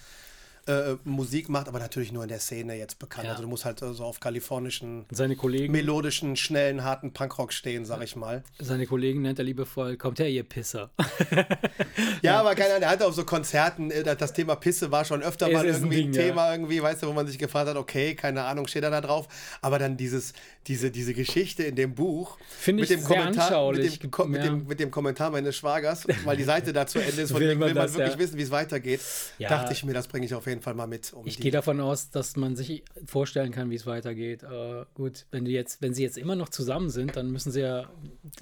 äh, 0.67 0.97
Musik 1.05 1.49
macht, 1.49 1.69
aber 1.69 1.79
natürlich 1.79 2.13
nur 2.13 2.23
in 2.23 2.29
der 2.29 2.39
Szene 2.41 2.77
jetzt 2.77 2.99
bekannt. 2.99 3.25
Ja. 3.25 3.31
Also 3.33 3.43
du 3.43 3.49
musst 3.49 3.65
halt 3.65 3.81
so 3.81 4.05
auf 4.05 4.21
kalifornischen, 4.21 5.07
seine 5.11 5.35
Kollegen, 5.37 5.73
melodischen, 5.73 6.37
schnellen, 6.37 6.85
harten 6.85 7.13
Punkrock 7.13 7.53
stehen, 7.53 7.85
sag 7.85 8.03
ich 8.03 8.17
mal. 8.17 8.43
seine 8.59 8.87
Kollegen 8.87 9.23
nennt 9.23 9.39
er 9.39 9.45
liebevoll, 9.45 9.97
kommt 9.97 10.19
her, 10.19 10.29
ihr 10.29 10.45
Pisser. 10.45 10.91
Ja, 12.23 12.39
aber 12.41 12.55
keine 12.55 12.71
Ahnung, 12.75 12.83
er 12.85 12.91
hat 12.91 13.03
auf 13.03 13.15
so 13.15 13.25
Konzerten, 13.25 13.91
äh, 13.91 14.03
das- 14.17 14.33
Thema 14.33 14.55
Pisse 14.55 14.91
war 14.91 15.05
schon 15.05 15.23
öfter 15.23 15.49
Es 15.49 15.53
mal 15.53 15.67
irgendwie 15.67 16.03
ein 16.05 16.13
Ding, 16.13 16.21
ja. 16.21 16.29
Thema, 16.29 16.53
irgendwie, 16.53 16.81
weißt 16.83 17.03
du, 17.03 17.09
wo 17.09 17.13
man 17.13 17.27
sich 17.27 17.39
gefragt 17.39 17.69
hat, 17.69 17.77
okay, 17.77 18.15
keine 18.15 18.45
Ahnung, 18.45 18.67
steht 18.67 18.83
er 18.85 18.91
da 18.91 19.01
drauf. 19.01 19.29
Aber 19.61 19.79
dann 19.79 19.97
dieses, 19.97 20.33
diese, 20.69 20.91
diese 20.91 21.13
Geschichte 21.15 21.65
in 21.65 21.75
dem 21.77 21.95
Buch 21.95 22.39
Finde 22.49 22.83
mit 22.83 22.91
ich 22.91 22.97
dem 22.97 23.05
sehr 23.07 23.17
Kommentar, 23.19 23.45
anschaulich. 23.49 23.93
Mit 23.93 24.03
dem, 24.05 24.11
Ko- 24.11 24.25
mit, 24.25 24.39
Ja. 24.41 24.47
dem, 24.51 24.67
mit 24.67 24.81
dem 24.81 24.91
Kommentar 24.91 25.31
meines 25.31 25.57
Schwagers, 25.57 26.07
weil 26.25 26.37
die 26.37 26.45
Seite 26.45 26.73
da 26.73 26.87
zu 26.87 26.99
Ende 27.01 27.23
ist, 27.23 27.33
von 27.33 27.41
Will 27.41 27.55
man 27.57 27.69
will 27.69 27.75
man 27.75 27.85
das, 27.87 27.95
wirklich 27.95 28.15
ja. 28.15 28.19
wissen, 28.21 28.39
wie 28.39 28.43
es 28.43 28.51
weitergeht, 28.51 29.01
Ja. 29.39 29.49
dachte 29.49 29.73
ich 29.73 29.85
mir, 29.85 29.93
das 29.93 30.07
bringe 30.09 30.25
ich 30.27 30.35
auf 30.35 30.47
jeden 30.47 30.52
Fall 30.61 30.75
mal 30.75 30.87
mit. 30.87 31.13
Um 31.13 31.27
Ich 31.27 31.39
gehe 31.39 31.51
davon 31.51 31.81
aus, 31.81 32.11
dass 32.11 32.37
man 32.37 32.57
sich 32.57 32.85
vorstellen 33.07 33.53
kann, 33.53 33.71
wie 33.71 33.77
es 33.77 33.87
weitergeht. 33.87 34.43
Äh, 34.43 34.85
gut, 34.95 35.25
wenn 35.31 35.45
die 35.45 35.53
jetzt, 35.53 35.81
wenn 35.81 35.95
sie 35.95 36.03
jetzt 36.03 36.19
immer 36.19 36.35
noch 36.37 36.49
zusammen 36.51 36.91
sind, 36.91 37.17
dann 37.17 37.31
müssen 37.31 37.51
sie 37.53 37.61
ja. 37.63 37.89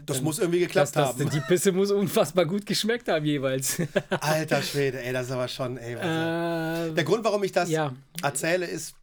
das 0.07 0.17
dann- 0.17 0.25
muss 0.25 0.39
irgendwie 0.39 0.61
geklappt 0.61 0.97
das, 0.97 1.15
das, 1.17 1.21
haben. 1.27 1.31
Die 1.31 1.41
Pisse 1.41 1.73
muss 1.73 1.91
unfassbar 1.91 2.47
gut 2.47 2.67
geschmeckt 2.67 3.07
haben 3.09 3.25
jeweils. 3.25 3.81
Alter 4.21 4.63
Schwede, 4.63 5.03
ey, 5.03 5.13
das 5.13 5.27
ist 5.27 5.33
aber 5.33 5.47
schon, 5.49 5.77
ey. 5.77 5.95
äh, 5.95 6.93
Der 6.95 7.05
Grund, 7.05 7.23
warum 7.25 7.45
ich 7.45 7.53
das 7.53 7.71
ja. 7.71 7.95
erzähle, 8.23 8.67
ist. 8.67 8.95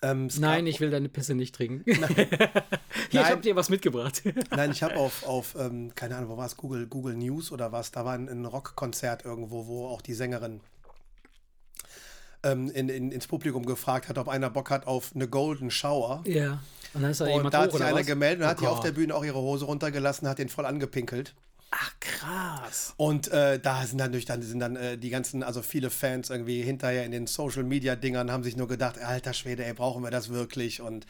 Ähm, 0.00 0.28
Nein, 0.38 0.66
ich 0.68 0.78
will 0.80 0.90
deine 0.90 1.08
Pisse 1.08 1.34
nicht 1.34 1.54
trinken. 1.56 1.82
Hier, 1.86 1.98
ich 3.08 3.14
Nein. 3.14 3.24
habe 3.24 3.40
dir 3.40 3.56
was 3.56 3.68
mitgebracht. 3.68 4.22
Nein, 4.56 4.70
ich 4.70 4.82
habe 4.84 4.96
auf, 4.96 5.26
auf 5.26 5.56
ähm, 5.58 5.92
keine 5.96 6.16
Ahnung, 6.16 6.30
wo 6.30 6.36
war 6.36 6.46
es, 6.46 6.56
Google, 6.56 6.86
Google 6.86 7.16
News 7.16 7.50
oder 7.50 7.72
was, 7.72 7.90
da 7.90 8.04
war 8.04 8.14
ein, 8.14 8.28
ein 8.28 8.44
Rockkonzert 8.44 9.24
irgendwo, 9.24 9.66
wo 9.66 9.86
auch 9.88 10.00
die 10.00 10.14
Sängerin 10.14 10.60
ähm, 12.42 12.70
in, 12.70 12.88
in, 12.88 13.10
ins 13.12 13.26
Publikum 13.26 13.66
gefragt 13.66 14.08
hat, 14.08 14.18
ob 14.18 14.28
einer 14.28 14.50
Bock 14.50 14.70
hat 14.70 14.86
auf 14.86 15.12
eine 15.14 15.28
Golden 15.28 15.70
Shower. 15.70 16.22
ja. 16.26 16.60
Und 16.94 17.02
dann 17.02 17.10
ist 17.10 17.20
da 17.20 17.26
Und 17.26 17.30
jemand 17.32 17.52
da 17.52 17.58
hat 17.62 17.72
sich 17.72 17.82
einer 17.82 17.98
was? 18.00 18.06
gemeldet 18.06 18.40
und 18.40 18.46
Oh 18.46 18.48
hat 18.50 18.60
die 18.62 18.66
auf 18.66 18.80
der 18.80 18.92
Bühne 18.92 19.14
auch 19.14 19.22
ihre 19.22 19.38
Hose 19.38 19.66
runtergelassen, 19.66 20.26
hat 20.26 20.38
den 20.38 20.48
voll 20.48 20.64
angepinkelt. 20.64 21.34
Ach, 21.70 21.92
krass. 22.00 22.94
Und 22.96 23.28
äh, 23.28 23.58
da 23.58 23.84
sind 23.86 23.98
dann 23.98 24.10
durch 24.12 24.24
dann 24.24 24.40
sind 24.40 24.58
dann 24.60 24.76
äh, 24.76 24.96
die 24.96 25.10
ganzen, 25.10 25.42
also 25.42 25.60
viele 25.60 25.90
Fans 25.90 26.30
irgendwie 26.30 26.62
hinterher 26.62 27.04
in 27.04 27.12
den 27.12 27.26
Social 27.26 27.62
Media 27.62 27.94
Dingern 27.94 28.32
haben 28.32 28.42
sich 28.42 28.56
nur 28.56 28.68
gedacht, 28.68 28.98
alter 28.98 29.34
Schwede, 29.34 29.64
ey, 29.66 29.74
brauchen 29.74 30.02
wir 30.02 30.10
das 30.10 30.30
wirklich? 30.30 30.80
Und 30.80 31.06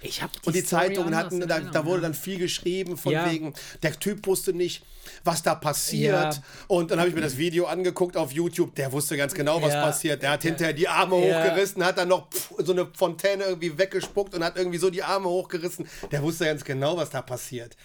Ich 0.00 0.20
habe 0.20 0.32
Und 0.44 0.56
die 0.56 0.60
Story 0.60 0.86
Zeitungen 0.88 1.14
hatten, 1.16 1.46
da, 1.46 1.60
da 1.60 1.86
wurde 1.86 2.02
dann 2.02 2.14
viel 2.14 2.38
geschrieben 2.38 2.96
von 2.96 3.12
Ja. 3.12 3.30
wegen, 3.30 3.54
der 3.84 3.98
Typ 3.98 4.26
wusste 4.26 4.52
nicht, 4.52 4.84
was 5.22 5.44
da 5.44 5.54
passiert. 5.54 6.34
Ja. 6.34 6.42
Und 6.66 6.90
dann 6.90 6.98
habe 6.98 7.08
ich 7.08 7.14
mir 7.14 7.20
das 7.20 7.38
Video 7.38 7.66
angeguckt 7.66 8.16
auf 8.16 8.32
YouTube, 8.32 8.74
der 8.74 8.90
wusste 8.90 9.16
ganz 9.16 9.34
genau, 9.34 9.62
was 9.62 9.72
Ja. 9.74 9.82
passiert. 9.82 10.22
Der 10.22 10.30
hat 10.30 10.42
hinterher 10.42 10.72
die 10.72 10.88
Arme 10.88 11.14
hochgerissen, 11.14 11.84
hat 11.84 11.98
dann 11.98 12.08
noch 12.08 12.28
pff, 12.28 12.54
so 12.58 12.72
eine 12.72 12.88
Fontäne 12.96 13.44
irgendwie 13.44 13.78
weggespuckt 13.78 14.34
und 14.34 14.42
hat 14.42 14.56
irgendwie 14.56 14.78
so 14.78 14.90
die 14.90 15.04
Arme 15.04 15.28
hochgerissen. 15.28 15.86
Der 16.10 16.22
wusste 16.24 16.44
ganz 16.46 16.64
genau, 16.64 16.96
was 16.96 17.10
da 17.10 17.22
passiert. 17.22 17.76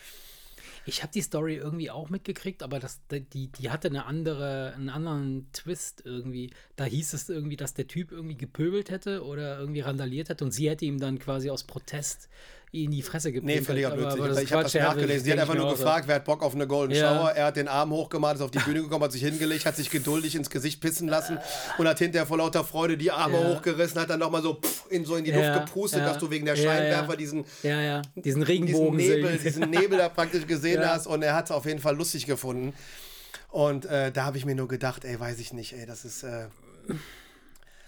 Ich 0.87 1.03
habe 1.03 1.11
die 1.11 1.21
Story 1.21 1.55
irgendwie 1.55 1.91
auch 1.91 2.09
mitgekriegt, 2.09 2.63
aber 2.63 2.79
das, 2.79 3.01
die, 3.11 3.47
die 3.47 3.69
hatte 3.69 3.89
eine 3.89 4.05
andere, 4.05 4.73
einen 4.73 4.87
anderen 4.87 5.47
Twist 5.51 6.01
irgendwie. 6.05 6.51
Da 6.77 6.85
hieß 6.85 7.11
es 7.11 7.27
irgendwie, 7.27 7.57
dass 7.57 7.73
der 7.73 7.87
Typ 7.87 8.13
irgendwie 8.13 8.37
gepöbelt 8.37 8.89
hätte 8.89 9.25
oder 9.25 9.59
irgendwie 9.59 9.81
randaliert 9.81 10.29
hätte 10.29 10.45
und 10.45 10.51
sie 10.51 10.69
hätte 10.69 10.85
ihm 10.85 10.99
dann 10.99 11.19
quasi 11.19 11.49
aus 11.49 11.65
Protest 11.65 12.29
in 12.71 12.91
die 12.91 13.01
Fresse 13.01 13.29
Nee, 13.29 13.33
gepinkelt. 13.35 13.65
völliger 13.65 13.87
Aber- 13.87 13.95
Blödsinn. 13.95 14.19
aber 14.19 14.29
das 14.29 14.41
ich 14.43 14.51
habe 14.51 14.63
das 14.63 14.73
nachgelesen. 14.73 15.23
Sie 15.23 15.31
hat 15.31 15.39
einfach 15.39 15.55
nur 15.55 15.69
gefragt, 15.71 16.07
wer 16.07 16.15
hat 16.15 16.25
Bock 16.25 16.43
auf 16.43 16.53
eine 16.53 16.67
Golden 16.67 16.93
Ja. 16.93 17.15
Shower. 17.15 17.31
Er 17.31 17.45
hat 17.45 17.55
den 17.55 17.67
Arm 17.69 17.91
hochgemacht, 17.91 18.35
ist 18.35 18.41
auf 18.41 18.51
die 18.51 18.59
Bühne 18.59 18.81
gekommen, 18.81 19.03
hat 19.05 19.13
sich 19.13 19.23
hingelegt, 19.23 19.65
hat 19.65 19.75
sich 19.77 19.89
geduldig 19.89 20.35
ins 20.35 20.49
Gesicht 20.49 20.81
pissen 20.81 21.07
lassen 21.07 21.39
und 21.77 21.87
hat 21.87 21.97
hinterher 21.99 22.27
vor 22.27 22.37
lauter 22.37 22.65
Freude 22.65 22.97
die 22.97 23.09
Arme 23.09 23.39
Ja. 23.41 23.55
hochgerissen, 23.55 24.01
hat 24.01 24.09
dann 24.09 24.19
nochmal 24.19 24.41
so 24.41 24.55
pff, 24.55 24.83
in, 24.89 25.05
so 25.05 25.15
in 25.15 25.23
die 25.23 25.31
Luft 25.31 25.53
gepustet, 25.53 26.01
dass 26.01 26.17
du 26.17 26.29
wegen 26.29 26.45
der. 26.45 26.57
Scheinwerfer 26.57 27.15
diesen 27.15 27.45
diesen 27.63 28.01
diesen 28.15 28.43
Regenbogen 28.43 28.97
Nebel, 28.97 29.31
sehen. 29.31 29.39
diesen 29.43 29.69
Nebel 29.69 29.97
da 29.97 30.09
praktisch 30.09 30.45
gesehen 30.45 30.85
hast 30.85 31.07
und 31.07 31.21
er 31.23 31.35
hat 31.35 31.45
es 31.45 31.51
auf 31.51 31.65
jeden 31.65 31.79
Fall 31.79 31.95
lustig 31.95 32.25
gefunden. 32.25 32.73
Und 33.49 33.85
äh, 33.85 34.11
da 34.11 34.25
habe 34.25 34.37
ich 34.37 34.45
mir 34.45 34.55
nur 34.55 34.67
gedacht, 34.67 35.05
ey, 35.05 35.17
weiß 35.17 35.39
ich 35.39 35.53
nicht, 35.53 35.71
ey, 35.73 35.85
das 35.85 36.03
ist, 36.03 36.23
äh, 36.23 36.47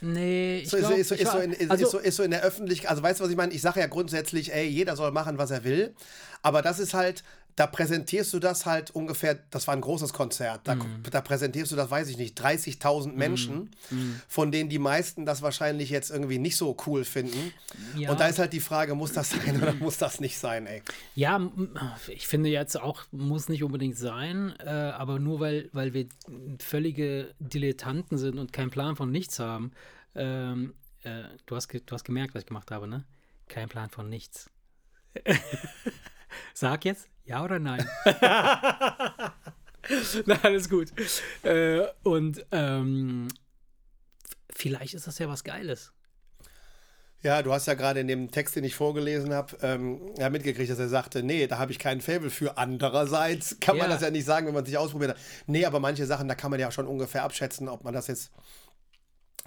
Nee, 0.01 0.59
ich 0.59 0.69
so, 0.69 0.77
glaub, 0.77 0.91
ist, 0.97 1.09
so, 1.09 1.15
ich 1.15 1.21
ist, 1.21 1.27
so 1.31 1.37
war- 1.37 1.43
in, 1.43 1.51
ist, 1.53 1.71
also, 1.71 1.85
ist, 1.85 1.91
so, 1.91 1.97
ist 1.99 2.15
so 2.15 2.23
in 2.23 2.31
der 2.31 2.41
Öffentlichkeit, 2.43 2.89
also 2.89 3.03
weißt 3.03 3.19
du, 3.19 3.23
was 3.25 3.31
ich 3.31 3.37
meine? 3.37 3.53
Ich 3.53 3.61
sage 3.61 3.79
ja 3.81 3.87
grundsätzlich, 3.87 4.53
ey, 4.53 4.67
jeder 4.67 4.95
soll 4.95 5.11
machen, 5.11 5.37
was 5.37 5.51
er 5.51 5.63
will, 5.63 5.93
aber 6.41 6.61
das 6.61 6.79
ist 6.79 6.93
halt, 6.93 7.23
da 7.59 7.67
präsentierst 7.67 8.33
du 8.33 8.39
das 8.39 8.65
halt 8.65 8.91
ungefähr, 8.91 9.37
das 9.49 9.67
war 9.67 9.75
ein 9.75 9.81
großes 9.81 10.13
Konzert, 10.13 10.61
da, 10.63 10.75
Mhm. 10.75 11.03
da 11.11 11.19
präsentierst 11.19 11.73
du 11.73 11.75
das, 11.75 11.91
weiß 11.91 12.07
ich 12.07 12.17
nicht, 12.17 12.39
30.000 12.39 13.17
Menschen, 13.17 13.71
von 14.29 14.49
denen 14.53 14.69
die 14.69 14.79
meisten 14.79 15.25
das 15.25 15.41
wahrscheinlich 15.41 15.89
jetzt 15.89 16.09
irgendwie 16.09 16.37
nicht 16.37 16.55
so 16.55 16.77
cool 16.87 17.03
finden. 17.03 17.51
Ja. 17.97 18.11
Und 18.11 18.21
da 18.21 18.27
ist 18.27 18.39
halt 18.39 18.53
die 18.53 18.61
Frage, 18.61 18.95
muss 18.95 19.11
das 19.11 19.31
sein 19.31 19.61
oder 19.61 19.73
muss 19.73 19.97
das 19.97 20.21
nicht 20.21 20.37
sein, 20.39 20.67
ey? 20.67 20.81
Ja, 21.15 21.51
ich 22.07 22.27
finde 22.27 22.47
jetzt 22.47 22.79
auch, 22.79 23.03
muss 23.11 23.49
nicht 23.49 23.61
unbedingt 23.61 23.97
sein, 23.97 24.53
äh, 24.59 24.69
aber 24.69 25.19
nur 25.19 25.41
weil, 25.41 25.69
weil 25.73 25.93
wir 25.93 26.07
völlige 26.59 27.35
Dilettanten 27.39 28.17
sind 28.17 28.39
und 28.39 28.53
keinen 28.53 28.69
Plan 28.69 28.95
von 28.95 29.11
nichts 29.11 29.37
haben. 29.39 29.71
Ähm, 30.15 30.75
äh, 31.03 31.23
du, 31.45 31.57
hast 31.57 31.73
du 31.73 31.81
hast 31.91 32.05
gemerkt, 32.05 32.35
was 32.35 32.43
ich 32.43 32.47
gemacht 32.47 32.71
habe, 32.71 32.87
ne? 32.87 33.03
Kein 33.49 33.67
Plan 33.67 33.89
von 33.89 34.07
nichts. 34.07 34.49
Sag 36.53 36.85
jetzt 36.85 37.09
ja 37.29 37.43
oder 37.43 37.59
nein. 37.59 37.87
Na, 40.25 40.39
alles 40.41 40.69
gut. 40.69 40.91
Äh, 41.43 41.81
und 42.03 42.45
ähm, 42.51 43.27
vielleicht 44.53 44.95
ist 44.95 45.07
das 45.07 45.19
ja 45.19 45.29
was 45.29 45.43
Geiles. 45.43 45.93
Ja, 47.21 47.41
du 47.43 47.51
hast 47.51 47.67
ja 47.67 47.73
gerade 47.73 47.99
in 47.99 48.07
dem 48.07 48.31
Text, 48.31 48.55
den 48.55 48.63
ich 48.63 48.75
vorgelesen 48.75 49.33
habe, 49.33 49.57
ähm, 49.61 49.99
ja, 50.17 50.29
mitgekriegt, 50.29 50.71
dass 50.71 50.79
er 50.79 50.87
sagte, 50.87 51.21
nee, 51.21 51.47
da 51.47 51.57
habe 51.57 51.71
ich 51.71 51.77
keinen 51.77 52.01
Faible 52.01 52.29
für. 52.29 52.57
Andererseits 52.57 53.57
kann 53.61 53.77
man 53.77 53.89
Ja. 53.89 53.93
das 53.93 54.01
ja 54.01 54.09
nicht 54.09 54.25
sagen, 54.25 54.47
wenn 54.47 54.53
man 54.53 54.63
es 54.63 54.69
nicht 54.69 54.77
ausprobiert 54.77 55.11
hat. 55.11 55.17
Nee, 55.45 55.65
aber 55.65 55.79
manche 55.79 56.05
Sachen, 56.05 56.27
da 56.27 56.35
kann 56.35 56.49
man 56.49 56.59
ja 56.59 56.71
schon 56.71 56.87
ungefähr 56.87 57.23
abschätzen, 57.23 57.67
ob 57.67 57.83
man 57.83 57.93
das 57.93 58.07
jetzt 58.07 58.31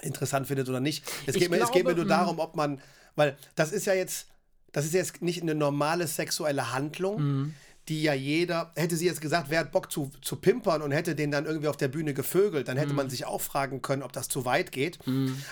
interessant 0.03 0.47
findet 0.47 0.68
oder 0.68 0.81
nicht. 0.81 1.05
Es, 1.27 1.35
geht, 1.35 1.51
mir, 1.51 1.57
es 1.61 1.71
geht 1.73 1.85
mir 1.85 1.95
glaube, 1.95 1.97
nur 1.97 2.05
mm. 2.05 2.09
darum, 2.09 2.38
ob 2.38 2.55
man, 2.57 2.81
weil 3.16 3.37
das 3.55 3.73
ist 3.73 3.87
ja 3.87 3.95
jetzt, 3.95 4.29
das 4.73 4.85
ist 4.85 4.95
jetzt 4.95 5.23
nicht 5.23 5.42
eine 5.42 5.55
normale 5.55 6.07
sexuelle 6.07 6.73
Handlung, 6.73 7.23
Mhm. 7.23 7.55
Die 7.88 8.03
ja 8.05 8.14
jeder, 8.14 8.73
hätte 8.77 8.97
sie 8.97 9.07
jetzt 9.07 9.21
gesagt, 9.21 9.51
wer 9.51 9.59
hat 9.61 9.73
Bock 9.73 9.90
zu, 9.90 10.11
zu 10.23 10.37
pimpern 10.37 10.83
und 10.83 10.92
hätte 10.92 11.16
den 11.16 11.33
dann 11.33 11.47
irgendwie 11.47 11.66
auf 11.66 11.77
der 11.77 11.88
Bühne 11.88 12.14
gevögelt, 12.14 12.68
dann 12.68 12.77
hätte 12.77 12.90
Mhm. 12.92 12.97
man 12.97 13.11
sich 13.11 13.25
auch 13.27 13.40
fragen 13.40 13.83
können, 13.83 14.03
ob 14.05 14.12
das 14.12 14.29
zu 14.29 14.45
weit 14.45 14.71
geht. 14.71 15.01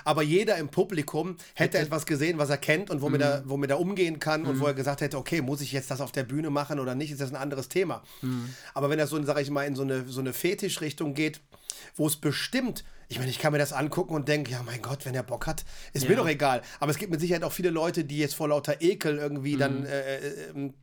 Aber 0.04 0.22
jeder 0.22 0.56
im 0.56 0.68
Publikum 0.68 1.36
hätte 1.54 1.78
etwas 1.78 2.06
gesehen, 2.06 2.38
was 2.38 2.48
er 2.48 2.58
kennt 2.58 2.88
und 2.88 3.00
womit, 3.02 3.20
Mhm. 3.20 3.26
er, 3.26 3.42
womit 3.46 3.70
er 3.70 3.80
umgehen 3.80 4.20
kann 4.20 4.46
und 4.46 4.60
wo 4.60 4.66
er 4.66 4.74
gesagt 4.74 5.00
hätte, 5.00 5.18
okay, 5.18 5.42
muss 5.42 5.60
ich 5.60 5.72
jetzt 5.72 5.90
das 5.90 6.00
auf 6.00 6.12
der 6.12 6.22
Bühne 6.22 6.50
machen 6.50 6.78
oder 6.78 6.94
nicht, 6.94 7.10
ist 7.10 7.20
das 7.20 7.30
ein 7.30 7.36
anderes 7.36 7.68
Thema. 7.68 8.02
Mhm. 8.22 8.54
Aber 8.74 8.90
wenn 8.90 8.98
das 8.98 9.10
so, 9.10 9.20
sag 9.24 9.40
ich 9.40 9.50
mal, 9.50 9.64
in 9.64 9.74
so 9.74 9.82
eine, 9.82 10.06
so 10.06 10.20
eine 10.20 10.32
Fetischrichtung 10.32 11.14
geht, 11.14 11.40
wo 11.96 12.06
es 12.06 12.16
bestimmt, 12.16 12.84
ich 13.08 13.18
meine, 13.18 13.30
ich 13.30 13.40
kann 13.40 13.50
mir 13.52 13.58
das 13.58 13.72
angucken 13.72 14.14
und 14.14 14.28
denke, 14.28 14.52
ja, 14.52 14.62
mein 14.62 14.82
Gott, 14.82 15.04
wenn 15.04 15.16
er 15.16 15.24
Bock 15.24 15.48
hat, 15.48 15.64
ist 15.94 16.04
mir 16.04 16.10
Ja. 16.14 16.18
doch 16.20 16.28
egal. 16.28 16.62
Aber 16.78 16.92
es 16.92 16.98
gibt 16.98 17.10
mit 17.10 17.20
Sicherheit 17.20 17.42
auch 17.42 17.50
viele 17.52 17.70
Leute, 17.70 18.04
die 18.04 18.18
jetzt 18.18 18.36
vor 18.36 18.46
lauter 18.48 18.80
Ekel 18.82 19.18
irgendwie 19.18 19.54
Mhm. 19.56 19.58
dann 19.58 19.84
äh, 19.86 20.18
äh, 20.18 20.50
ähm, 20.54 20.74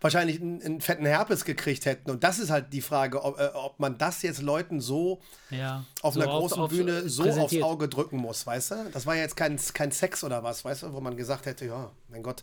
wahrscheinlich 0.00 0.40
einen, 0.40 0.62
einen, 0.62 0.80
fetten 0.80 1.06
Herpes 1.06 1.44
gekriegt 1.44 1.84
hätten. 1.86 2.10
Und 2.10 2.24
das 2.24 2.38
ist 2.38 2.50
halt 2.50 2.72
die 2.72 2.80
Frage, 2.80 3.22
ob, 3.24 3.38
äh, 3.38 3.50
ob 3.54 3.78
man 3.80 3.98
das 3.98 4.22
jetzt 4.22 4.42
Leuten 4.42 4.80
so 4.80 5.20
ja, 5.50 5.84
auf 6.02 6.14
so 6.14 6.20
einer 6.20 6.30
auf- 6.30 6.40
großen 6.40 6.62
auf- 6.62 6.70
Bühne 6.70 7.08
so 7.08 7.24
aufs 7.24 7.60
Auge 7.62 7.88
drücken 7.88 8.16
muss, 8.18 8.46
weißt 8.46 8.70
du? 8.72 8.90
Das 8.92 9.06
war 9.06 9.14
ja 9.16 9.22
jetzt 9.22 9.36
kein, 9.36 9.58
kein 9.74 9.90
Sex 9.92 10.24
oder 10.24 10.42
was, 10.42 10.64
weißt 10.64 10.84
du, 10.84 10.92
wo 10.92 11.00
man 11.00 11.16
gesagt 11.16 11.46
hätte, 11.46 11.66
ja, 11.66 11.90
mein 12.08 12.22
Gott, 12.22 12.42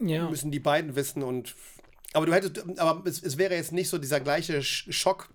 Ja. 0.00 0.28
müssen 0.28 0.50
die 0.50 0.60
beiden 0.60 0.96
wissen 0.96 1.22
und 1.22 1.54
aber 2.12 2.24
du 2.26 2.32
hättest 2.32 2.64
aber 2.78 3.02
es, 3.08 3.22
es 3.22 3.36
wäre 3.36 3.54
jetzt 3.54 3.72
nicht 3.72 3.88
so 3.90 3.98
dieser 3.98 4.20
gleiche 4.20 4.58
Sch- 4.60 4.90
Schock 4.92 5.28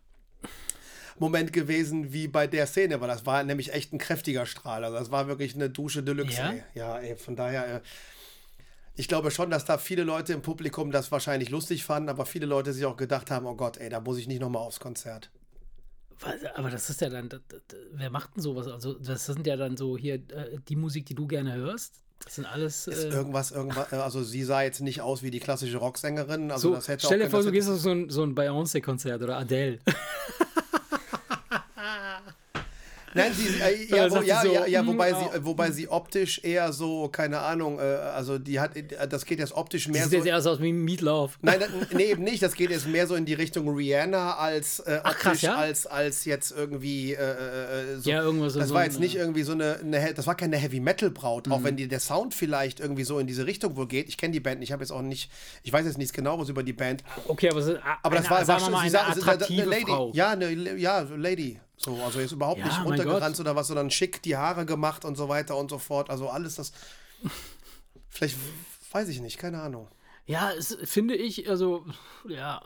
Moment 1.19 1.53
gewesen 1.53 2.13
wie 2.13 2.27
bei 2.27 2.47
der 2.47 2.65
Szene, 2.65 2.99
weil 3.01 3.07
das 3.07 3.25
war 3.25 3.43
nämlich 3.43 3.73
echt 3.73 3.93
ein 3.93 3.99
kräftiger 3.99 4.45
Strahl. 4.47 4.83
Also 4.83 4.97
das 4.97 5.11
war 5.11 5.27
wirklich 5.27 5.53
eine 5.53 5.69
Dusche 5.69 6.01
Deluxe. 6.01 6.37
Ja? 6.37 6.49
Ey. 6.51 6.63
Ja, 6.73 6.99
ey, 6.99 7.15
von 7.15 7.35
daher 7.35 7.75
äh, 7.75 7.81
ich 8.95 9.07
glaube 9.07 9.31
schon, 9.31 9.49
dass 9.49 9.65
da 9.65 9.77
viele 9.77 10.03
Leute 10.03 10.33
im 10.33 10.41
Publikum 10.41 10.91
das 10.91 11.11
wahrscheinlich 11.11 11.49
lustig 11.49 11.83
fanden, 11.83 12.09
aber 12.09 12.25
viele 12.25 12.45
Leute 12.45 12.73
sich 12.73 12.85
auch 12.85 12.97
gedacht 12.97 13.31
haben, 13.31 13.45
oh 13.45 13.55
Gott, 13.55 13.77
ey, 13.77 13.89
da 13.89 13.99
muss 13.99 14.17
ich 14.17 14.27
nicht 14.27 14.41
nochmal 14.41 14.61
aufs 14.61 14.79
Konzert. 14.79 15.31
Aber 16.53 16.69
das 16.69 16.89
ist 16.89 17.01
ja 17.01 17.09
dann, 17.09 17.29
das, 17.29 17.41
das, 17.47 17.79
wer 17.93 18.09
macht 18.11 18.35
denn 18.35 18.43
sowas? 18.43 18.67
Also, 18.67 18.93
das 18.93 19.25
sind 19.25 19.47
ja 19.47 19.55
dann 19.55 19.75
so 19.75 19.97
hier 19.97 20.15
äh, 20.15 20.59
die 20.67 20.75
Musik, 20.75 21.07
die 21.07 21.15
du 21.15 21.25
gerne 21.25 21.55
hörst. 21.55 21.95
Das 22.23 22.35
sind 22.35 22.45
alles. 22.45 22.85
Ist 22.85 23.05
Äh, 23.05 23.09
irgendwas, 23.09 23.49
irgendwas, 23.51 23.91
äh, 23.91 23.95
also 23.95 24.21
sie 24.21 24.43
sah 24.43 24.61
jetzt 24.61 24.81
nicht 24.81 25.01
aus 25.01 25.23
wie 25.23 25.31
die 25.31 25.39
klassische 25.39 25.77
Rocksängerin. 25.77 26.51
Also 26.51 26.69
so, 26.69 26.75
das 26.75 26.87
hätte 26.87 27.05
stell 27.07 27.19
dir 27.19 27.29
vor, 27.29 27.41
du 27.41 27.51
gehst 27.51 27.69
auf 27.69 27.79
so 27.79 27.89
ein, 27.89 28.09
so 28.09 28.21
ein 28.21 28.35
Beyoncé-Konzert 28.35 29.23
oder 29.23 29.37
Adele. 29.37 29.79
Nein, 33.13 33.31
sie, 33.33 33.47
äh, 33.61 33.85
ja, 33.95 34.09
wo, 34.11 34.21
sie 34.21 34.27
ja, 34.27 34.41
so, 34.41 34.51
ja, 34.53 34.65
ja, 34.67 34.85
wobei, 34.87 35.09
ja. 35.09 35.29
sie, 35.33 35.45
wobei 35.45 35.71
sie 35.71 35.87
optisch 35.89 36.39
eher 36.43 36.71
so, 36.73 37.07
keine 37.09 37.39
Ahnung, 37.39 37.79
äh, 37.79 37.81
also 37.81 38.39
die 38.39 38.59
hat, 38.59 38.75
äh, 38.75 39.07
das 39.07 39.25
geht 39.25 39.39
jetzt 39.39 39.53
optisch 39.53 39.87
mehr 39.87 40.03
sieht 40.03 40.11
so. 40.11 40.17
jetzt 40.17 40.25
erst 40.27 40.47
aus 40.47 40.59
wie 40.61 40.71
Meatloaf. 40.73 41.37
Nein, 41.41 41.59
das- 41.59 41.69
nee, 41.93 42.11
eben 42.11 42.23
nicht. 42.23 42.41
Das 42.41 42.53
geht 42.53 42.69
jetzt 42.71 42.87
mehr 42.87 43.07
so 43.07 43.15
in 43.15 43.25
die 43.25 43.33
Richtung 43.33 43.67
Rihanna 43.69 44.35
als 44.35 44.79
äh, 44.79 44.99
Ach, 45.03 45.11
optisch, 45.11 45.21
krass, 45.23 45.41
ja? 45.41 45.55
als, 45.55 45.85
als 45.87 46.25
jetzt 46.25 46.51
irgendwie. 46.51 47.13
Äh, 47.13 47.21
äh, 47.21 47.97
so. 47.99 48.09
Ja, 48.09 48.21
irgendwas 48.21 48.53
so- 48.53 48.59
Das 48.59 48.69
so 48.69 48.73
war 48.75 48.81
ein, 48.81 48.89
jetzt 48.89 48.99
nicht 48.99 49.15
irgendwie 49.15 49.43
so 49.43 49.51
eine, 49.53 49.79
eine 49.81 50.13
das 50.13 50.27
war 50.27 50.35
keine 50.35 50.57
Heavy 50.57 50.79
Metal 50.79 51.09
Braut, 51.11 51.47
Mhm. 51.47 51.53
auch 51.53 51.63
wenn 51.63 51.75
die, 51.77 51.87
der 51.87 51.99
Sound 51.99 52.33
vielleicht 52.33 52.79
irgendwie 52.79 53.03
so 53.03 53.19
in 53.19 53.27
diese 53.27 53.45
Richtung 53.45 53.75
wohl 53.75 53.87
geht. 53.87 54.07
Ich 54.09 54.17
kenne 54.17 54.31
die 54.31 54.39
Band, 54.39 54.59
nicht, 54.59 54.69
ich 54.69 54.73
habe 54.73 54.83
jetzt 54.83 54.91
auch 54.91 55.01
nicht, 55.01 55.29
ich 55.63 55.73
weiß 55.73 55.85
jetzt 55.85 55.97
nichts 55.97 56.13
genaueres 56.13 56.49
über 56.49 56.63
die 56.63 56.73
Band. 56.73 57.03
Okay, 57.27 57.49
aber, 57.49 57.61
so, 57.61 57.75
Aber 58.03 58.15
das 58.15 58.25
eine, 58.27 58.47
war, 58.47 58.47
war 58.47 58.59
wir 58.61 58.69
mal, 58.69 58.89
sie 58.89 58.97
eine 58.97 59.13
sie 59.15 59.21
sah- 59.21 59.31
attraktive 59.31 59.61
eine 59.63 59.69
Lady. 59.71 59.85
Frau. 59.85 60.11
Ja, 60.13 60.29
eine, 60.31 60.51
ja, 60.77 61.01
Lady. 61.15 61.59
So, 61.83 61.95
also 62.03 62.19
jetzt 62.19 62.31
überhaupt 62.31 62.59
Ja, 62.59 62.65
nicht 62.65 62.77
Gott. 63.05 63.39
oder 63.39 63.55
was, 63.55 63.67
sondern 63.67 63.89
schick 63.89 64.21
die 64.21 64.37
Haare 64.37 64.65
gemacht 64.65 65.03
und 65.05 65.15
so 65.15 65.29
weiter 65.29 65.57
und 65.57 65.69
so 65.69 65.79
fort. 65.79 66.09
Also 66.09 66.29
alles 66.29 66.55
das. 66.55 66.71
Vielleicht 68.09 68.37
weiß 68.91 69.07
ich 69.09 69.21
nicht, 69.21 69.37
keine 69.37 69.61
Ahnung. 69.61 69.87
Ja, 70.31 70.51
es, 70.57 70.77
finde 70.85 71.15
ich, 71.15 71.49
also, 71.49 71.85
ja, 72.27 72.61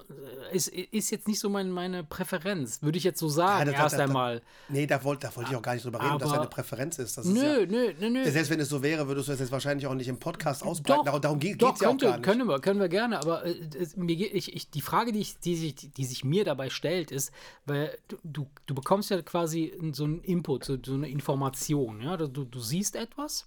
es 0.52 0.68
ist 0.68 1.10
jetzt 1.12 1.28
nicht 1.28 1.40
so 1.40 1.50
mein, 1.50 1.72
meine 1.72 2.04
Präferenz, 2.04 2.82
würde 2.82 2.98
ich 2.98 3.04
jetzt 3.04 3.20
so 3.20 3.28
sagen, 3.28 3.66
das- 3.66 3.74
das- 3.76 3.84
erst 3.84 3.94
das- 3.96 4.02
einmal. 4.02 4.42
Nee, 4.70 4.86
da 4.86 5.04
wollte 5.04 5.28
da 5.28 5.36
wollte 5.36 5.52
ich 5.52 5.58
auch 5.58 5.62
gar 5.62 5.74
nicht 5.74 5.84
drüber 5.86 6.00
reden, 6.02 6.20
dass 6.20 6.30
Aber- 6.30 6.38
deine 6.38 6.50
Präferenz 6.50 7.00
ist. 7.00 7.18
Das 7.18 7.26
ist 7.26 7.34
Nö, 7.34 7.62
ja, 7.62 7.66
nö, 7.66 7.94
nö, 8.00 8.10
nö. 8.10 8.30
Selbst 8.32 8.50
wenn 8.52 8.60
es 8.60 8.70
so 8.70 8.84
wäre, 8.84 9.08
würdest 9.08 9.28
du 9.30 9.34
es 9.34 9.40
jetzt 9.40 9.52
wahrscheinlich 9.52 9.88
auch 9.88 9.94
nicht 9.96 10.08
im 10.08 10.20
Podcast 10.20 10.64
ausbreiten. 10.64 11.06
Doch, 11.06 11.20
Darum, 11.20 11.40
geht 11.40 11.56
es 11.56 11.62
ja 11.62 11.70
auch 11.70 11.76
könnte, 11.78 12.06
gar 12.06 12.18
nicht. 12.18 12.24
Können 12.24 12.48
wir, 12.48 12.60
können 12.60 12.80
wir 12.80 12.90
gerne, 12.90 13.18
aber 13.20 13.46
äh, 13.46 13.56
mir, 13.96 14.16
geht- 14.16 14.34
ich, 14.34 14.54
ich, 14.56 14.70
die 14.70 14.82
Frage, 14.82 15.12
die, 15.12 15.20
ich, 15.22 15.40
die, 15.40 15.56
sich, 15.56 15.76
die 15.76 16.06
sich 16.06 16.24
mir 16.24 16.44
dabei 16.46 16.70
stellt, 16.70 17.12
ist, 17.12 17.32
weil 17.66 17.98
du, 18.08 18.18
du, 18.24 18.48
du 18.68 18.76
bekommst 18.76 19.10
ja 19.10 19.22
quasi 19.22 19.74
so 19.94 20.04
einen 20.04 20.22
Input, 20.22 20.66
so, 20.66 20.78
so 20.86 20.94
eine 20.94 21.10
Information. 21.10 22.02
Ja? 22.02 22.16
Du, 22.18 22.28
du 22.28 22.60
siehst 22.60 22.96
etwas 22.96 23.46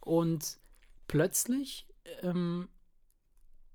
und 0.00 0.56
plötzlich 1.08 1.86
ähm, 2.22 2.68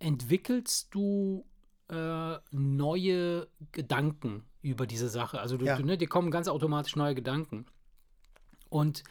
entwickelst 0.03 0.93
du 0.93 1.45
äh, 1.89 2.35
neue 2.51 3.47
Gedanken 3.71 4.43
über 4.61 4.85
diese 4.85 5.09
Sache. 5.09 5.39
Also 5.39 5.57
du, 5.57 5.65
Ja. 5.65 5.77
du, 5.77 5.83
ne, 5.83 5.97
dir 5.97 6.07
kommen 6.07 6.31
ganz 6.31 6.47
automatisch 6.47 6.95
neue 6.95 7.15
Gedanken. 7.15 7.65
Und 8.69 9.03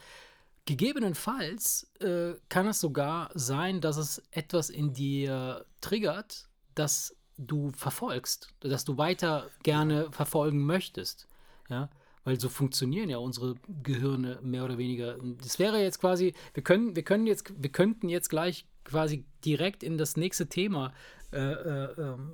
gegebenenfalls 0.65 1.91
äh, 1.99 2.33
kann 2.49 2.67
es 2.67 2.79
sogar 2.79 3.29
sein, 3.33 3.81
dass 3.81 3.97
es 3.97 4.21
etwas 4.31 4.69
in 4.69 4.93
dir 4.93 5.65
triggert, 5.81 6.47
das 6.75 7.15
du 7.37 7.71
verfolgst, 7.71 8.53
das 8.59 8.85
du 8.85 8.97
weiter 8.97 9.49
gerne 9.63 10.11
verfolgen 10.11 10.65
möchtest. 10.65 11.27
Ja, 11.69 11.89
weil 12.23 12.39
so 12.39 12.49
funktionieren 12.49 13.09
ja 13.09 13.17
unsere 13.17 13.55
Gehirne 13.83 14.39
mehr 14.41 14.63
oder 14.65 14.77
weniger. 14.77 15.17
Das 15.41 15.59
wäre 15.59 15.81
jetzt 15.81 15.99
quasi, 15.99 16.33
wir 16.53 16.63
können, 16.63 16.95
wir 16.95 17.03
können 17.03 17.27
jetzt, 17.27 17.51
wir 17.61 17.71
könnten 17.71 18.09
jetzt 18.09 18.29
gleich 18.29 18.65
quasi 18.83 19.25
direkt 19.45 19.83
in 19.83 19.97
das 19.97 20.15
nächste 20.17 20.47
Thema 20.47 20.93
äh, 21.31 21.37
äh, 21.37 22.01
ähm, 22.01 22.33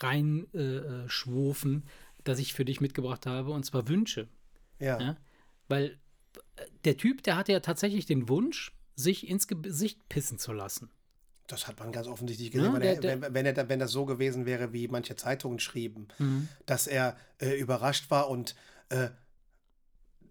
rein 0.00 0.46
äh, 0.54 1.04
äh, 1.04 1.82
das 2.24 2.38
ich 2.38 2.52
für 2.52 2.64
dich 2.64 2.80
mitgebracht 2.80 3.26
habe, 3.26 3.50
und 3.50 3.64
zwar 3.64 3.88
Wünsche. 3.88 4.28
Ja. 4.78 5.00
Ja? 5.00 5.16
Weil 5.68 5.98
äh, 6.56 6.62
der 6.84 6.96
Typ, 6.96 7.22
der 7.22 7.36
hatte 7.36 7.52
ja 7.52 7.60
tatsächlich 7.60 8.06
den 8.06 8.28
Wunsch, 8.28 8.72
sich 8.96 9.28
ins 9.28 9.46
Gesicht 9.48 10.08
pissen 10.08 10.38
zu 10.38 10.52
lassen. 10.52 10.90
Das 11.46 11.66
hat 11.66 11.78
man 11.80 11.90
ganz 11.90 12.06
offensichtlich 12.06 12.50
gesehen, 12.50 12.66
Ja, 12.68 12.72
wenn, 12.74 12.80
der- 12.80 12.94
er, 12.94 13.00
der- 13.00 13.20
wenn, 13.22 13.34
wenn, 13.34 13.46
er, 13.46 13.68
wenn 13.68 13.78
das 13.78 13.90
so 13.92 14.04
gewesen 14.04 14.46
wäre, 14.46 14.72
wie 14.72 14.88
manche 14.88 15.16
Zeitungen 15.16 15.58
schrieben, 15.58 16.08
Mhm. 16.18 16.48
dass 16.66 16.86
er 16.86 17.16
äh, 17.38 17.58
überrascht 17.58 18.10
war 18.10 18.28
und 18.28 18.54
äh, 18.90 19.08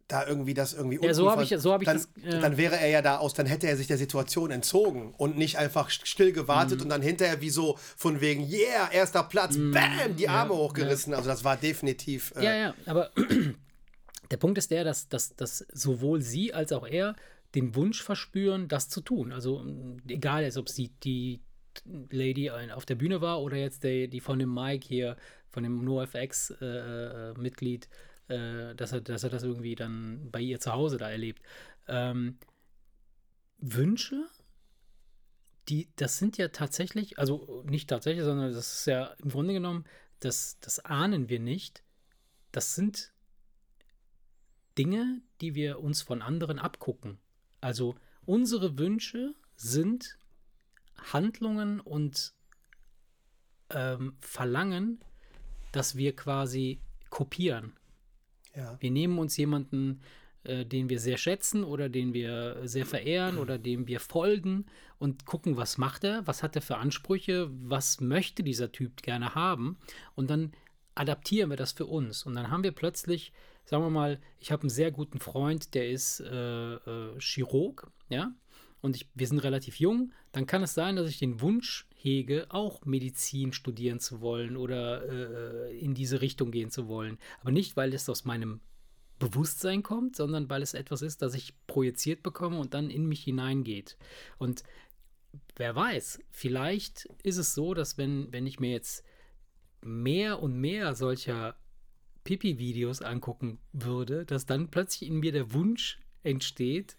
da 0.10 0.28
irgendwie 0.28 0.54
das 0.54 0.74
irgendwie 0.74 1.00
Ja, 1.02 1.14
so 1.14 1.28
unten 1.28 1.38
hab 1.38 1.44
ich- 1.52 1.58
so 1.60 1.72
hab 1.72 1.82
ich 1.82 1.86
dann, 1.86 1.98
das, 1.98 2.10
äh, 2.36 2.40
dann 2.42 2.58
wäre 2.58 2.78
er 2.78 2.90
ja 2.90 3.02
da 3.02 3.18
aus, 3.20 3.34
dann 3.36 3.46
hätte 3.46 3.68
er 3.68 3.78
sich 3.78 3.88
der 3.88 3.98
Situation 3.98 4.52
entzogen 4.52 5.14
und 5.18 5.38
nicht 5.38 5.58
einfach 5.58 5.90
still 5.90 6.32
Mhm. 6.32 6.34
gewartet 6.34 6.82
und 6.82 6.90
dann 6.90 7.02
hinterher 7.02 7.40
wie 7.42 7.52
so 7.52 7.78
von 7.96 8.20
wegen, 8.20 8.42
yeah, 8.50 8.92
erster 8.92 9.24
Platz, 9.24 9.56
bam, 9.56 10.16
die 10.18 10.28
Arme 10.28 10.56
hochgerissen. 10.56 11.14
Also 11.14 11.30
das 11.30 11.44
war 11.44 11.56
definitiv. 11.58 12.34
Äh, 12.36 12.44
Ja, 12.44 12.56
ja, 12.56 12.74
aber 12.88 13.12
der 14.32 14.38
Punkt 14.38 14.58
ist 14.58 14.72
der, 14.72 14.84
dass, 14.84 15.08
dass, 15.10 15.36
dass 15.36 15.66
sowohl 15.72 16.22
sie 16.22 16.54
als 16.54 16.72
auch 16.72 16.88
er 16.88 17.16
den 17.56 17.76
Wunsch 17.76 18.02
verspüren, 18.04 18.68
das 18.68 18.90
zu 18.90 19.02
tun. 19.02 19.32
Also 19.32 19.64
egal 20.08 20.50
ob 20.58 20.68
es 20.68 20.74
die, 20.76 20.90
die 21.04 21.40
Lady 22.10 22.50
ein- 22.50 22.72
auf 22.72 22.86
der 22.86 22.96
Bühne 22.96 23.22
war 23.22 23.42
oder 23.42 23.58
jetzt 23.58 23.84
der, 23.84 24.08
die 24.08 24.20
von 24.22 24.40
dem 24.40 24.54
Mike 24.54 24.86
hier, 24.88 25.18
von 25.52 25.64
dem 25.64 25.84
NoFX-Mitglied, 25.84 27.86
äh, 27.86 27.88
dass, 28.30 28.92
er, 28.92 29.02
dass 29.02 29.24
er 29.24 29.30
das 29.30 29.44
irgendwie 29.44 29.76
dann 29.76 30.30
bei 30.32 30.40
ihr 30.40 30.60
zu 30.60 30.72
Hause 30.72 30.98
da 30.98 31.10
erlebt. 31.10 31.42
Ähm, 31.88 32.38
Wünsche, 33.58 34.26
die, 35.68 35.90
das 35.96 36.18
sind 36.18 36.38
ja 36.38 36.48
tatsächlich, 36.50 37.20
also 37.20 37.64
nicht 37.68 37.90
tatsächlich, 37.90 38.24
sondern 38.24 38.54
das 38.54 38.80
ist 38.80 38.86
ja 38.86 39.06
im 39.24 39.30
Grunde 39.30 39.54
genommen, 39.54 39.86
das, 40.20 40.60
das 40.60 40.80
ahnen 40.80 41.30
wir 41.30 41.40
nicht. 41.40 41.84
Das 42.52 42.76
sind 42.76 43.14
Dinge, 44.78 45.22
die 45.42 45.56
wir 45.56 45.80
uns 45.80 46.02
von 46.02 46.22
anderen 46.22 46.60
abgucken. 46.60 47.20
Also 47.62 47.96
unsere 48.26 48.78
Wünsche 48.78 49.36
sind 49.56 50.18
Handlungen 50.98 51.80
und 51.80 52.34
ähm, 53.70 54.18
Verlangen, 54.22 55.04
dass 55.72 55.96
wir 55.96 56.16
quasi 56.16 56.82
kopieren. 57.10 57.79
Ja. 58.60 58.78
Wir 58.80 58.92
nehmen 58.92 59.18
uns 59.18 59.38
jemanden, 59.38 60.02
äh, 60.44 60.66
den 60.66 60.90
wir 60.90 61.00
sehr 61.00 61.18
schätzen 61.18 61.64
oder 61.64 61.90
den 61.90 62.14
wir 62.14 62.58
sehr 62.64 62.86
verehren 62.86 63.38
oder 63.38 63.58
dem 63.58 63.88
wir 63.88 64.00
folgen 64.00 64.66
und 64.98 65.26
gucken, 65.26 65.58
was 65.58 65.78
macht 65.78 66.04
er, 66.04 66.26
was 66.28 66.44
hat 66.44 66.56
er 66.56 66.62
für 66.62 66.78
Ansprüche, 66.78 67.50
was 67.52 68.00
möchte 68.00 68.44
dieser 68.44 68.72
Typ 68.72 69.02
gerne 69.02 69.36
haben 69.36 69.78
und 70.16 70.30
dann 70.30 70.54
adaptieren 70.96 71.50
wir 71.50 71.58
das 71.58 71.72
für 71.72 71.86
uns 71.86 72.26
und 72.26 72.36
dann 72.36 72.52
haben 72.52 72.64
wir 72.64 72.72
plötzlich, 72.72 73.32
sagen 73.66 73.84
wir 73.84 73.90
mal, 73.90 74.20
ich 74.40 74.52
habe 74.52 74.64
einen 74.64 74.70
sehr 74.70 74.92
guten 74.92 75.20
Freund, 75.20 75.74
der 75.74 75.90
ist 75.90 76.20
äh, 76.20 76.74
äh, 76.74 77.20
Chirurg, 77.20 77.92
ja, 78.10 78.34
und 78.82 78.96
ich, 78.96 79.10
wir 79.14 79.28
sind 79.28 79.40
relativ 79.40 79.80
jung, 79.80 80.14
dann 80.32 80.46
kann 80.46 80.64
es 80.64 80.74
sein, 80.74 80.96
dass 80.96 81.10
ich 81.10 81.20
den 81.20 81.42
Wunsch 81.42 81.88
hege, 81.96 82.48
auch 82.50 82.86
Medizin 82.86 83.52
studieren 83.52 84.00
zu 84.00 84.22
wollen 84.22 84.56
oder 84.56 85.68
äh, 85.68 85.78
in 85.78 85.94
diese 85.94 86.22
Richtung 86.22 86.52
gehen 86.52 86.70
zu 86.70 86.88
wollen. 86.88 87.18
Aber 87.42 87.52
nicht, 87.52 87.76
weil 87.76 87.94
es 87.94 88.10
aus 88.10 88.26
meinem 88.26 88.62
Bewusstsein 89.20 89.84
kommt, 89.84 90.16
sondern 90.16 90.50
weil 90.50 90.62
es 90.62 90.74
etwas 90.74 91.02
ist, 91.02 91.22
das 91.22 91.34
ich 91.34 91.54
projiziert 91.68 92.24
bekomme 92.24 92.58
und 92.58 92.74
dann 92.74 92.90
in 92.90 93.06
mich 93.06 93.24
hineingeht. 93.24 93.98
Und 94.38 94.64
wer 95.58 95.76
weiß, 95.76 96.20
vielleicht 96.32 97.10
ist 97.24 97.38
es 97.38 97.54
so, 97.54 97.74
dass 97.74 97.98
wenn, 97.98 98.32
wenn 98.32 98.48
ich 98.48 98.62
mir 98.62 98.72
jetzt 98.72 99.04
mehr 99.82 100.42
und 100.42 100.56
mehr 100.56 100.96
solcher 100.96 101.56
Pipi-Videos 102.24 103.02
angucken 103.02 103.60
würde, 103.74 104.26
dass 104.26 104.46
dann 104.46 104.70
plötzlich 104.70 105.10
in 105.10 105.20
mir 105.20 105.32
der 105.32 105.54
Wunsch 105.54 106.00
entsteht, 106.24 106.98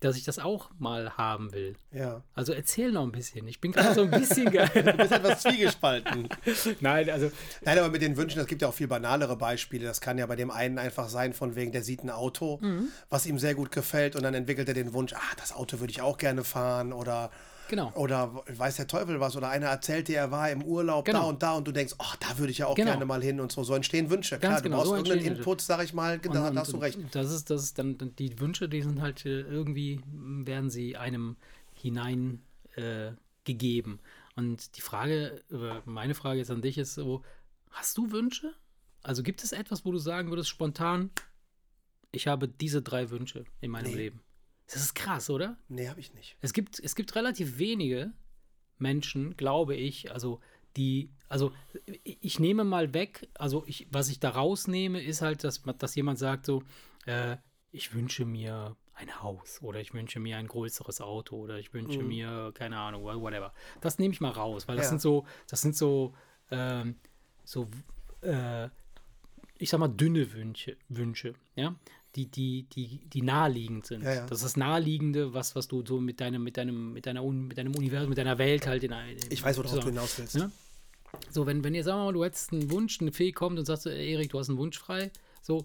dass 0.00 0.16
ich 0.16 0.24
das 0.24 0.38
auch 0.38 0.70
mal 0.78 1.16
haben 1.16 1.52
will. 1.52 1.76
ja. 1.92 2.22
Also 2.34 2.52
erzähl 2.52 2.92
noch 2.92 3.02
ein 3.04 3.12
bisschen. 3.12 3.46
Ich 3.48 3.60
bin 3.60 3.72
gerade 3.72 3.94
so 3.94 4.02
ein 4.02 4.10
bisschen 4.10 4.50
geil. 4.52 4.68
Du 4.74 4.92
bist 4.92 5.12
etwas 5.12 5.42
zwiegespalten. 5.42 6.28
Nein, 6.80 7.08
also 7.10 7.30
Nein, 7.62 7.78
aber 7.78 7.88
mit 7.88 8.02
den 8.02 8.16
Wünschen, 8.16 8.40
es 8.40 8.46
gibt 8.46 8.60
ja 8.62 8.68
auch 8.68 8.74
viel 8.74 8.88
banalere 8.88 9.36
Beispiele. 9.36 9.86
Das 9.86 10.00
kann 10.00 10.18
ja 10.18 10.26
bei 10.26 10.36
dem 10.36 10.50
einen 10.50 10.78
einfach 10.78 11.08
sein, 11.08 11.32
von 11.32 11.54
wegen, 11.56 11.72
der 11.72 11.82
sieht 11.82 12.02
ein 12.04 12.10
Auto, 12.10 12.58
Mhm. 12.60 12.88
was 13.08 13.24
ihm 13.26 13.38
sehr 13.38 13.54
gut 13.54 13.70
gefällt 13.70 14.14
und 14.16 14.22
dann 14.22 14.34
entwickelt 14.34 14.68
er 14.68 14.74
den 14.74 14.92
Wunsch, 14.92 15.12
ah, 15.14 15.34
das 15.38 15.52
Auto 15.54 15.80
würde 15.80 15.90
ich 15.90 16.00
auch 16.02 16.18
gerne 16.18 16.44
fahren 16.44 16.92
oder 16.92 17.30
Genau. 17.68 17.92
Oder 17.94 18.42
weiß 18.48 18.76
der 18.76 18.86
Teufel 18.86 19.20
was. 19.20 19.36
Oder 19.36 19.48
einer 19.48 19.66
erzählt 19.66 20.08
dir, 20.08 20.18
er 20.18 20.30
war 20.30 20.50
im 20.50 20.62
Urlaub 20.62 21.04
Genau. 21.04 21.22
da 21.22 21.28
und 21.28 21.42
da 21.42 21.52
und 21.54 21.66
du 21.68 21.72
denkst, 21.72 21.94
oh, 21.98 22.14
da 22.20 22.38
würde 22.38 22.50
ich 22.52 22.58
ja 22.58 22.66
auch 22.66 22.74
Genau. 22.74 22.90
gerne 22.92 23.04
mal 23.06 23.22
hin 23.22 23.40
und 23.40 23.50
so. 23.52 23.64
So 23.64 23.74
entstehen 23.74 24.10
Wünsche. 24.10 24.38
Klar, 24.38 24.60
genau, 24.62 24.76
du 24.84 24.90
brauchst 24.90 25.06
so 25.06 25.12
irgendeinen 25.12 25.36
Input, 25.38 25.60
sag 25.60 25.82
ich 25.84 25.94
mal, 25.94 26.20
Und- 26.24 26.34
da 26.34 26.48
und- 26.48 26.58
hast 26.58 26.72
du 26.72 26.76
recht. 26.78 26.98
Das 27.12 27.30
ist, 27.32 27.50
das 27.50 27.62
ist 27.64 27.78
dann, 27.78 27.96
die 28.18 28.38
Wünsche, 28.40 28.68
die 28.68 28.82
sind 28.82 29.00
halt 29.00 29.24
äh, 29.26 29.40
irgendwie, 29.40 30.00
werden 30.12 30.70
sie 30.70 30.96
einem 30.96 31.36
hinein 31.74 32.42
äh, 32.76 33.12
gegeben. 33.44 34.00
Und 34.36 34.76
die 34.76 34.80
Frage, 34.80 35.42
meine 35.84 36.14
Frage 36.14 36.38
jetzt 36.40 36.50
an 36.50 36.60
dich 36.62 36.76
ist 36.78 36.94
so, 36.94 37.22
hast 37.70 37.96
du 37.96 38.10
Wünsche? 38.10 38.52
Also 39.02 39.22
gibt 39.22 39.44
es 39.44 39.52
etwas, 39.52 39.84
wo 39.84 39.92
du 39.92 39.98
sagen 39.98 40.30
würdest, 40.30 40.48
spontan, 40.48 41.10
ich 42.10 42.26
habe 42.26 42.48
diese 42.48 42.80
drei 42.82 43.10
Wünsche 43.10 43.44
in 43.60 43.70
meinem 43.70 43.90
Nee. 43.90 43.94
Leben? 43.96 44.20
Das 44.66 44.76
ist 44.76 44.94
krass, 44.94 45.30
oder? 45.30 45.56
Nee, 45.68 45.88
habe 45.88 46.00
ich 46.00 46.14
nicht. 46.14 46.36
Es 46.40 46.52
gibt, 46.52 46.78
es 46.80 46.94
gibt 46.94 47.14
relativ 47.14 47.58
wenige 47.58 48.12
Menschen, 48.78 49.36
glaube 49.36 49.74
ich, 49.76 50.10
also 50.12 50.40
die, 50.76 51.10
also 51.28 51.52
ich 52.02 52.40
nehme 52.40 52.64
mal 52.64 52.92
weg, 52.94 53.28
also 53.34 53.64
ich, 53.66 53.86
was 53.90 54.08
ich 54.08 54.18
da 54.20 54.30
rausnehme, 54.30 55.00
ist 55.02 55.22
halt, 55.22 55.44
dass, 55.44 55.62
dass 55.78 55.94
jemand 55.94 56.18
sagt 56.18 56.46
so, 56.46 56.62
äh, 57.06 57.36
ich 57.70 57.94
wünsche 57.94 58.24
mir 58.24 58.76
ein 58.94 59.22
Haus 59.22 59.60
oder 59.62 59.80
ich 59.80 59.92
wünsche 59.94 60.20
mir 60.20 60.36
ein 60.38 60.46
größeres 60.46 61.00
Auto 61.00 61.36
oder 61.36 61.58
ich 61.58 61.72
wünsche 61.74 62.02
mir, 62.02 62.52
keine 62.54 62.78
Ahnung, 62.78 63.04
whatever. 63.04 63.52
Das 63.80 63.98
nehme 63.98 64.14
ich 64.14 64.20
mal 64.20 64.30
raus, 64.30 64.68
weil 64.68 64.76
das 64.76 64.86
Ja. 64.86 64.90
sind 64.90 65.00
so, 65.00 65.26
das 65.48 65.60
sind 65.62 65.76
so, 65.76 66.14
ähm, 66.50 66.96
so, 67.44 67.68
äh, 68.22 68.68
ich 69.58 69.70
sag 69.70 69.78
mal, 69.78 69.88
dünne 69.88 70.32
Wünsche, 70.32 70.76
Wünsche, 70.88 71.34
ja, 71.56 71.74
die, 72.16 72.26
die, 72.30 72.62
die, 72.72 73.00
die 73.12 73.22
naheliegend 73.22 73.86
sind. 73.86 74.02
Ja, 74.02 74.14
ja. 74.14 74.26
Das 74.26 74.38
ist 74.38 74.44
das 74.44 74.56
Naheliegende, 74.56 75.34
was, 75.34 75.56
was 75.56 75.66
du 75.68 75.84
so 75.84 76.00
mit 76.00 76.20
deinem, 76.20 76.42
mit 76.44 76.56
deinem, 76.56 76.92
mit 76.92 77.06
deiner, 77.06 77.22
mit 77.24 77.58
deinem 77.58 77.74
Universum, 77.74 78.08
mit 78.10 78.18
deiner 78.18 78.38
Welt 78.38 78.66
halt 78.66 78.84
in 78.84 78.92
ein- 78.92 79.16
Ich 79.30 79.42
weiß, 79.42 79.56
worauf 79.58 79.70
so, 79.72 79.80
du 79.80 79.86
hinaus 79.86 80.18
willst. 80.18 80.36
Ja? 80.36 80.50
So, 81.30 81.46
wenn, 81.46 81.64
wenn 81.64 81.74
ihr, 81.74 81.84
sagen 81.84 81.98
wir 82.00 82.04
mal, 82.06 82.12
du 82.12 82.24
hättest 82.24 82.52
einen 82.52 82.70
Wunsch, 82.70 83.00
eine 83.00 83.12
Fee 83.12 83.32
kommt 83.32 83.58
und 83.58 83.68
ey, 83.86 84.12
Erik, 84.12 84.30
du 84.30 84.38
hast 84.38 84.48
einen 84.48 84.58
Wunsch 84.58 84.78
frei, 84.78 85.10
so, 85.42 85.64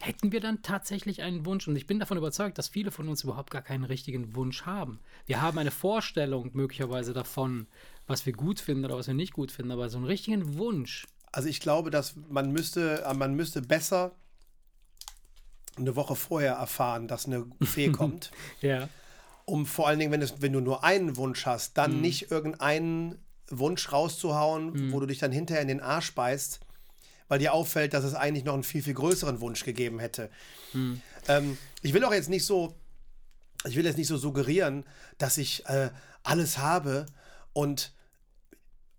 hätten 0.00 0.32
wir 0.32 0.40
dann 0.40 0.62
tatsächlich 0.62 1.22
einen 1.22 1.46
Wunsch? 1.46 1.68
Und 1.68 1.76
ich 1.76 1.86
bin 1.86 2.00
davon 2.00 2.18
überzeugt, 2.18 2.58
dass 2.58 2.68
viele 2.68 2.90
von 2.90 3.08
uns 3.08 3.22
überhaupt 3.24 3.50
gar 3.50 3.62
keinen 3.62 3.84
richtigen 3.84 4.34
Wunsch 4.34 4.62
haben. 4.62 4.98
Wir 5.26 5.40
haben 5.40 5.58
eine 5.58 5.70
Vorstellung 5.70 6.50
möglicherweise 6.54 7.12
davon, 7.12 7.66
was 8.06 8.26
wir 8.26 8.32
gut 8.32 8.58
finden 8.60 8.84
oder 8.84 8.96
was 8.96 9.06
wir 9.06 9.14
nicht 9.14 9.32
gut 9.32 9.52
finden, 9.52 9.70
aber 9.70 9.88
so 9.90 9.98
einen 9.98 10.06
richtigen 10.06 10.58
Wunsch. 10.58 11.06
Also 11.30 11.48
ich 11.48 11.60
glaube, 11.60 11.90
dass 11.90 12.14
man 12.28 12.52
müsste, 12.52 13.04
man 13.16 13.34
müsste 13.34 13.62
besser 13.62 14.12
eine 15.76 15.96
Woche 15.96 16.16
vorher 16.16 16.54
erfahren, 16.54 17.08
dass 17.08 17.26
eine 17.26 17.46
Fee 17.62 17.88
kommt. 17.92 18.30
Ja. 18.60 18.88
um 19.44 19.66
vor 19.66 19.88
allen 19.88 19.98
Dingen, 19.98 20.12
wenn, 20.12 20.22
es, 20.22 20.40
wenn 20.40 20.52
du 20.52 20.60
nur 20.60 20.84
einen 20.84 21.16
Wunsch 21.16 21.46
hast, 21.46 21.76
dann 21.78 21.96
Mhm. 21.96 22.00
nicht 22.00 22.30
irgendeinen 22.30 23.18
Wunsch 23.48 23.90
rauszuhauen, 23.92 24.92
wo 24.92 25.00
du 25.00 25.06
dich 25.06 25.18
dann 25.18 25.32
hinterher 25.32 25.60
in 25.62 25.68
den 25.68 25.80
Arsch 25.80 26.14
beißt, 26.14 26.60
weil 27.28 27.38
dir 27.38 27.52
auffällt, 27.52 27.92
dass 27.92 28.04
es 28.04 28.14
eigentlich 28.14 28.44
noch 28.44 28.54
einen 28.54 28.62
viel, 28.62 28.82
viel 28.82 28.94
größeren 28.94 29.40
Wunsch 29.40 29.64
gegeben 29.64 29.98
hätte. 29.98 30.30
Mhm. 30.72 31.00
Ähm, 31.28 31.58
ich 31.82 31.92
will 31.92 32.04
auch 32.04 32.12
jetzt 32.14 32.28
nicht 32.30 32.46
so, 32.46 32.74
ich 33.66 33.76
will 33.76 33.84
jetzt 33.84 33.98
nicht 33.98 34.06
so 34.08 34.16
suggerieren, 34.16 34.84
dass 35.18 35.38
ich 35.38 35.66
äh, 35.66 35.90
alles 36.22 36.58
habe 36.58 37.06
und, 37.52 37.92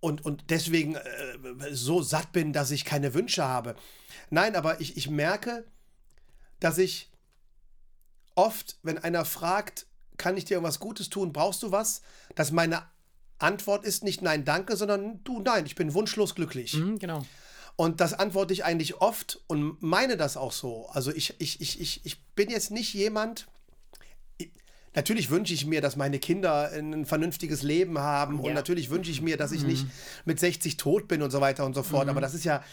und, 0.02 0.26
und 0.26 0.44
deswegen 0.50 0.96
äh, 0.96 1.02
so 1.72 2.02
satt 2.02 2.32
bin, 2.34 2.52
dass 2.54 2.70
ich 2.72 2.84
keine 2.86 3.14
Wünsche 3.14 3.44
habe. 3.46 3.76
Nein, 4.30 4.56
aber 4.56 4.82
ich, 4.82 4.98
ich 4.98 5.10
merke, 5.10 5.64
dass 6.64 6.78
ich 6.78 7.12
oft, 8.36 8.78
wenn 8.84 8.98
einer 8.98 9.26
fragt, 9.26 9.86
kann 10.18 10.38
ich 10.38 10.46
dir 10.46 10.56
irgendwas 10.56 10.80
Gutes 10.80 11.10
tun, 11.10 11.34
brauchst 11.34 11.62
du 11.62 11.72
was, 11.72 12.02
dass 12.36 12.52
meine 12.52 12.84
Antwort 13.38 13.84
ist 13.86 14.04
nicht 14.04 14.22
nein, 14.22 14.46
danke, 14.46 14.78
sondern 14.78 15.22
du, 15.24 15.42
nein, 15.42 15.66
ich 15.66 15.76
bin 15.76 15.94
wunschlos 15.94 16.36
glücklich. 16.36 16.76
Mhm, 16.76 17.00
genau. 17.00 17.26
Und 17.76 18.00
das 18.00 18.14
antworte 18.14 18.54
ich 18.54 18.64
eigentlich 18.64 19.02
oft 19.02 19.42
und 19.48 19.82
meine 19.82 20.16
das 20.16 20.38
auch 20.38 20.52
so. 20.52 20.88
Also 20.90 21.12
ich, 21.12 21.36
ich, 21.40 21.60
ich, 21.60 21.82
ich, 21.82 22.06
ich 22.06 22.24
bin 22.36 22.50
jetzt 22.50 22.72
nicht 22.72 22.94
jemand. 22.94 23.48
Ich, 24.38 24.52
natürlich 24.96 25.32
wünsche 25.32 25.54
ich 25.54 25.66
mir, 25.66 25.82
dass 25.82 25.96
meine 25.96 26.20
Kinder 26.20 26.72
ein 26.72 27.06
vernünftiges 27.06 27.64
Leben 27.64 27.98
haben. 28.00 28.40
Und 28.40 28.50
Ja. 28.50 28.54
natürlich 28.54 28.90
wünsche 28.90 29.12
ich 29.12 29.22
mir, 29.22 29.36
dass 29.38 29.52
ich 29.52 29.64
nicht 29.64 29.88
mit 30.24 30.40
60 30.40 30.78
tot 30.78 31.08
bin 31.08 31.24
und 31.24 31.32
so 31.32 31.42
weiter 31.42 31.66
und 31.66 31.74
so 31.74 31.84
fort. 31.84 32.08
Aber 32.08 32.22
das 32.22 32.34
ist 32.36 32.46
ja. 32.46 32.64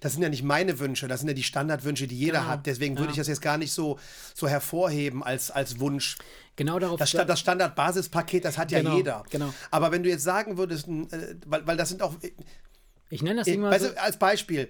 Das 0.00 0.12
sind 0.12 0.22
ja 0.22 0.28
nicht 0.28 0.42
meine 0.42 0.78
Wünsche, 0.78 1.08
das 1.08 1.20
sind 1.20 1.28
ja 1.28 1.34
die 1.34 1.42
Standardwünsche, 1.42 2.06
die 2.06 2.16
jeder 2.18 2.40
Genau. 2.40 2.50
hat. 2.50 2.66
Deswegen 2.66 2.96
würde 2.96 3.06
Ja. 3.08 3.10
ich 3.12 3.16
das 3.18 3.28
jetzt 3.28 3.42
gar 3.42 3.58
nicht 3.58 3.72
so, 3.72 3.98
so 4.34 4.48
hervorheben 4.48 5.22
als, 5.22 5.50
als 5.50 5.78
Wunsch. 5.80 6.16
Genau 6.56 6.78
darauf. 6.78 6.98
Das, 6.98 7.12
das 7.12 7.40
Standard-Basispaket, 7.40 8.44
das 8.44 8.58
hat 8.58 8.70
ja 8.72 8.78
Genau, 8.80 8.96
jeder. 8.96 9.24
genau. 9.30 9.52
Aber 9.70 9.90
wenn 9.92 10.02
du 10.02 10.08
jetzt 10.08 10.24
sagen 10.24 10.56
würdest, 10.56 10.86
äh, 10.88 11.36
weil, 11.46 11.66
weil 11.66 11.76
das 11.76 11.88
sind 11.88 12.02
auch, 12.02 12.14
ich 13.10 13.22
nenne 13.22 13.36
das 13.40 13.46
ich, 13.46 13.54
immer 13.54 13.70
weißt 13.70 13.84
so, 13.84 13.90
du, 13.90 14.00
als 14.02 14.18
Beispiel, 14.18 14.68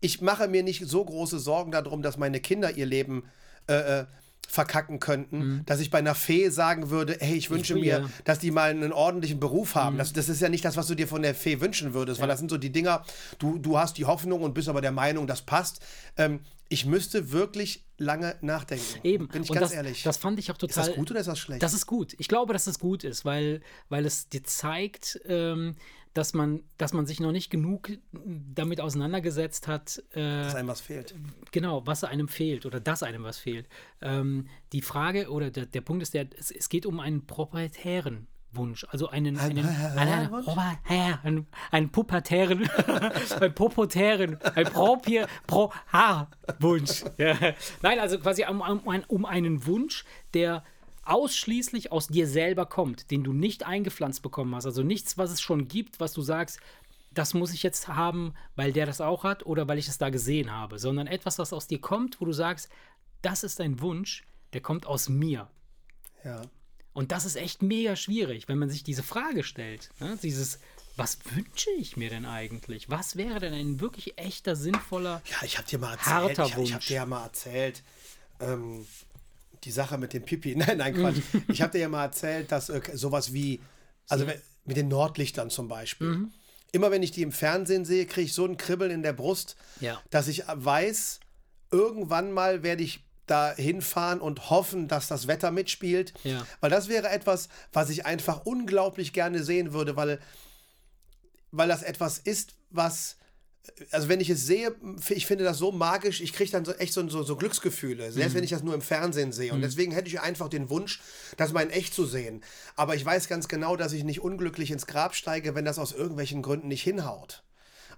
ich 0.00 0.20
mache 0.20 0.48
mir 0.48 0.62
nicht 0.62 0.86
so 0.86 1.04
große 1.04 1.38
Sorgen 1.38 1.72
darum, 1.72 2.02
dass 2.02 2.16
meine 2.16 2.40
Kinder 2.40 2.70
ihr 2.72 2.86
Leben 2.86 3.24
äh, 3.68 4.00
äh, 4.00 4.06
verkacken 4.48 5.00
könnten, 5.00 5.62
dass 5.66 5.80
ich 5.80 5.90
bei 5.90 5.98
einer 5.98 6.14
Fee 6.14 6.48
sagen 6.48 6.90
würde, 6.90 7.16
hey, 7.20 7.36
ich 7.36 7.50
wünsche 7.50 7.74
will 7.74 7.82
mir, 7.82 7.98
ja. 8.00 8.10
dass 8.24 8.38
die 8.38 8.50
mal 8.50 8.70
einen 8.70 8.92
ordentlichen 8.92 9.40
Beruf 9.40 9.74
haben. 9.74 9.98
Das, 9.98 10.12
das 10.12 10.28
ist 10.28 10.40
ja 10.40 10.48
nicht 10.48 10.64
das, 10.64 10.76
was 10.76 10.86
du 10.86 10.94
dir 10.94 11.08
von 11.08 11.22
der 11.22 11.34
Fee 11.34 11.60
wünschen 11.60 11.94
würdest, 11.94 12.20
weil 12.20 12.28
das 12.28 12.38
sind 12.38 12.50
so 12.50 12.56
die 12.56 12.70
Dinger, 12.70 13.04
du, 13.38 13.58
du 13.58 13.78
hast 13.78 13.98
die 13.98 14.04
Hoffnung 14.04 14.42
und 14.42 14.54
bist 14.54 14.68
aber 14.68 14.80
der 14.80 14.92
Meinung, 14.92 15.26
das 15.26 15.42
passt. 15.42 15.80
Ähm, 16.16 16.40
ich 16.68 16.84
müsste 16.84 17.30
wirklich 17.30 17.84
lange 17.98 18.36
nachdenken. 18.40 18.84
Eben. 19.04 19.28
Bin 19.28 19.42
ich 19.42 19.50
und 19.50 19.54
ganz 19.54 19.70
das, 19.70 19.76
ehrlich. 19.76 20.02
Das 20.02 20.16
fand 20.16 20.38
ich 20.38 20.50
auch 20.50 20.54
ist 20.54 20.60
total. 20.60 20.86
das 20.86 20.96
gut 20.96 21.10
oder 21.10 21.20
ist 21.20 21.26
das 21.26 21.38
schlecht? 21.38 21.62
Das 21.62 21.74
ist 21.74 21.86
gut. 21.86 22.14
Ich 22.18 22.28
glaube, 22.28 22.52
dass 22.52 22.66
es 22.66 22.78
gut 22.78 23.04
ist, 23.04 23.24
weil, 23.24 23.60
weil 23.88 24.04
es 24.04 24.28
dir 24.28 24.42
zeigt, 24.42 25.20
ähm, 25.26 25.76
dass, 26.16 26.34
man, 26.34 26.62
dass 26.78 26.92
man 26.92 27.06
sich 27.06 27.20
noch 27.20 27.32
nicht 27.32 27.50
genug 27.50 27.90
damit 28.12 28.80
auseinandergesetzt 28.80 29.68
hat, 29.68 30.02
äh, 30.12 30.20
dass 30.42 30.54
einem 30.54 30.68
was 30.68 30.80
fehlt. 30.80 31.14
genau, 31.52 31.86
was 31.86 32.04
einem 32.04 32.28
fehlt 32.28 32.66
oder 32.66 32.80
dass 32.80 33.02
einem 33.02 33.22
was 33.24 33.38
fehlt. 33.38 33.68
Ähm, 34.00 34.46
die 34.72 34.82
Frage 34.82 35.30
oder 35.30 35.50
der, 35.50 35.66
der 35.66 35.80
Punkt 35.80 36.02
ist, 36.02 36.14
der, 36.14 36.26
es, 36.38 36.50
es 36.50 36.68
geht 36.68 36.86
um 36.86 37.00
einen 37.00 37.26
proprietären 37.26 38.26
Wunsch, 38.52 38.86
also 38.88 39.08
einen, 39.08 39.36
Ein- 39.38 39.58
einen, 39.58 39.66
ein- 39.68 39.98
einen, 39.98 40.34
einen, 40.34 41.18
einen, 41.24 41.46
einen 41.70 41.90
pubertären, 41.90 42.68
einen 43.40 43.54
popotären, 43.54 44.38
ein 44.54 44.64
propier, 44.66 45.28
pro 45.46 45.72
ha 45.92 46.30
Wunsch. 46.60 47.04
Ja. 47.18 47.36
Nein, 47.82 47.98
also 47.98 48.18
quasi 48.18 48.44
um, 48.48 48.62
um, 48.62 48.80
um 49.08 49.24
einen 49.26 49.66
Wunsch, 49.66 50.04
der 50.32 50.64
ausschließlich 51.08 51.92
aus 51.92 52.08
dir 52.08 52.26
selber 52.26 52.66
kommt, 52.66 53.10
den 53.10 53.24
du 53.24 53.32
nicht 53.32 53.64
eingepflanzt 53.64 54.22
bekommen 54.22 54.54
hast. 54.54 54.66
Also 54.66 54.82
nichts, 54.82 55.18
was 55.18 55.30
es 55.30 55.40
schon 55.40 55.68
gibt, 55.68 56.00
was 56.00 56.12
du 56.12 56.22
sagst, 56.22 56.60
das 57.12 57.34
muss 57.34 57.54
ich 57.54 57.62
jetzt 57.62 57.88
haben, 57.88 58.34
weil 58.56 58.72
der 58.72 58.86
das 58.86 59.00
auch 59.00 59.24
hat 59.24 59.46
oder 59.46 59.68
weil 59.68 59.78
ich 59.78 59.88
es 59.88 59.98
da 59.98 60.10
gesehen 60.10 60.52
habe, 60.52 60.78
sondern 60.78 61.06
etwas, 61.06 61.38
was 61.38 61.52
aus 61.52 61.66
dir 61.66 61.80
kommt, 61.80 62.20
wo 62.20 62.26
du 62.26 62.32
sagst, 62.32 62.68
das 63.22 63.42
ist 63.42 63.60
ein 63.60 63.80
Wunsch, 63.80 64.24
der 64.52 64.60
kommt 64.60 64.86
aus 64.86 65.08
mir. 65.08 65.48
Ja. 66.24 66.42
Und 66.92 67.12
das 67.12 67.24
ist 67.24 67.36
echt 67.36 67.62
mega 67.62 67.96
schwierig, 67.96 68.48
wenn 68.48 68.58
man 68.58 68.70
sich 68.70 68.82
diese 68.82 69.02
Frage 69.02 69.42
stellt. 69.42 69.90
Ne? 70.00 70.18
Dieses, 70.22 70.60
was 70.96 71.18
wünsche 71.34 71.70
ich 71.78 71.96
mir 71.96 72.08
denn 72.08 72.24
eigentlich? 72.24 72.88
Was 72.88 73.16
wäre 73.16 73.38
denn 73.38 73.52
ein 73.52 73.80
wirklich 73.80 74.18
echter, 74.18 74.56
sinnvoller. 74.56 75.22
Ja, 75.30 75.36
ich 75.44 75.58
habe 75.58 75.68
dir 75.68 75.78
mal 75.78 75.92
erzählt, 75.92 76.06
Harter 76.14 76.44
ich, 76.44 76.48
ich 76.48 76.54
habe 76.54 76.72
Wunsch. 76.72 76.86
dir 76.86 76.94
ja 76.94 77.06
mal 77.06 77.24
erzählt, 77.24 77.82
ähm, 78.40 78.86
die 79.64 79.70
Sache 79.70 79.98
mit 79.98 80.12
dem 80.12 80.22
Pipi. 80.24 80.54
Nein, 80.56 80.78
nein, 80.78 80.94
Quatsch. 80.94 81.18
ich 81.48 81.62
habe 81.62 81.72
dir 81.72 81.78
ja 81.80 81.88
mal 81.88 82.04
erzählt, 82.04 82.50
dass 82.52 82.68
äh, 82.68 82.80
sowas 82.94 83.32
wie, 83.32 83.60
also 84.08 84.26
mit 84.64 84.76
den 84.76 84.88
Nordlichtern 84.88 85.50
zum 85.50 85.68
Beispiel. 85.68 86.08
Mhm. 86.08 86.32
Immer 86.72 86.90
wenn 86.90 87.02
ich 87.02 87.12
die 87.12 87.22
im 87.22 87.32
Fernsehen 87.32 87.84
sehe, 87.84 88.06
kriege 88.06 88.26
ich 88.26 88.34
so 88.34 88.44
ein 88.44 88.56
Kribbeln 88.56 88.90
in 88.90 89.02
der 89.02 89.12
Brust, 89.12 89.56
Ja. 89.80 90.00
dass 90.10 90.28
ich 90.28 90.44
weiß, 90.46 91.20
irgendwann 91.70 92.32
mal 92.32 92.62
werde 92.62 92.82
ich 92.82 93.00
da 93.26 93.52
hinfahren 93.54 94.20
und 94.20 94.50
hoffen, 94.50 94.86
dass 94.86 95.08
das 95.08 95.26
Wetter 95.26 95.50
mitspielt. 95.50 96.12
Ja. 96.22 96.46
Weil 96.60 96.70
das 96.70 96.88
wäre 96.88 97.08
etwas, 97.08 97.48
was 97.72 97.90
ich 97.90 98.06
einfach 98.06 98.44
unglaublich 98.46 99.12
gerne 99.12 99.42
sehen 99.42 99.72
würde, 99.72 99.96
weil, 99.96 100.20
weil 101.50 101.68
das 101.68 101.82
etwas 101.82 102.18
ist, 102.18 102.54
was. 102.70 103.16
Also 103.90 104.08
wenn 104.08 104.20
ich 104.20 104.30
es 104.30 104.46
sehe, 104.46 104.74
ich 105.10 105.26
finde 105.26 105.44
das 105.44 105.58
so 105.58 105.72
magisch, 105.72 106.20
ich 106.20 106.32
kriege 106.32 106.50
dann 106.50 106.64
so 106.64 106.72
echt 106.72 106.92
so, 106.92 107.06
so, 107.08 107.22
so 107.22 107.36
Glücksgefühle, 107.36 108.10
selbst 108.12 108.34
wenn 108.34 108.44
ich 108.44 108.50
das 108.50 108.62
nur 108.62 108.74
im 108.74 108.80
Fernsehen 108.80 109.32
sehe. 109.32 109.52
Und 109.52 109.60
deswegen 109.60 109.92
hätte 109.92 110.08
ich 110.08 110.20
einfach 110.20 110.48
den 110.48 110.70
Wunsch, 110.70 111.00
das 111.36 111.52
mal 111.52 111.62
in 111.62 111.70
echt 111.70 111.94
zu 111.94 112.06
sehen. 112.06 112.42
Aber 112.76 112.94
ich 112.94 113.04
weiß 113.04 113.28
ganz 113.28 113.48
genau, 113.48 113.76
dass 113.76 113.92
ich 113.92 114.04
nicht 114.04 114.20
unglücklich 114.20 114.70
ins 114.70 114.86
Grab 114.86 115.14
steige, 115.14 115.54
wenn 115.54 115.64
das 115.64 115.78
aus 115.78 115.92
irgendwelchen 115.92 116.42
Gründen 116.42 116.68
nicht 116.68 116.82
hinhaut. 116.82 117.42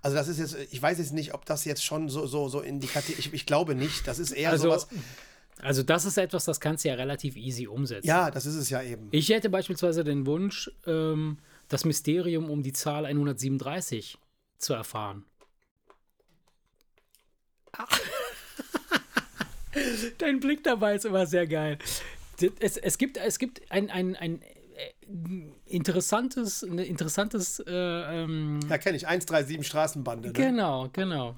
Also 0.03 0.17
das 0.17 0.29
ist 0.29 0.39
jetzt, 0.39 0.57
ich 0.71 0.81
weiß 0.81 0.99
jetzt 0.99 1.13
nicht, 1.13 1.35
ob 1.35 1.45
das 1.45 1.65
jetzt 1.65 1.85
schon 1.85 2.09
so, 2.09 2.27
so, 2.27 2.49
so 2.49 2.61
indikativ, 2.61 3.19
ich, 3.19 3.33
ich 3.33 3.47
glaube 3.47 3.75
nicht, 3.75 4.07
das 4.07 4.19
ist 4.19 4.31
eher 4.31 4.51
Also, 4.51 4.65
sowas, 4.65 4.89
also 5.61 5.83
das 5.83 6.05
ist 6.05 6.19
etwas, 6.19 6.45
das 6.45 6.61
kannst 6.61 6.85
du 6.85 6.89
ja 6.89 6.95
relativ 6.95 7.37
easy 7.37 7.67
umsetzen. 7.67 8.07
ja, 8.07 8.31
das 8.31 8.47
ist 8.47 8.55
es 8.55 8.71
ja 8.71 8.83
eben. 8.83 9.09
Ich 9.11 9.29
hätte 9.29 9.51
beispielsweise 9.51 10.05
den 10.05 10.25
Wunsch, 10.27 10.71
ähm, 10.87 11.39
das 11.69 11.85
Mysterium 11.85 12.49
um 12.49 12.63
die 12.63 12.73
Zahl 12.73 13.05
137 13.07 14.19
zu 14.59 14.73
erfahren. 14.73 15.25
Dein 20.19 20.41
Blick 20.41 20.65
dabei 20.65 20.95
ist 20.95 21.05
immer 21.05 21.27
sehr 21.27 21.47
geil. 21.47 21.79
Es, 22.61 22.77
es 22.77 22.99
gibt, 22.99 23.17
es 23.17 23.39
gibt 23.39 23.61
ein, 23.71 23.91
ein, 23.91 24.17
ein 24.17 24.41
interessantes, 25.67 26.63
ein 26.63 26.79
interessantes. 26.79 27.61
Äh, 27.61 27.73
ähm, 27.73 28.61
Ja, 28.69 28.79
kenne 28.79 28.97
ich. 28.97 29.07
137 29.07 29.67
Straßenbande. 29.67 30.29
Ne? 30.29 30.33
Genau, 30.33 30.89
genau. 30.93 31.37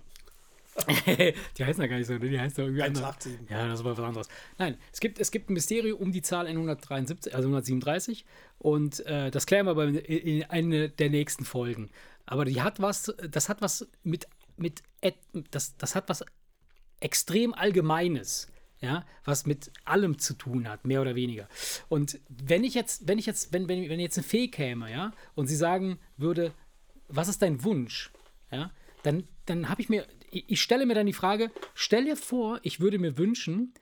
die 1.58 1.64
heißen 1.64 1.82
ja 1.82 1.88
gar 1.88 1.96
nicht 1.96 2.06
so, 2.06 2.14
ne? 2.14 2.20
die 2.20 2.38
heißen 2.38 2.58
ja 2.58 2.64
irgendwie 2.64 2.82
anders. 2.82 3.02
187. 3.02 3.50
Ja, 3.50 3.68
das 3.68 3.84
war 3.84 3.96
was 3.96 4.04
anderes. 4.04 4.28
Nein, 4.58 4.76
es 4.92 5.00
gibt, 5.00 5.18
es 5.18 5.30
gibt 5.30 5.50
ein 5.50 5.54
Mysterium 5.54 5.98
um 5.98 6.12
die 6.12 6.22
Zahl 6.22 6.46
173, 6.46 7.34
also 7.34 7.48
137 7.48 8.24
und 8.58 9.04
äh, 9.06 9.30
das 9.30 9.46
klären 9.46 9.66
wir 9.66 9.72
aber 9.72 9.84
in, 9.84 9.96
in 9.96 10.44
einer 10.44 10.88
der 10.88 11.10
nächsten 11.10 11.44
Folgen. 11.44 11.90
Aber 12.24 12.44
die 12.44 12.62
hat 12.62 12.80
was, 12.80 13.12
das 13.28 13.48
hat 13.48 13.60
was 13.60 13.88
mit, 14.04 14.26
mit 14.60 14.82
das, 15.50 15.76
das 15.76 15.94
hat 15.94 16.08
was 16.08 16.24
extrem 17.00 17.54
Allgemeines, 17.54 18.48
ja, 18.80 19.04
was 19.24 19.46
mit 19.46 19.72
allem 19.84 20.18
zu 20.18 20.34
tun 20.34 20.68
hat, 20.68 20.84
mehr 20.84 21.00
oder 21.00 21.14
weniger. 21.14 21.48
Und 21.88 22.20
wenn 22.28 22.64
ich 22.64 22.74
jetzt, 22.74 23.08
wenn 23.08 23.18
ich 23.18 23.26
jetzt, 23.26 23.52
wenn, 23.52 23.68
wenn, 23.68 23.88
wenn 23.88 24.00
jetzt 24.00 24.18
eine 24.18 24.26
Fee 24.26 24.48
käme, 24.48 24.90
ja, 24.90 25.12
und 25.34 25.46
sie 25.46 25.56
sagen 25.56 25.98
würde, 26.16 26.52
was 27.08 27.28
ist 27.28 27.42
dein 27.42 27.64
Wunsch, 27.64 28.10
ja, 28.50 28.70
dann, 29.02 29.26
dann 29.46 29.68
habe 29.68 29.82
ich 29.82 29.88
mir, 29.88 30.06
ich, 30.30 30.48
ich 30.48 30.62
stelle 30.62 30.86
mir 30.86 30.94
dann 30.94 31.06
die 31.06 31.12
Frage, 31.12 31.50
stell 31.74 32.04
dir 32.04 32.16
vor, 32.16 32.60
ich 32.62 32.80
würde 32.80 32.98
mir 32.98 33.18
wünschen, 33.18 33.74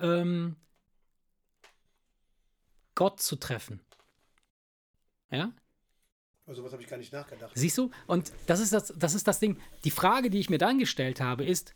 ähm, 0.00 0.56
Gott 2.94 3.20
zu 3.20 3.36
treffen. 3.36 3.80
Ja, 5.30 5.52
Also 6.48 6.64
was 6.64 6.72
habe 6.72 6.82
ich 6.82 6.88
gar 6.88 6.96
nicht 6.96 7.12
nachgedacht. 7.12 7.52
Siehst 7.54 7.76
du? 7.76 7.90
Und 8.06 8.32
das 8.46 8.58
ist 8.60 8.72
das, 8.72 8.92
das 8.96 9.14
ist 9.14 9.28
das 9.28 9.38
Ding. 9.38 9.58
Die 9.84 9.90
Frage, 9.90 10.30
die 10.30 10.38
ich 10.40 10.48
mir 10.50 10.58
dann 10.58 10.78
gestellt 10.78 11.20
habe, 11.20 11.44
ist: 11.44 11.74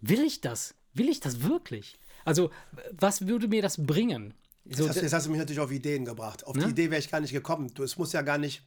Will 0.00 0.22
ich 0.22 0.40
das? 0.42 0.74
Will 0.92 1.08
ich 1.08 1.20
das 1.20 1.42
wirklich? 1.42 1.98
Also, 2.24 2.50
was 2.92 3.26
würde 3.26 3.48
mir 3.48 3.62
das 3.62 3.84
bringen? 3.84 4.34
So, 4.66 4.84
Jetzt 4.84 4.90
hast, 4.96 5.02
jetzt 5.02 5.12
hast 5.14 5.26
du 5.26 5.30
mich 5.30 5.40
natürlich 5.40 5.60
auf 5.60 5.72
Ideen 5.72 6.04
gebracht. 6.04 6.46
Auf 6.46 6.52
die 6.54 6.60
Ne? 6.60 6.68
Idee 6.68 6.90
wäre 6.90 7.00
ich 7.00 7.10
gar 7.10 7.20
nicht 7.20 7.32
gekommen. 7.32 7.72
Du, 7.74 7.82
es 7.82 7.96
muss 7.96 8.12
ja 8.12 8.22
gar 8.22 8.38
nicht 8.38 8.62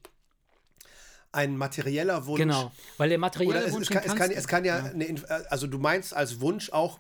ein 1.32 1.56
materieller 1.58 2.26
Wunsch. 2.26 2.40
genau, 2.40 2.72
weil 2.98 3.10
der 3.10 3.18
materielle 3.18 3.72
Wunsch 3.72 3.90
es, 3.90 3.90
kann, 3.90 4.04
es, 4.06 4.16
kann, 4.16 4.32
es 4.32 4.48
kann 4.48 4.66
ja, 4.66 4.78
Eine, 4.86 5.06
Inf- 5.06 5.26
äh, 5.28 5.44
also 5.50 5.68
du 5.68 5.78
meinst 5.78 6.14
als 6.14 6.40
Wunsch 6.42 6.70
auch 6.72 7.00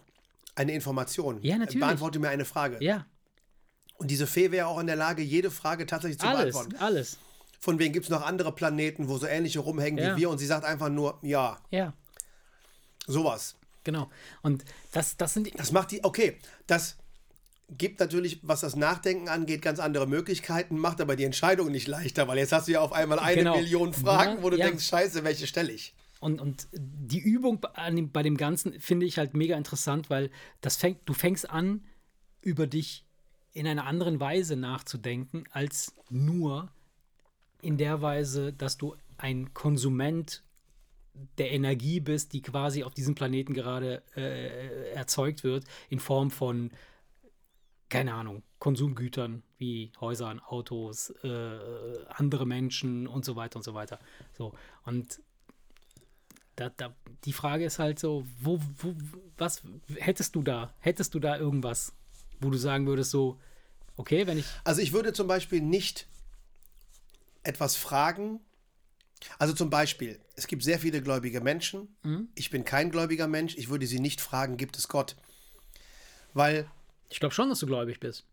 eine 0.55 0.73
Information. 0.73 1.41
Ja, 1.41 1.57
natürlich. 1.57 1.79
Beantworte 1.79 2.19
mir 2.19 2.29
eine 2.29 2.45
Frage. 2.45 2.77
ja, 2.83 3.05
Und 3.95 4.11
diese 4.11 4.27
Fee 4.27 4.51
wäre 4.51 4.67
auch 4.67 4.79
in 4.79 4.87
der 4.87 4.95
Lage, 4.97 5.21
jede 5.23 5.51
Frage 5.51 5.85
tatsächlich 5.85 6.19
zu 6.19 6.27
alles, 6.27 6.53
beantworten. 6.53 6.75
alles. 6.83 7.17
Von 7.66 7.80
wegen 7.80 7.93
gibt 7.93 8.05
es 8.05 8.11
noch 8.11 8.22
andere 8.22 8.51
Planeten, 8.53 9.07
wo 9.07 9.18
so 9.18 9.26
ähnliche 9.26 9.57
rumhängen 9.59 9.97
Ja. 9.97 10.16
wie 10.16 10.22
wir 10.22 10.30
und 10.30 10.38
sie 10.38 10.45
sagt 10.45 10.66
einfach 10.66 10.89
nur, 10.89 11.18
ja, 11.24 11.57
Ja, 11.72 11.93
sowas. 13.07 13.55
genau. 13.84 14.07
Und 14.43 14.63
das, 14.91 15.18
das 15.18 15.34
sind 15.34 15.49
Das 15.57 15.72
macht 15.72 15.89
die, 15.89 16.03
okay, 16.03 16.38
das 16.68 16.95
gibt 17.72 17.99
natürlich, 17.99 18.39
was 18.43 18.61
das 18.61 18.76
Nachdenken 18.76 19.30
angeht, 19.30 19.63
ganz 19.63 19.80
andere 19.80 20.05
Möglichkeiten, 20.07 20.78
macht 20.78 21.01
aber 21.01 21.16
die 21.16 21.24
Entscheidung 21.24 21.72
nicht 21.72 21.88
leichter, 21.88 22.28
weil 22.28 22.38
jetzt 22.38 22.51
hast 22.51 22.68
du 22.68 22.74
ja 22.74 22.82
auf 22.82 22.93
einmal 22.93 23.18
eine 23.18 23.38
Genau. 23.38 23.55
Million 23.57 23.93
Fragen, 23.93 24.43
wo 24.43 24.51
du 24.51 24.57
ja. 24.59 24.68
denkst, 24.68 24.86
scheiße, 24.86 25.24
welche 25.24 25.47
stelle 25.47 25.72
ich? 25.72 25.95
Und, 26.20 26.39
und 26.41 26.68
die 26.72 27.20
Übung 27.20 27.59
bei 27.61 27.70
an 27.70 27.95
dem- 27.95 28.11
bei 28.11 28.22
dem 28.22 28.38
Ganzen 28.38 28.80
finde 28.80 29.07
ich 29.07 29.18
halt 29.18 29.34
mega 29.34 29.57
interessant, 29.57 30.11
weil 30.11 30.30
das 30.61 30.76
fängt, 30.76 30.99
du 31.09 31.13
fängst 31.16 31.49
an, 31.49 31.84
über 32.41 32.68
dich 32.68 33.05
in 33.53 33.66
einer 33.66 33.86
anderen 33.88 34.20
Weise 34.20 34.55
nachzudenken, 34.55 35.45
als 35.49 35.93
nur 36.11 36.72
in 37.66 37.78
der 37.78 38.01
Weise, 38.01 38.53
dass 38.53 38.78
du 38.78 38.95
ein 39.18 39.53
Konsument 39.53 40.43
der 41.38 41.51
Energie 41.51 41.99
bist, 41.99 42.34
die 42.34 42.41
quasi 42.41 42.84
auf 42.84 42.93
diesem 42.93 43.16
Planeten 43.16 43.53
gerade 43.53 44.03
äh, 44.16 44.91
erzeugt 44.91 45.43
wird, 45.43 45.63
in 45.89 45.99
Form 45.99 46.30
von, 46.30 46.72
keine 47.89 48.13
Ahnung, 48.13 48.43
Konsumgütern 48.59 49.43
wie 49.57 49.91
Häusern, 49.99 50.39
Autos, 50.39 51.11
äh, 51.24 51.59
andere 52.09 52.45
Menschen 52.45 53.07
und 53.07 53.26
so 53.26 53.36
weiter 53.36 53.57
und 53.57 53.63
so 53.63 53.74
weiter. 53.74 53.99
So, 54.34 54.53
und 54.86 55.22
da, 56.55 56.70
da, 56.70 56.93
die 57.24 57.34
Frage 57.34 57.66
ist 57.66 57.80
halt 57.80 57.99
so, 57.99 58.26
wo, 58.39 58.59
wo, 58.78 58.95
was 59.38 59.63
hättest 59.95 60.36
du 60.36 60.41
da? 60.41 60.74
Hättest 60.80 61.13
du 61.13 61.20
da 61.20 61.38
irgendwas, 61.38 61.93
wo 62.39 62.49
du 62.49 62.57
sagen 62.57 62.88
würdest, 62.88 63.11
so, 63.11 63.39
okay, 63.97 64.28
wenn 64.28 64.38
ich. 64.38 64.45
Also 64.63 64.82
ich 64.82 64.93
würde 64.93 65.13
zum 65.13 65.28
Beispiel 65.28 65.61
nicht 65.61 66.07
etwas 67.45 67.75
fragen. 67.75 68.39
Also 69.39 69.53
zum 69.53 69.69
Beispiel, 69.69 70.19
es 70.35 70.47
gibt 70.47 70.63
sehr 70.63 70.79
viele 70.79 71.01
gläubige 71.01 71.41
Menschen. 71.41 71.95
Mhm. 72.03 72.29
Ich 72.35 72.49
bin 72.49 72.63
kein 72.65 72.91
gläubiger 72.91 73.27
Mensch. 73.27 73.55
Ich 73.55 73.69
würde 73.69 73.87
sie 73.87 73.99
nicht 73.99 74.21
fragen, 74.21 74.57
gibt 74.57 74.77
es 74.77 74.87
Gott? 74.87 75.15
Weil, 76.33 76.69
Ich 77.09 77.19
glaube 77.19 77.33
schon, 77.33 77.49
dass 77.49 77.59
du 77.59 77.65
gläubig 77.65 77.99
bist. 77.99 78.25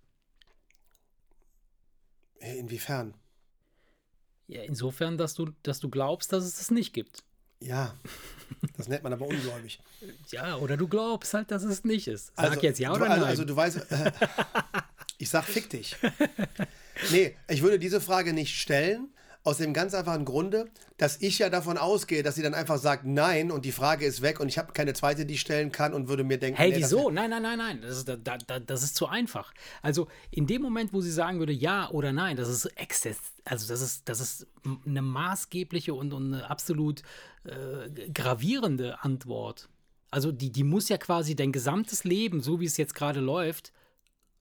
äh, 2.40 2.58
inwiefern? 2.58 3.14
Ja, 4.48 4.62
insofern, 4.62 5.16
dass 5.16 5.34
du, 5.34 5.52
dass 5.62 5.78
du 5.80 5.88
glaubst, 5.88 6.32
dass 6.32 6.44
es 6.44 6.56
das 6.58 6.70
nicht 6.70 6.92
gibt. 6.92 7.22
Ja, 7.60 7.94
das 8.76 8.88
nennt 8.88 9.04
man 9.04 9.12
aber 9.12 9.26
ungläubig. 9.26 9.78
Ja, 10.32 10.56
oder 10.56 10.76
du 10.76 10.88
glaubst 10.88 11.32
halt, 11.32 11.50
dass 11.52 11.62
es 11.62 11.84
nicht 11.84 12.08
ist. 12.08 12.32
Sag 12.36 12.50
Also, 12.50 12.60
jetzt 12.60 12.80
ja 12.80 12.88
du, 12.88 12.96
oder 12.96 13.10
also, 13.10 13.20
nein. 13.20 13.30
Also 13.30 13.44
du 13.44 13.54
weißt, 13.54 13.92
äh, 13.92 14.12
ich 15.22 15.30
sag 15.30 15.44
fick 15.44 15.70
dich. 15.70 15.96
Nee, 17.10 17.34
ich 17.48 17.62
würde 17.62 17.78
diese 17.78 18.00
Frage 18.00 18.32
nicht 18.32 18.60
stellen, 18.60 19.08
aus 19.44 19.58
dem 19.58 19.72
ganz 19.72 19.94
einfachen 19.94 20.24
Grunde, 20.24 20.68
dass 20.98 21.20
ich 21.20 21.38
ja 21.38 21.48
davon 21.48 21.78
ausgehe, 21.78 22.22
dass 22.22 22.34
sie 22.34 22.42
dann 22.42 22.54
einfach 22.54 22.78
sagt 22.78 23.04
nein 23.04 23.50
und 23.50 23.64
die 23.64 23.72
Frage 23.72 24.04
ist 24.04 24.20
weg 24.22 24.40
und 24.40 24.48
ich 24.48 24.58
habe 24.58 24.72
keine 24.72 24.94
zweite, 24.94 25.24
die 25.24 25.34
ich 25.34 25.40
stellen 25.40 25.72
kann 25.72 25.94
und 25.94 26.08
würde 26.08 26.22
mir 26.22 26.38
denken, 26.38 26.58
Hey, 26.58 26.70
nee, 26.70 26.76
wieso? 26.78 27.10
Nein, 27.10 27.30
nein, 27.30 27.42
nein, 27.42 27.58
nein. 27.58 27.82
Das 27.82 27.98
ist, 27.98 28.08
da, 28.08 28.16
da, 28.16 28.60
das 28.60 28.82
ist 28.82 28.94
zu 28.94 29.06
einfach. 29.06 29.52
Also 29.80 30.06
in 30.30 30.46
dem 30.46 30.62
Moment, 30.62 30.92
wo 30.92 31.00
sie 31.00 31.10
sagen 31.10 31.38
würde, 31.38 31.52
ja 31.52 31.88
oder 31.90 32.12
nein, 32.12 32.36
das 32.36 32.48
ist 32.48 32.66
Exzess. 32.76 33.18
Also 33.44 33.68
das 33.68 33.80
ist, 33.80 34.08
das 34.08 34.20
ist 34.20 34.46
eine 34.86 35.02
maßgebliche 35.02 35.94
und, 35.94 36.12
und 36.12 36.34
eine 36.34 36.50
absolut 36.50 37.02
äh, 37.44 38.10
gravierende 38.12 39.02
Antwort. 39.02 39.68
Also 40.10 40.30
die, 40.30 40.50
die 40.50 40.64
muss 40.64 40.88
ja 40.88 40.98
quasi 40.98 41.34
dein 41.34 41.52
gesamtes 41.52 42.04
Leben, 42.04 42.42
so 42.42 42.60
wie 42.60 42.66
es 42.66 42.76
jetzt 42.76 42.94
gerade 42.94 43.20
läuft, 43.20 43.72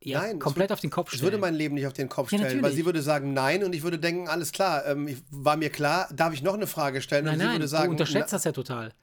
ja, 0.03 0.19
Nein, 0.21 0.39
komplett 0.39 0.69
wird- 0.69 0.71
auf 0.73 0.79
den 0.81 0.89
Kopf 0.89 1.09
Ich 1.11 1.17
stellen. 1.19 1.31
würde 1.33 1.37
mein 1.41 1.53
Leben 1.55 1.75
nicht 1.75 1.85
auf 1.87 1.93
den 1.93 2.09
Kopf 2.09 2.31
Ja, 2.31 2.37
stellen, 2.39 2.53
weil 2.55 2.61
natürlich. 2.61 2.75
sie 2.77 2.85
würde 2.85 3.01
sagen 3.01 3.33
nein 3.33 3.63
und 3.63 3.73
ich 3.75 3.83
würde 3.83 3.99
denken, 3.99 4.27
alles 4.27 4.51
klar, 4.51 4.85
ähm, 4.87 5.07
ich, 5.07 5.17
war 5.29 5.57
mir 5.57 5.69
klar, 5.69 6.07
darf 6.13 6.33
ich 6.33 6.41
noch 6.41 6.55
eine 6.55 6.67
Frage 6.67 7.01
stellen? 7.01 7.25
nein, 7.25 7.33
und 7.35 7.39
sie 7.39 7.45
nein, 7.45 7.55
würde 7.55 7.67
sagen, 7.67 7.85
du 7.85 7.91
unterschätzt 7.91 8.31
na, 8.31 8.37
das 8.37 8.43
ja 8.45 8.51
total. 8.51 8.93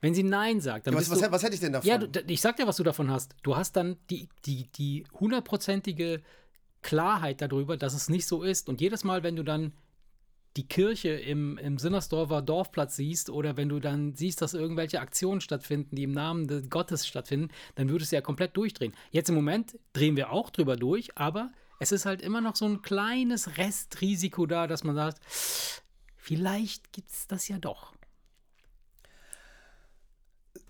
Wenn 0.00 0.12
sie 0.14 0.22
Nein 0.22 0.60
sagt, 0.60 0.86
dann 0.86 0.92
ja, 0.92 0.98
was, 1.00 1.08
bist 1.08 1.22
was, 1.22 1.28
du, 1.28 1.32
was 1.32 1.42
hätte 1.42 1.54
ich 1.54 1.60
denn 1.60 1.72
davon? 1.72 1.88
Ja, 1.88 1.96
du, 1.96 2.20
ich 2.26 2.42
sag 2.42 2.56
dir, 2.56 2.66
was 2.66 2.76
du 2.76 2.82
davon 2.82 3.10
hast. 3.10 3.34
Du 3.42 3.56
hast 3.56 3.74
dann 3.74 3.96
die, 4.10 4.28
die, 4.44 4.68
die 4.76 5.04
hundertprozentige 5.18 6.20
Klarheit 6.82 7.40
darüber, 7.40 7.78
dass 7.78 7.94
es 7.94 8.10
nicht 8.10 8.26
so 8.26 8.42
ist. 8.42 8.68
Und 8.68 8.82
jedes 8.82 9.02
Mal, 9.04 9.22
wenn 9.22 9.36
du 9.36 9.42
dann 9.42 9.72
die 10.56 10.68
Kirche 10.68 11.10
im, 11.10 11.58
im 11.58 11.78
Sinnersdorfer 11.78 12.40
Dorfplatz 12.40 12.96
siehst 12.96 13.28
oder 13.28 13.56
wenn 13.56 13.68
du 13.68 13.80
dann 13.80 14.14
siehst, 14.14 14.40
dass 14.40 14.54
irgendwelche 14.54 15.00
Aktionen 15.00 15.40
stattfinden, 15.40 15.96
die 15.96 16.04
im 16.04 16.12
Namen 16.12 16.46
des 16.46 16.70
Gottes 16.70 17.06
stattfinden, 17.06 17.48
dann 17.74 17.88
würdest 17.88 18.12
du 18.12 18.16
ja 18.16 18.22
komplett 18.22 18.56
durchdrehen. 18.56 18.92
Jetzt 19.10 19.28
im 19.28 19.34
Moment 19.34 19.78
drehen 19.92 20.16
wir 20.16 20.30
auch 20.30 20.50
drüber 20.50 20.76
durch, 20.76 21.16
aber 21.18 21.50
es 21.80 21.90
ist 21.90 22.06
halt 22.06 22.22
immer 22.22 22.40
noch 22.40 22.54
so 22.54 22.66
ein 22.66 22.82
kleines 22.82 23.56
Restrisiko 23.58 24.46
da, 24.46 24.66
dass 24.66 24.84
man 24.84 24.94
sagt, 24.94 25.20
vielleicht 26.16 26.92
gibt 26.92 27.10
es 27.10 27.26
das 27.26 27.48
ja 27.48 27.58
doch. 27.58 27.92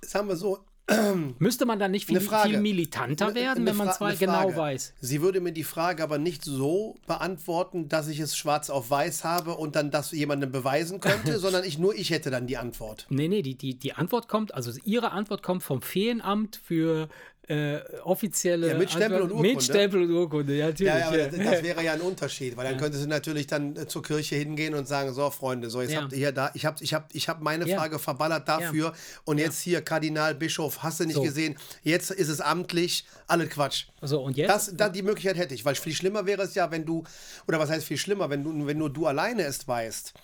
Sagen 0.01 0.28
wir 0.28 0.37
so, 0.37 0.64
Müsste 1.39 1.64
man 1.64 1.78
dann 1.78 1.93
nicht 1.93 2.07
viel, 2.07 2.18
Eine 2.18 2.43
viel 2.51 2.61
militanter 2.61 3.26
Eine- 3.26 3.35
werden, 3.35 3.61
eine 3.61 3.70
wenn 3.70 3.76
man 3.76 3.93
zwar 3.93 4.09
eine 4.09 4.16
genau 4.18 4.55
weiß? 4.55 4.95
Sie 5.01 5.22
würde 5.22 5.41
mir 5.41 5.53
die 5.53 5.64
Frage 5.64 6.03
aber 6.03 6.18
nicht 6.18 6.45
so 6.45 6.97
beantworten, 7.07 7.89
dass 7.89 8.09
ich 8.09 8.20
es 8.20 8.37
schwarz 8.37 8.68
auf 8.68 8.91
weiß 8.91 9.24
habe 9.24 9.55
und 9.55 9.76
dann 9.76 9.91
das 9.91 10.12
jemandem 10.12 10.53
beweisen 10.53 11.01
könnte, 11.01 11.39
sondern 11.39 11.64
ich 11.64 11.78
nur 11.78 11.95
ich 11.95 12.11
hätte 12.11 12.30
dann 12.30 12.47
die 12.47 12.59
Antwort. 12.59 13.07
Nee, 13.09 13.28
nee, 13.28 13.41
die, 13.43 13.55
die, 13.55 13.78
die 13.78 13.95
Antwort 13.95 14.28
kommt, 14.28 14.55
also 14.55 14.72
ihre 14.85 15.12
Antwort 15.12 15.43
kommt 15.43 15.62
vom 15.62 15.80
Feenamt 15.80 16.57
für 16.57 17.09
äh, 17.49 17.78
offizielle. 18.05 18.68
Ja, 18.68 18.78
mit 18.78 18.90
Stempel 18.90 19.22
Antwort- 19.22 19.22
und 19.22 19.30
Urkunde. 19.32 19.55
Mit 19.55 19.62
Stempel 19.62 20.03
und 20.03 20.11
Urkunde, 20.11 20.55
ja, 20.57 20.66
natürlich. 20.66 20.92
Ja, 20.92 20.99
ja, 20.99 21.16
ja. 21.16 21.26
das, 21.28 21.38
das 21.38 21.62
wäre 21.62 21.84
ja 21.84 21.92
ein 21.92 22.01
Unterschied, 22.11 22.57
weil 22.57 22.68
dann 22.68 22.78
könnte 22.78 22.97
sie 22.99 23.07
natürlich 23.07 23.47
dann 23.47 23.76
äh, 23.76 23.86
zur 23.86 24.03
Kirche 24.03 24.36
hingehen 24.36 24.74
und 24.74 24.88
sagen, 24.88 25.12
so 25.12 25.28
Freunde, 25.30 25.68
so 25.70 25.82
jetzt 25.82 25.92
Ja. 25.92 26.03
habt 26.03 26.12
ihr 26.12 26.18
hier 26.18 26.32
da, 26.32 26.51
ich 26.55 26.64
habe 26.64 26.76
ich 26.82 26.95
hab, 26.95 27.14
ich 27.14 27.28
hab 27.28 27.42
meine 27.42 27.66
Ja. 27.68 27.78
Frage 27.78 27.99
verballert 27.99 28.49
dafür 28.49 28.92
und 29.24 29.38
jetzt 29.38 29.61
hier 29.61 29.82
Kardinal, 29.82 30.34
Bischof, 30.34 30.82
hast 30.82 31.01
du 31.01 31.05
nicht 31.05 31.16
So. 31.16 31.22
gesehen, 31.22 31.57
jetzt 31.82 32.11
ist 32.11 32.28
es 32.28 32.40
amtlich, 32.40 33.05
alle 33.26 33.47
Quatsch. 33.47 33.84
So, 34.03 34.22
und 34.22 34.36
jetzt? 34.36 34.49
Das, 34.51 34.76
dann 34.76 34.92
die 34.92 35.03
Möglichkeit 35.03 35.36
hätte 35.36 35.55
ich, 35.55 35.64
weil 35.64 35.74
viel 35.74 35.95
schlimmer 35.95 36.26
wäre 36.26 36.42
es 36.42 36.55
ja, 36.55 36.70
wenn 36.70 36.84
du, 36.84 37.05
oder 37.47 37.59
was 37.59 37.68
heißt 37.70 37.84
viel 37.84 37.99
schlimmer, 37.99 38.30
wenn 38.30 38.42
du, 38.45 38.66
wenn 38.66 38.78
nur 38.78 38.90
du 38.90 39.07
alleine 39.07 39.42
es 39.42 39.66
weißt. 39.68 40.14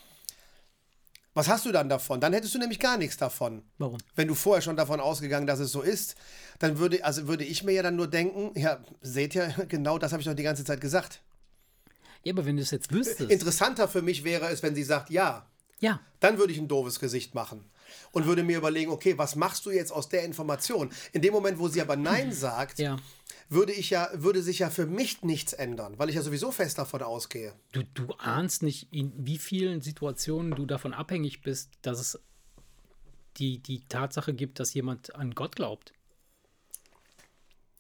Was 1.33 1.49
hast 1.49 1.65
du 1.65 1.73
dann 1.73 1.89
davon? 1.89 2.21
Dann 2.21 2.33
hättest 2.33 2.55
du 2.55 2.59
nämlich 2.59 2.81
gar 2.81 2.97
nichts 2.97 3.17
davon. 3.17 3.63
Warum? 3.79 3.99
Wenn 4.17 4.27
du 4.27 4.35
vorher 4.35 4.63
schon 4.63 4.77
davon 4.77 4.99
ausgegangen, 4.99 5.47
dass 5.47 5.61
es 5.61 5.71
so 5.71 5.81
ist, 5.81 6.17
dann 6.59 6.79
würde, 6.79 7.05
also 7.05 7.29
würde 7.29 7.45
ich 7.45 7.63
mir 7.63 7.73
ja 7.73 7.83
dann 7.83 7.97
nur 7.97 8.09
denken, 8.09 8.59
ja, 8.59 8.81
seht 9.01 9.35
ihr, 9.35 9.49
genau 9.69 9.99
das 9.99 10.13
habe 10.13 10.21
ich 10.21 10.27
doch 10.27 10.35
die 10.35 10.43
ganze 10.43 10.65
Zeit 10.65 10.81
gesagt. 10.81 11.23
Ja, 12.25 12.33
aber 12.33 12.45
wenn 12.47 12.57
du 12.57 12.63
es 12.63 12.71
jetzt 12.71 12.93
wüsstest. 12.93 13.31
Interessanter 13.31 13.89
für 13.89 14.03
mich 14.03 14.25
wäre 14.25 14.49
es, 14.49 14.63
wenn 14.63 14.75
sie 14.75 14.83
sagt, 14.83 15.11
ja, 15.11 15.47
ja, 15.79 16.01
dann 16.19 16.37
würde 16.37 16.53
ich 16.53 16.59
ein 16.59 16.69
doofes 16.69 17.01
Gesicht 17.01 17.35
machen. 17.35 17.65
Und 18.13 18.27
würde 18.27 18.43
mir 18.43 18.59
überlegen, 18.59 18.91
okay, 18.91 19.17
was 19.19 19.37
machst 19.37 19.67
du 19.67 19.71
jetzt 19.71 19.93
aus 19.93 20.09
der 20.09 20.25
Information? 20.25 20.91
In 21.13 21.23
dem 21.23 21.33
Moment, 21.33 21.59
wo 21.59 21.69
sie 21.69 21.81
aber 21.81 21.97
Nein 21.97 22.33
sagt, 22.33 22.79
Ja. 22.79 22.97
würde 23.49 23.73
ich 23.73 23.91
ja, 23.91 24.09
würde 24.15 24.43
sich 24.43 24.61
ja 24.61 24.71
für 24.71 24.87
mich 24.87 25.23
nichts 25.23 25.53
ändern, 25.53 25.95
weil 25.99 26.09
ich 26.09 26.15
ja 26.17 26.23
sowieso 26.23 26.51
fest 26.53 26.79
davon 26.79 27.03
ausgehe. 27.03 27.53
Du, 27.73 27.83
du 27.95 28.13
ahnst 28.19 28.63
nicht, 28.63 28.93
in 28.93 29.13
wie 29.17 29.39
vielen 29.39 29.81
Situationen 29.81 30.53
du 30.53 30.67
davon 30.67 30.93
abhängig 30.95 31.43
bist, 31.43 31.71
dass 31.83 31.99
es 32.01 32.19
die, 33.37 33.59
die 33.59 33.81
Tatsache 33.89 34.35
gibt, 34.35 34.59
dass 34.61 34.75
jemand 34.75 35.15
an 35.15 35.35
Gott 35.35 35.57
glaubt. 35.57 35.93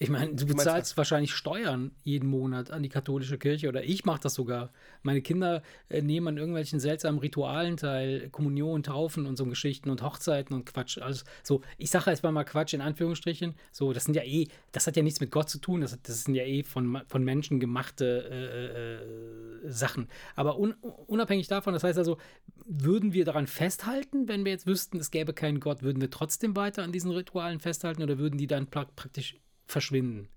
Ich 0.02 0.08
meine, 0.08 0.34
du 0.34 0.46
bezahlst 0.46 0.96
wahrscheinlich 0.96 1.34
Steuern 1.34 1.90
jeden 2.04 2.26
Monat 2.26 2.70
an 2.70 2.82
die 2.82 2.88
katholische 2.88 3.36
Kirche 3.36 3.68
oder 3.68 3.84
ich 3.84 4.06
mache 4.06 4.22
das 4.22 4.32
sogar. 4.32 4.72
Meine 5.02 5.20
Kinder 5.20 5.62
äh, 5.90 6.00
nehmen 6.00 6.28
an 6.28 6.36
irgendwelchen 6.38 6.80
seltsamen 6.80 7.20
Ritualen 7.20 7.76
teil, 7.76 8.30
Kommunion, 8.30 8.82
Taufen 8.82 9.26
und 9.26 9.36
so 9.36 9.44
Geschichten 9.44 9.90
und 9.90 10.00
Hochzeiten 10.00 10.56
und 10.56 10.64
Quatsch. 10.64 10.96
Also 10.96 11.26
so, 11.42 11.60
ich 11.76 11.90
sage 11.90 12.10
jetzt 12.10 12.22
mal 12.22 12.44
Quatsch 12.44 12.72
in 12.72 12.80
Anführungsstrichen. 12.80 13.54
So, 13.72 13.92
das 13.92 14.04
sind 14.04 14.14
ja 14.14 14.22
eh, 14.22 14.48
das 14.72 14.86
hat 14.86 14.96
ja 14.96 15.02
nichts 15.02 15.20
mit 15.20 15.30
Gott 15.30 15.50
zu 15.50 15.58
tun. 15.58 15.82
Das, 15.82 16.00
das 16.02 16.24
sind 16.24 16.34
ja 16.34 16.44
eh 16.44 16.62
von, 16.62 17.02
von 17.06 17.22
Menschen 17.22 17.60
gemachte 17.60 18.24
äh, 18.30 19.66
äh, 19.66 19.70
Sachen. 19.70 20.08
Aber 20.34 20.58
un, 20.58 20.72
unabhängig 21.08 21.48
davon, 21.48 21.74
das 21.74 21.84
heißt 21.84 21.98
also, 21.98 22.16
würden 22.64 23.12
wir 23.12 23.26
daran 23.26 23.46
festhalten, 23.46 24.28
wenn 24.28 24.46
wir 24.46 24.52
jetzt 24.52 24.66
wüssten, 24.66 24.96
es 24.96 25.10
gäbe 25.10 25.34
keinen 25.34 25.60
Gott, 25.60 25.82
würden 25.82 26.00
wir 26.00 26.08
trotzdem 26.08 26.56
weiter 26.56 26.84
an 26.84 26.92
diesen 26.92 27.10
Ritualen 27.10 27.60
festhalten 27.60 28.02
oder 28.02 28.16
würden 28.16 28.38
die 28.38 28.46
dann 28.46 28.66
pra 28.66 28.86
praktisch 28.96 29.36
verschwinden? 29.72 30.28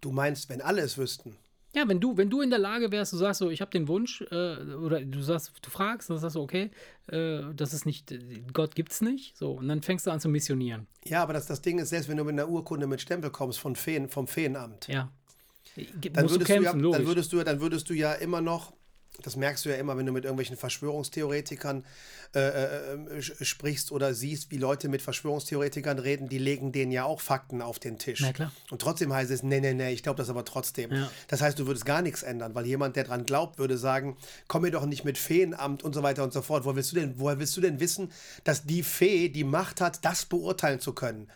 Du 0.00 0.12
meinst, 0.12 0.48
wenn 0.48 0.60
alle 0.60 0.82
es 0.82 0.96
wüssten. 0.96 1.36
Ja, 1.74 1.86
wenn 1.86 2.00
du, 2.00 2.16
wenn 2.16 2.30
du 2.30 2.40
in 2.40 2.50
der 2.50 2.58
Lage 2.58 2.90
wärst, 2.92 3.12
du 3.12 3.16
sagst 3.18 3.40
so, 3.40 3.50
ich 3.50 3.60
habe 3.60 3.70
den 3.70 3.88
Wunsch, 3.88 4.22
äh, 4.30 4.56
oder 4.74 5.00
du 5.04 5.20
sagst, 5.20 5.52
du 5.60 5.70
fragst, 5.70 6.08
dann 6.08 6.18
sagst 6.18 6.36
du, 6.36 6.40
okay, 6.40 6.70
äh, 7.08 7.42
das 7.54 7.74
ist 7.74 7.84
nicht, 7.84 8.12
Gott 8.54 8.74
gibt's 8.74 9.00
nicht, 9.02 9.36
so, 9.36 9.52
und 9.52 9.68
dann 9.68 9.82
fängst 9.82 10.06
du 10.06 10.10
an 10.10 10.18
zu 10.18 10.28
missionieren. 10.30 10.86
Ja, 11.04 11.22
aber 11.22 11.34
das, 11.34 11.46
das 11.46 11.60
Ding 11.60 11.78
ist, 11.78 11.90
selbst 11.90 12.08
wenn 12.08 12.16
du 12.16 12.24
mit 12.24 12.32
einer 12.32 12.48
Urkunde 12.48 12.86
mit 12.86 13.00
Stempel 13.02 13.30
kommst 13.30 13.58
von 13.58 13.76
Feen, 13.76 14.08
vom 14.08 14.26
Feenamt, 14.26 14.88
Ja. 14.88 15.12
dann 15.76 15.84
Musst 15.84 16.36
du 16.36 16.40
würdest, 16.40 16.46
kämpfen, 16.46 16.78
du 16.82 16.90
ja, 16.92 16.96
dann, 16.98 17.06
würdest 17.06 17.32
du, 17.32 17.36
ja- 17.36 17.44
dann 17.44 17.60
würdest 17.60 17.90
du 17.90 17.94
ja 17.94 18.14
immer 18.14 18.40
noch, 18.40 18.72
das 19.22 19.34
merkst 19.34 19.64
du 19.64 19.70
ja 19.70 19.76
immer, 19.76 19.96
wenn 19.96 20.06
du 20.06 20.12
mit 20.12 20.24
irgendwelchen 20.24 20.56
Verschwörungstheoretikern 20.56 21.84
äh, 22.34 22.40
äh, 22.40 23.18
äh, 23.18 23.44
sprichst 23.44 23.90
oder 23.90 24.14
siehst, 24.14 24.50
wie 24.50 24.58
Leute 24.58 24.88
mit 24.88 25.02
Verschwörungstheoretikern 25.02 25.98
reden, 25.98 26.28
die 26.28 26.38
legen 26.38 26.70
denen 26.70 26.92
ja 26.92 27.04
auch 27.04 27.20
Fakten 27.20 27.60
auf 27.60 27.78
den 27.78 27.98
Tisch. 27.98 28.20
Na 28.20 28.32
klar. 28.32 28.52
Und 28.70 28.80
trotzdem 28.80 29.12
heißt 29.12 29.30
es, 29.30 29.42
nee, 29.42 29.60
nee, 29.60 29.74
nee, 29.74 29.92
ich 29.92 30.02
glaube 30.02 30.18
das 30.18 30.30
aber 30.30 30.44
trotzdem. 30.44 30.92
Ja. 30.92 31.10
Das 31.26 31.40
heißt, 31.40 31.58
du 31.58 31.66
würdest 31.66 31.84
gar 31.84 32.00
nichts 32.00 32.22
ändern, 32.22 32.54
weil 32.54 32.66
jemand, 32.66 32.94
der 32.94 33.04
dran 33.04 33.26
glaubt, 33.26 33.58
würde 33.58 33.76
sagen, 33.76 34.16
komm 34.46 34.62
mir 34.62 34.70
doch 34.70 34.86
nicht 34.86 35.04
mit 35.04 35.18
Feenamt 35.18 35.82
und 35.82 35.94
so 35.94 36.02
weiter 36.02 36.22
und 36.22 36.32
so 36.32 36.42
fort. 36.42 36.64
Woher 36.64 36.76
willst 36.76 36.92
du 36.92 36.96
denn, 36.96 37.14
woher 37.18 37.40
willst 37.40 37.56
du 37.56 37.60
denn 37.60 37.80
wissen, 37.80 38.12
dass 38.44 38.64
die 38.66 38.84
Fee 38.84 39.28
die 39.28 39.44
Macht 39.44 39.80
hat, 39.80 40.04
das 40.04 40.26
beurteilen 40.26 40.78
zu 40.78 40.92
können? 40.92 41.28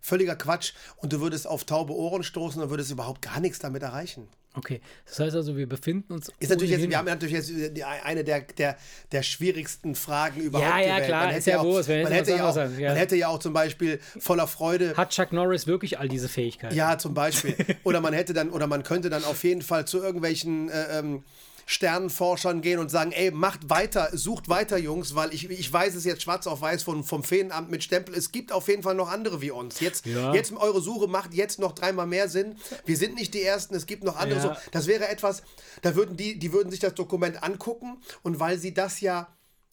Völliger 0.00 0.36
Quatsch. 0.36 0.74
Und 0.96 1.12
du 1.12 1.20
würdest 1.20 1.48
auf 1.48 1.64
taube 1.64 1.92
Ohren 1.92 2.22
stoßen 2.22 2.62
und 2.62 2.70
würdest 2.70 2.92
überhaupt 2.92 3.22
gar 3.22 3.40
nichts 3.40 3.58
damit 3.58 3.82
erreichen. 3.82 4.28
Okay, 4.56 4.80
das 5.04 5.18
heißt 5.20 5.36
also, 5.36 5.56
wir 5.56 5.68
befinden 5.68 6.14
uns. 6.14 6.30
Ist 6.40 6.48
natürlich 6.48 6.70
jetzt, 6.70 6.88
wir 6.88 6.96
haben 6.96 7.04
natürlich 7.04 7.34
jetzt 7.34 7.50
die- 7.50 7.84
eine 7.84 8.24
der, 8.24 8.40
der, 8.40 8.76
der 9.12 9.22
schwierigsten 9.22 9.94
Fragen 9.94 10.40
überhaupt. 10.40 10.68
Ja, 10.68 10.78
ja, 10.80 10.86
gewählt. 10.94 11.06
klar, 11.08 11.26
Man 11.26 11.30
ist 11.36 11.46
hätte 11.46 11.50
ja 11.50 11.58
auch, 11.60 11.88
wenn 11.88 12.02
man 12.04 12.12
hätte 12.12 12.30
ja 12.30 12.48
auch, 12.48 12.54
sein, 12.54 12.78
ja. 12.78 12.88
man 12.88 12.96
hätte 12.96 13.16
ja 13.16 13.28
auch 13.28 13.38
zum 13.38 13.52
Beispiel 13.52 14.00
voller 14.18 14.46
Freude 14.46 14.96
Hat 14.96 15.10
Chuck 15.10 15.32
Norris 15.32 15.66
wirklich 15.66 15.98
all 15.98 16.08
diese 16.08 16.28
Fähigkeiten? 16.28 16.74
Ja, 16.74 16.96
zum 16.96 17.12
Beispiel. 17.12 17.54
Oder 17.84 18.00
man 18.00 18.14
hätte 18.14 18.32
dann, 18.32 18.48
oder 18.50 18.66
man 18.66 18.82
könnte 18.82 19.10
dann 19.10 19.24
auf 19.24 19.44
jeden 19.44 19.62
Fall 19.62 19.86
zu 19.86 19.98
irgendwelchen 20.02 20.70
äh, 20.70 20.98
ähm, 21.00 21.22
Sternenforschern 21.68 22.60
gehen 22.62 22.78
und 22.78 22.90
sagen, 22.90 23.12
ey, 23.12 23.30
macht 23.32 23.68
weiter, 23.68 24.10
sucht 24.12 24.48
weiter, 24.48 24.78
Jungs, 24.78 25.14
weil 25.16 25.34
ich, 25.34 25.50
ich 25.50 25.72
weiß 25.72 25.94
es 25.96 26.04
jetzt 26.04 26.22
schwarz 26.22 26.46
auf 26.46 26.60
weiß 26.60 26.84
vom, 26.84 27.04
vom 27.04 27.24
Feenamt 27.24 27.70
mit 27.70 27.82
Stempel. 27.82 28.14
Es 28.14 28.32
gibt 28.32 28.52
auf 28.52 28.68
jeden 28.68 28.82
Fall 28.84 28.94
noch 28.94 29.10
andere 29.10 29.42
wie 29.42 29.50
uns. 29.50 29.80
Jetzt, 29.80 30.06
Ja. 30.06 30.32
jetzt 30.32 30.52
eure 30.52 30.80
Suche 30.80 31.08
macht 31.08 31.34
jetzt 31.34 31.58
noch 31.58 31.72
dreimal 31.72 32.06
mehr 32.06 32.28
Sinn. 32.28 32.56
Wir 32.84 32.96
sind 32.96 33.16
nicht 33.16 33.34
die 33.34 33.42
Ersten, 33.42 33.74
es 33.74 33.86
gibt 33.86 34.04
noch 34.04 34.16
andere. 34.16 34.38
Ja. 34.38 34.54
So, 34.54 34.60
das 34.70 34.86
wäre 34.86 35.08
etwas, 35.08 35.42
da 35.82 35.94
würden 35.96 36.16
die, 36.16 36.38
die 36.38 36.52
würden 36.52 36.70
sich 36.70 36.80
das 36.80 36.94
Dokument 36.94 37.42
angucken 37.42 37.98
und 38.22 38.38
weil 38.40 38.58
sie 38.58 38.72
das 38.72 39.00
ja 39.00 39.28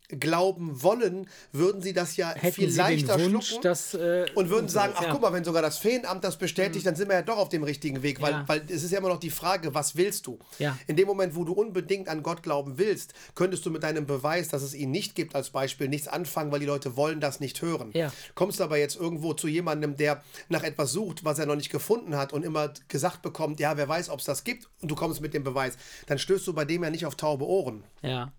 glauben 0.09 0.83
wollen, 0.83 1.27
würden 1.51 1.81
sie 1.81 1.93
das 1.93 2.17
ja 2.17 2.29
Hätten 2.33 2.53
viel 2.53 2.75
leichter 2.75 3.19
Wunsch, 3.19 3.47
schlucken 3.47 3.63
dass. 3.63 3.93
Äh, 3.93 4.25
und 4.35 4.49
würden 4.49 4.67
sagen, 4.67 4.93
ach 4.95 5.01
ja. 5.01 5.07
Mhm. 5.07 5.11
guck 5.13 5.21
mal, 5.21 5.33
wenn 5.33 5.43
sogar 5.43 5.61
das 5.61 5.77
Feenamt 5.77 6.23
das 6.23 6.37
bestätigt, 6.37 6.85
dann 6.85 6.95
sind 6.95 7.07
wir 7.09 7.15
ja 7.15 7.21
doch 7.21 7.37
auf 7.37 7.49
dem 7.49 7.63
richtigen 7.63 8.03
Weg, 8.03 8.21
weil, 8.21 8.31
Ja. 8.31 8.43
weil 8.47 8.63
es 8.67 8.83
ist 8.83 8.91
ja 8.91 8.99
immer 8.99 9.09
noch 9.09 9.19
die 9.19 9.29
Frage, 9.29 9.73
was 9.73 9.95
willst 9.95 10.27
du? 10.27 10.37
Ja. 10.59 10.77
In 10.87 10.95
dem 10.95 11.07
Moment, 11.07 11.35
wo 11.35 11.43
du 11.43 11.53
unbedingt 11.53 12.09
an 12.09 12.21
Gott 12.21 12.43
glauben 12.43 12.77
willst, 12.77 13.13
könntest 13.35 13.65
du 13.65 13.71
mit 13.71 13.83
deinem 13.83 14.05
Beweis, 14.05 14.49
dass 14.49 14.61
es 14.61 14.73
ihn 14.75 14.91
nicht 14.91 15.15
gibt, 15.15 15.35
als 15.35 15.49
Beispiel 15.49 15.87
nichts 15.87 16.07
anfangen, 16.07 16.51
weil 16.51 16.59
die 16.59 16.65
Leute 16.65 16.95
wollen 16.95 17.19
das 17.19 17.39
nicht 17.39 17.61
hören. 17.61 17.91
Kommst 18.35 18.61
aber 18.61 18.77
jetzt 18.77 18.95
irgendwo 18.95 19.33
zu 19.33 19.47
jemandem, 19.47 19.95
der 19.97 20.21
nach 20.49 20.63
etwas 20.63 20.91
sucht, 20.91 21.23
was 21.23 21.39
er 21.39 21.45
noch 21.45 21.55
nicht 21.55 21.71
gefunden 21.71 22.15
hat 22.17 22.33
und 22.33 22.43
immer 22.43 22.73
gesagt 22.87 23.21
bekommt, 23.21 23.59
ja, 23.59 23.77
wer 23.77 23.87
weiß, 23.87 24.09
ob 24.09 24.19
es 24.19 24.25
das 24.25 24.43
gibt 24.43 24.69
und 24.81 24.91
du 24.91 24.95
kommst 24.95 25.21
mit 25.21 25.33
dem 25.33 25.43
Beweis, 25.43 25.73
dann 26.07 26.19
stößt 26.19 26.45
du 26.47 26.53
bei 26.53 26.65
dem 26.65 26.83
ja 26.83 26.89
nicht 26.89 27.05
auf 27.05 27.15
taube 27.15 27.45
Ohren. 27.45 27.83
Ja. 28.01 28.31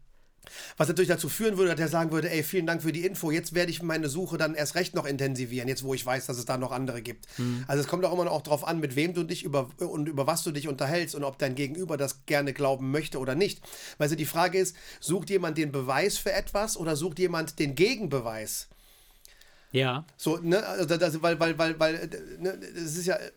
Was 0.76 0.88
natürlich 0.88 1.08
dazu 1.08 1.28
führen 1.28 1.56
würde, 1.56 1.70
dass 1.70 1.80
er 1.80 1.88
sagen 1.88 2.12
würde, 2.12 2.30
ey, 2.30 2.42
vielen 2.42 2.66
Dank 2.66 2.82
für 2.82 2.92
die 2.92 3.04
Info, 3.04 3.30
jetzt 3.30 3.54
werde 3.54 3.70
ich 3.70 3.82
meine 3.82 4.08
Suche 4.08 4.38
dann 4.38 4.54
erst 4.54 4.74
recht 4.74 4.94
noch 4.94 5.04
intensivieren, 5.04 5.68
jetzt 5.68 5.84
wo 5.84 5.94
ich 5.94 6.04
weiß, 6.04 6.26
dass 6.26 6.38
es 6.38 6.44
da 6.44 6.56
noch 6.56 6.72
andere 6.72 7.02
gibt. 7.02 7.26
Also 7.66 7.82
es 7.82 7.88
kommt 7.88 8.04
auch 8.04 8.12
immer 8.12 8.24
noch 8.24 8.42
darauf 8.42 8.66
an, 8.66 8.80
mit 8.80 8.96
wem 8.96 9.14
du 9.14 9.24
dich 9.24 9.42
über 9.42 9.70
und 9.78 10.08
über 10.08 10.26
was 10.26 10.42
du 10.42 10.50
dich 10.50 10.68
unterhältst 10.68 11.14
und 11.14 11.24
ob 11.24 11.38
dein 11.38 11.54
Gegenüber 11.54 11.96
das 11.96 12.24
gerne 12.26 12.52
glauben 12.52 12.90
möchte 12.90 13.18
oder 13.18 13.34
nicht. 13.34 13.60
Weil 13.98 14.06
also 14.06 14.16
die 14.16 14.26
Frage 14.26 14.58
ist, 14.58 14.76
sucht 15.00 15.30
jemand 15.30 15.58
den 15.58 15.72
Beweis 15.72 16.18
für 16.18 16.32
etwas 16.32 16.76
oder 16.76 16.94
sucht 16.94 17.18
jemand 17.18 17.58
den 17.58 17.74
Gegenbeweis? 17.74 18.68
Ja. 19.72 20.04
So, 20.16 20.36
ne, 20.36 20.64
also 20.64 20.96
das, 20.96 21.20
weil, 21.20 21.40
weil, 21.40 21.58
weil, 21.58 21.80
weil, 21.80 21.94
äh, 21.94 22.08
ne, 22.40 22.50
es 22.76 22.96
ist 22.96 23.06
ja, 23.06 23.16
äh, 23.16 23.30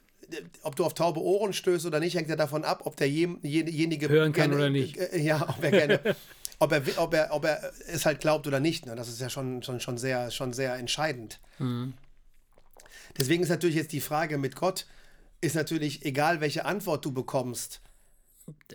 ob 0.62 0.76
du 0.76 0.86
auf 0.86 0.94
taube 0.94 1.20
Ohren 1.20 1.52
stößt 1.52 1.86
oder 1.88 2.00
nicht, 2.00 2.16
hängt 2.16 2.30
ja 2.30 2.36
davon 2.36 2.64
ab, 2.64 2.82
ob 2.84 2.96
derjenige 2.96 4.08
Hören 4.08 4.34
kann 4.34 4.52
gerne, 4.52 4.56
oder 4.56 4.70
nicht. 4.70 4.98
Äh, 4.98 5.20
ja, 5.20 5.48
ob 5.50 5.64
er 5.64 5.72
gerne, 5.72 6.00
ob 6.60 6.72
er, 6.72 6.82
ob 6.98 7.14
er, 7.14 7.32
ob 7.32 7.46
er 7.46 7.72
es 7.88 8.06
halt 8.06 8.20
glaubt 8.20 8.48
oder 8.48 8.60
nicht. 8.60 8.86
Ne? 8.86 8.96
Das 8.96 9.08
ist 9.08 9.22
ja 9.22 9.30
schon, 9.30 9.64
schon, 9.64 9.80
schon, 9.80 9.98
sehr, 9.98 10.32
schon 10.32 10.54
sehr 10.54 10.76
entscheidend. 10.76 11.40
Mhm. 11.60 11.94
Deswegen 13.18 13.44
ist 13.44 13.50
natürlich 13.50 13.76
jetzt 13.76 13.92
die 13.92 14.02
Frage 14.02 14.38
mit 14.38 14.56
Gott, 14.56 14.86
ist 15.42 15.56
natürlich 15.56 16.06
egal, 16.06 16.42
welche 16.42 16.66
Antwort 16.66 17.06
du 17.06 17.12
bekommst. 17.12 17.82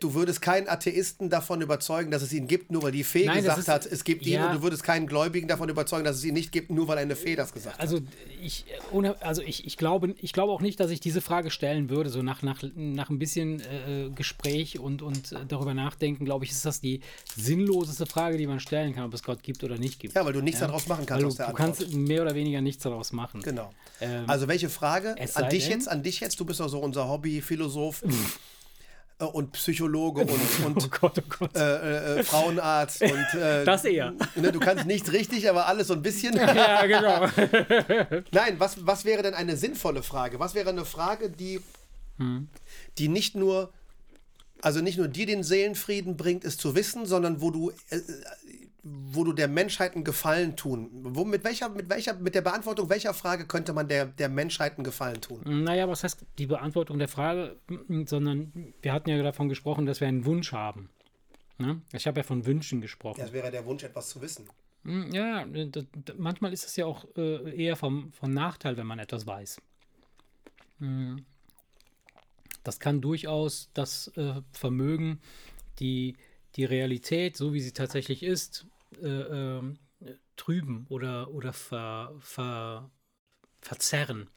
Du 0.00 0.14
würdest 0.14 0.42
keinen 0.42 0.68
Atheisten 0.68 1.30
davon 1.30 1.60
überzeugen, 1.62 2.10
dass 2.10 2.22
es 2.22 2.32
ihn 2.32 2.46
gibt, 2.46 2.70
nur 2.72 2.82
weil 2.82 2.92
die 2.92 3.04
Fee 3.04 3.24
Nein, 3.26 3.36
gesagt 3.38 3.58
ist- 3.58 3.68
hat, 3.68 3.86
es 3.86 4.04
gibt 4.04 4.26
ihn. 4.26 4.34
ja. 4.34 4.48
Und 4.48 4.56
du 4.56 4.62
würdest 4.62 4.82
keinen 4.82 5.06
Gläubigen 5.06 5.48
davon 5.48 5.68
überzeugen, 5.68 6.04
dass 6.04 6.16
es 6.16 6.24
ihn 6.24 6.34
nicht 6.34 6.50
gibt, 6.50 6.70
nur 6.70 6.88
weil 6.88 6.98
eine 6.98 7.14
Fee 7.16 7.36
das 7.36 7.52
gesagt 7.52 7.74
hat. 7.76 7.80
Also 7.80 8.00
ich, 8.42 8.64
ohne, 8.90 9.20
also 9.22 9.42
ich, 9.42 9.66
ich, 9.66 9.76
glaube, 9.76 10.14
ich 10.20 10.32
glaube 10.32 10.52
auch 10.52 10.60
nicht, 10.60 10.80
dass 10.80 10.90
ich 10.90 11.00
diese 11.00 11.20
Frage 11.20 11.50
stellen 11.50 11.88
würde. 11.88 12.10
So 12.10 12.22
nach, 12.22 12.42
nach, 12.42 12.62
nach 12.74 13.10
ein 13.10 13.18
bisschen 13.18 13.60
äh, 13.60 14.10
Gespräch 14.14 14.78
und, 14.78 15.02
und 15.02 15.34
darüber 15.48 15.72
nachdenken, 15.72 16.24
glaube 16.24 16.44
ich, 16.44 16.50
ist 16.50 16.64
das 16.64 16.80
die 16.80 17.00
sinnloseste 17.36 18.06
Frage, 18.06 18.38
die 18.38 18.46
man 18.46 18.60
stellen 18.60 18.94
kann, 18.94 19.04
ob 19.04 19.14
es 19.14 19.22
Gott 19.22 19.42
gibt 19.42 19.62
oder 19.64 19.78
nicht 19.78 20.00
gibt. 20.00 20.14
Ja, 20.14 20.24
weil 20.24 20.32
du 20.32 20.40
nichts 20.40 20.60
daraus 20.60 20.86
machen 20.86 21.06
kannst 21.06 21.38
du, 21.38 21.44
du 21.44 21.52
kannst 21.52 21.92
mehr 21.94 22.22
oder 22.22 22.34
weniger 22.34 22.60
nichts 22.60 22.82
daraus 22.82 23.12
machen. 23.12 23.40
Genau. 23.42 23.72
Ähm, 24.00 24.24
also 24.26 24.48
welche 24.48 24.68
Frage? 24.68 25.14
An 25.34 25.48
dich 25.48 25.64
denn- 25.64 25.72
jetzt, 25.78 25.88
an 25.88 26.02
dich 26.02 26.20
jetzt, 26.20 26.40
du 26.40 26.44
bist 26.44 26.60
doch 26.60 26.68
so 26.68 26.78
unser 26.80 27.08
Hobbyphilosoph 27.08 28.02
und 29.26 29.52
Psychologe 29.52 30.20
und, 30.22 30.30
oh 30.30 30.66
und 30.66 30.90
Gott, 30.90 31.18
oh 31.18 31.34
Gott. 31.38 31.56
äh, 31.56 32.18
äh, 32.18 32.22
Frauenarzt 32.24 33.02
und 33.02 33.34
äh, 33.40 33.64
Das 33.64 33.84
eher. 33.84 34.14
Ne, 34.36 34.52
du 34.52 34.60
kannst 34.60 34.86
nichts 34.86 35.12
richtig, 35.12 35.48
aber 35.48 35.66
alles 35.66 35.88
so 35.88 35.94
ein 35.94 36.02
bisschen. 36.02 36.34
ja, 36.36 36.86
genau. 36.86 37.26
Nein, 38.32 38.56
was, 38.58 38.84
was 38.86 39.04
wäre 39.04 39.22
denn 39.22 39.34
eine 39.34 39.56
sinnvolle 39.56 40.02
Frage? 40.02 40.38
Was 40.40 40.54
wäre 40.54 40.70
eine 40.70 40.84
Frage, 40.84 41.30
die, 41.30 41.60
Hm. 42.18 42.48
die 42.98 43.08
nicht 43.08 43.34
nur, 43.36 43.72
also 44.60 44.80
nicht 44.80 44.98
nur 44.98 45.08
dir 45.08 45.26
den 45.26 45.42
Seelenfrieden 45.42 46.16
bringt, 46.16 46.44
es 46.44 46.58
zu 46.58 46.74
wissen, 46.74 47.06
sondern 47.06 47.40
wo 47.40 47.50
du, 47.50 47.70
äh, 47.90 48.00
wo 48.84 49.22
du 49.22 49.32
der 49.32 49.46
Menschheit 49.48 49.94
einen 49.94 50.02
Gefallen 50.04 50.56
tun. 50.56 50.90
Wo, 50.92 51.24
mit 51.24 51.44
welcher, 51.44 51.68
mit 51.68 51.88
welcher, 51.88 52.14
mit 52.14 52.34
der 52.34 52.40
Beantwortung 52.42 52.88
welcher 52.90 53.14
Frage 53.14 53.46
könnte 53.46 53.72
man 53.72 53.86
der, 53.86 54.06
der 54.06 54.28
Menschheit 54.28 54.74
einen 54.76 54.84
Gefallen 54.84 55.20
tun? 55.20 55.40
Naja, 55.44 55.88
was 55.88 56.02
heißt 56.02 56.24
die 56.38 56.46
Beantwortung 56.46 56.98
der 56.98 57.06
Frage, 57.08 57.56
sondern 58.06 58.74
wir 58.82 58.92
hatten 58.92 59.08
ja 59.08 59.22
davon 59.22 59.48
gesprochen, 59.48 59.86
dass 59.86 60.00
wir 60.00 60.08
einen 60.08 60.24
Wunsch 60.24 60.52
haben. 60.52 60.88
Ne? 61.58 61.80
Ich 61.92 62.06
habe 62.08 62.18
ja 62.20 62.24
von 62.24 62.44
Wünschen 62.44 62.80
gesprochen. 62.80 63.20
Das 63.20 63.32
wäre 63.32 63.50
der 63.52 63.64
Wunsch, 63.66 63.84
etwas 63.84 64.08
zu 64.08 64.20
wissen. 64.20 64.48
Mm, 64.82 65.12
Ja, 65.12 65.42
ja, 65.42 65.44
d- 65.46 65.66
d- 65.70 66.12
manchmal 66.18 66.52
ist 66.52 66.66
es 66.66 66.74
ja 66.74 66.86
auch 66.86 67.04
äh, 67.16 67.54
eher 67.56 67.76
vom, 67.76 68.12
von 68.12 68.32
Nachteil, 68.34 68.76
wenn 68.76 68.86
man 68.88 68.98
etwas 68.98 69.26
weiß. 69.28 69.60
Mm. 70.80 71.18
Das 72.64 72.80
kann 72.80 73.00
durchaus 73.00 73.70
das 73.74 74.08
äh, 74.16 74.40
Vermögen, 74.52 75.20
die, 75.78 76.16
die 76.56 76.64
Realität, 76.64 77.36
so 77.36 77.52
wie 77.52 77.60
sie 77.60 77.72
tatsächlich 77.72 78.22
ist, 78.22 78.66
äh, 79.00 79.58
ähm, 79.58 79.78
trüben 80.36 80.86
oder, 80.88 81.32
oder 81.32 81.52
ver, 81.52 82.14
ver, 82.18 82.90
verzerren, 83.60 84.28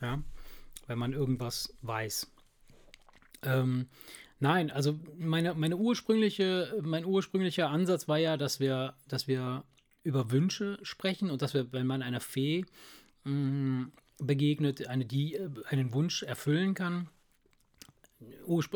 ja? 0.00 0.22
wenn 0.86 0.98
man 0.98 1.12
irgendwas 1.12 1.76
weiß. 1.82 2.32
Ähm, 3.42 3.88
nein, 4.38 4.70
also 4.70 4.98
meine, 5.16 5.54
meine 5.54 5.76
ursprüngliche, 5.76 6.78
mein 6.82 7.04
ursprünglicher 7.04 7.68
Ansatz 7.68 8.08
war 8.08 8.18
ja, 8.18 8.36
dass 8.36 8.60
wir, 8.60 8.94
dass 9.06 9.28
wir 9.28 9.64
über 10.02 10.30
Wünsche 10.30 10.78
sprechen 10.82 11.30
und 11.30 11.42
dass 11.42 11.54
wir, 11.54 11.72
wenn 11.72 11.86
man 11.86 12.02
einer 12.02 12.20
Fee 12.20 12.64
mh, 13.24 13.32
mm, 13.32 13.92
begegnet, 14.18 14.86
eine, 14.86 15.06
die 15.06 15.34
äh, 15.34 15.50
einen 15.68 15.92
Wunsch 15.92 16.22
erfüllen 16.22 16.74
kann. 16.74 17.08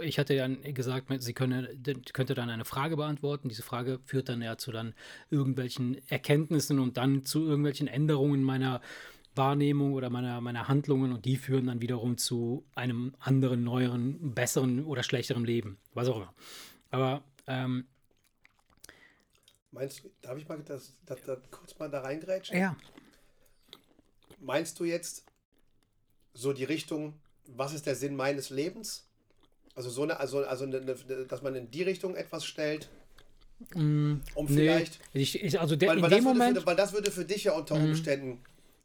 Ich 0.02 0.18
hatte 0.18 0.34
ja 0.34 0.48
gesagt, 0.48 1.12
sie 1.18 1.34
könne, 1.34 1.68
könnte 2.12 2.34
dann 2.34 2.48
eine 2.48 2.64
Frage 2.64 2.96
beantworten. 2.96 3.48
Diese 3.48 3.62
Frage 3.62 4.00
führt 4.04 4.30
dann 4.30 4.40
ja 4.40 4.56
zu 4.56 4.72
dann 4.72 4.94
irgendwelchen 5.30 6.00
Erkenntnissen 6.08 6.78
und 6.78 6.96
dann 6.96 7.24
zu 7.24 7.44
irgendwelchen 7.44 7.86
Änderungen 7.86 8.42
meiner 8.42 8.80
Wahrnehmung 9.34 9.92
oder 9.92 10.10
meiner, 10.10 10.40
meiner 10.40 10.68
Handlungen 10.68 11.12
und 11.12 11.24
die 11.24 11.36
führen 11.36 11.66
dann 11.66 11.82
wiederum 11.82 12.16
zu 12.16 12.64
einem 12.74 13.14
anderen, 13.18 13.64
neueren, 13.64 14.34
besseren 14.34 14.84
oder 14.84 15.02
schlechteren 15.02 15.44
Leben. 15.44 15.78
Was 15.92 16.08
auch 16.08 16.16
immer. 16.16 16.34
Aber 16.90 17.22
ähm, 17.46 17.86
Meinst 19.72 20.04
du, 20.04 20.10
darf 20.22 20.38
ich 20.38 20.48
mal 20.48 20.62
das, 20.62 20.96
das, 21.04 21.20
das 21.22 21.38
kurz 21.50 21.76
mal 21.80 21.90
da 21.90 22.00
reingrätschen? 22.00 22.56
Ja. 22.56 22.76
Meinst 24.38 24.78
du 24.78 24.84
jetzt 24.84 25.24
so 26.32 26.52
die 26.52 26.62
Richtung, 26.62 27.20
was 27.46 27.74
ist 27.74 27.86
der 27.86 27.96
Sinn 27.96 28.14
meines 28.14 28.50
Lebens? 28.50 29.03
Also 29.74 29.90
so 29.90 30.02
eine, 30.02 30.20
also, 30.20 30.44
also 30.44 30.64
eine, 30.64 30.78
eine, 30.78 30.94
dass 31.26 31.42
man 31.42 31.54
in 31.56 31.70
die 31.70 31.82
Richtung 31.82 32.14
etwas 32.14 32.44
stellt, 32.44 32.88
mm, 33.74 34.14
um 34.34 34.48
vielleicht. 34.48 35.00
Nee, 35.12 35.22
ich, 35.22 35.42
ich, 35.42 35.60
also 35.60 35.74
der, 35.76 35.88
weil, 35.90 35.96
in 35.96 36.02
weil 36.02 36.10
dem 36.10 36.18
das 36.18 36.24
Moment. 36.24 36.56
Würde, 36.56 36.66
weil 36.66 36.76
das 36.76 36.92
würde 36.92 37.10
für 37.10 37.24
dich 37.24 37.44
ja 37.44 37.52
unter 37.52 37.76
mm. 37.76 37.84
Umständen, 37.84 38.38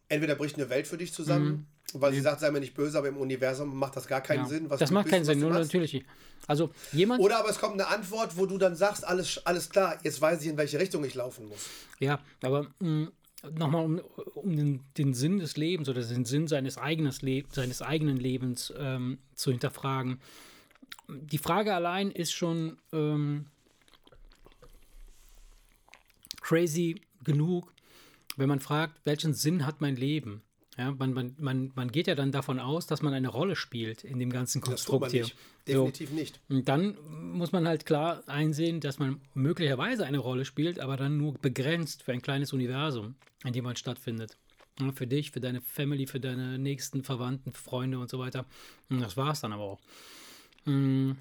entweder 0.08 0.36
bricht 0.36 0.56
eine 0.56 0.70
Welt 0.70 0.88
für 0.88 0.98
dich 0.98 1.14
zusammen, 1.14 1.68
Mhm. 1.94 2.02
weil 2.02 2.14
sie 2.14 2.22
sagt, 2.22 2.40
sei 2.40 2.50
mir 2.52 2.60
nicht 2.60 2.74
böse, 2.74 2.98
aber 2.98 3.08
im 3.08 3.18
Universum 3.18 3.78
macht 3.78 3.96
das 3.96 4.08
gar 4.08 4.22
keinen 4.22 4.44
ja, 4.44 4.48
Sinn. 4.48 4.70
Was 4.70 4.80
das 4.80 4.92
macht 4.92 5.06
bist, 5.06 5.14
keinen 5.14 5.26
Sinn, 5.26 5.40
nur 5.40 5.50
machst. 5.52 5.66
natürlich 5.66 5.94
nicht. 5.94 6.06
Also 6.48 6.72
jemand. 6.92 7.22
Oder 7.22 7.38
aber 7.40 7.50
es 7.50 7.60
kommt 7.60 7.74
eine 7.74 7.88
Antwort, 7.88 8.36
wo 8.36 8.48
du 8.48 8.58
dann 8.58 8.76
sagst, 8.76 9.06
alles, 9.06 9.46
alles 9.46 9.70
klar, 9.70 10.00
jetzt 10.04 10.20
weiß 10.20 10.42
ich, 10.42 10.48
in 10.48 10.58
welche 10.58 10.80
Richtung 10.80 11.04
ich 11.04 11.14
laufen 11.14 11.48
muss. 11.48 11.68
Ja, 12.00 12.20
aber 12.42 12.66
mh, 12.80 13.10
nochmal 13.52 13.86
um, 13.86 14.02
um 14.34 14.56
den, 14.56 14.80
den 14.98 15.14
Sinn 15.14 15.38
des 15.38 15.58
Lebens 15.58 15.88
oder 15.90 16.02
den 16.02 16.26
Sinn 16.26 16.48
seines, 16.48 16.80
eigenes 16.80 17.22
Le 17.22 17.44
seines 17.52 17.84
eigenen 17.84 18.18
Lebens 18.18 18.74
ähm, 18.78 19.20
zu 19.36 19.52
hinterfragen. 19.52 20.20
Die 21.10 21.38
Frage 21.38 21.74
allein 21.74 22.12
ist 22.12 22.32
schon 22.32 22.78
ähm, 22.93 23.47
crazy 26.41 27.01
genug, 27.24 27.74
wenn 28.38 28.49
man 28.49 28.60
fragt, 28.60 28.99
welchen 29.05 29.34
Sinn 29.34 29.66
hat 29.66 29.82
mein 29.82 29.95
Leben? 29.95 30.43
Ja, 30.78 30.91
man, 30.91 31.14
man, 31.14 31.36
man, 31.39 31.72
man 31.76 31.91
geht 31.91 32.07
ja 32.07 32.16
dann 32.16 32.32
davon 32.32 32.57
aus, 32.57 32.88
dass 32.88 33.01
man 33.01 33.14
eine 33.14 33.28
Rolle 33.28 33.57
spielt 33.57 34.05
in 34.05 34.18
dem 34.18 34.30
ganzen 34.30 34.62
Das 34.62 34.86
tut 34.86 35.01
man 35.01 35.10
Konstrukt 35.10 35.36
hier. 35.66 35.76
Definitiv 35.76 36.12
nicht. 36.12 36.39
Und 36.47 36.70
dann 36.70 36.95
muss 37.34 37.51
man 37.51 37.68
halt 37.68 37.86
klar 37.86 38.24
einsehen, 38.28 38.80
dass 38.80 38.97
man 38.97 39.20
möglicherweise 39.34 40.05
eine 40.05 40.20
Rolle 40.20 40.45
spielt, 40.45 40.80
aber 40.80 40.95
dann 40.95 41.18
nur 41.18 41.34
begrenzt 41.34 42.03
für 42.03 42.14
ein 42.14 42.22
kleines 42.22 42.53
Universum, 42.53 43.16
in 43.43 43.51
dem 43.51 43.66
man 43.66 43.76
stattfindet. 43.76 44.38
Ja, 44.80 44.93
für 44.93 45.05
dich, 45.05 45.32
für 45.32 45.41
deine 45.41 45.60
Family, 45.60 46.07
für 46.07 46.22
deine 46.22 46.57
nächsten 46.57 47.03
Verwandten, 47.03 47.51
Freunde 47.51 47.99
und 47.99 48.10
so 48.10 48.18
weiter. 48.18 48.45
Und 48.89 49.01
das 49.01 49.18
war 49.18 49.34
es 49.34 49.41
dann 49.41 49.51
aber 49.51 49.64
auch. 49.64 49.80
Mm, 50.66 51.12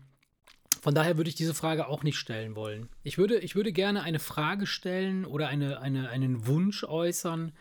Von 0.81 0.95
daher 0.95 1.17
würde 1.17 1.29
ich 1.29 1.35
diese 1.37 1.55
Frage 1.55 1.89
auch 1.89 2.03
nicht 2.03 2.19
stellen 2.19 2.55
wollen. 2.55 2.89
Ich 3.03 3.19
würde, 3.19 3.39
ich 3.39 3.55
würde 3.57 3.73
gerne 3.73 4.03
eine 4.03 4.21
Frage 4.21 4.67
stellen 4.67 5.25
oder 5.25 5.49
eine, 5.49 5.81
eine, 5.81 6.09
einen 6.11 6.47
Wunsch 6.47 6.85
äußern, 6.85 7.53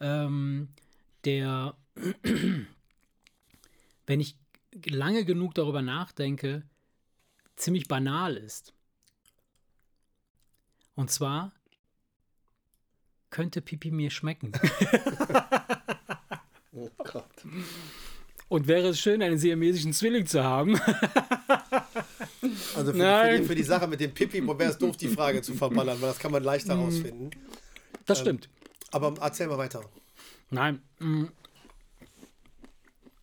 ähm, 0.00 0.68
der, 1.24 1.76
wenn 4.06 4.20
ich 4.20 4.36
lange 4.86 5.24
genug 5.24 5.54
darüber 5.54 5.82
nachdenke, 5.82 6.62
ziemlich 7.56 7.86
banal 7.86 8.36
ist. 8.36 8.74
Und 10.96 11.10
zwar 11.10 11.52
könnte 13.30 13.60
Pipi 13.62 13.90
mir 13.90 14.10
schmecken. 14.10 14.52
Oh 16.76 16.90
Gott. 16.98 17.46
Und 18.48 18.66
wäre 18.68 18.88
es 18.88 19.00
schön, 19.00 19.22
einen 19.22 19.38
siamesischen 19.38 19.92
Zwilling 19.92 20.26
zu 20.26 20.44
haben. 20.44 20.78
Also 22.76 22.92
für, 22.92 22.98
für, 22.98 23.38
die, 23.38 23.44
für 23.44 23.54
die 23.54 23.62
Sache 23.62 23.86
mit 23.86 24.00
dem 24.00 24.12
Pipi 24.12 24.46
wäre 24.46 24.70
es 24.70 24.78
doof, 24.78 24.96
die 24.96 25.08
Frage 25.08 25.40
zu 25.42 25.54
verballern, 25.54 26.00
weil 26.00 26.10
das 26.10 26.18
kann 26.18 26.30
man 26.30 26.42
Mhm. 26.42 26.46
leicht 26.46 26.68
herausfinden. 26.68 27.30
Das 28.06 28.20
stimmt. 28.20 28.48
Aber 28.92 29.14
erzähl 29.20 29.46
mal 29.46 29.58
weiter. 29.58 29.82
Nein. 30.50 30.82
mm. 30.98 31.24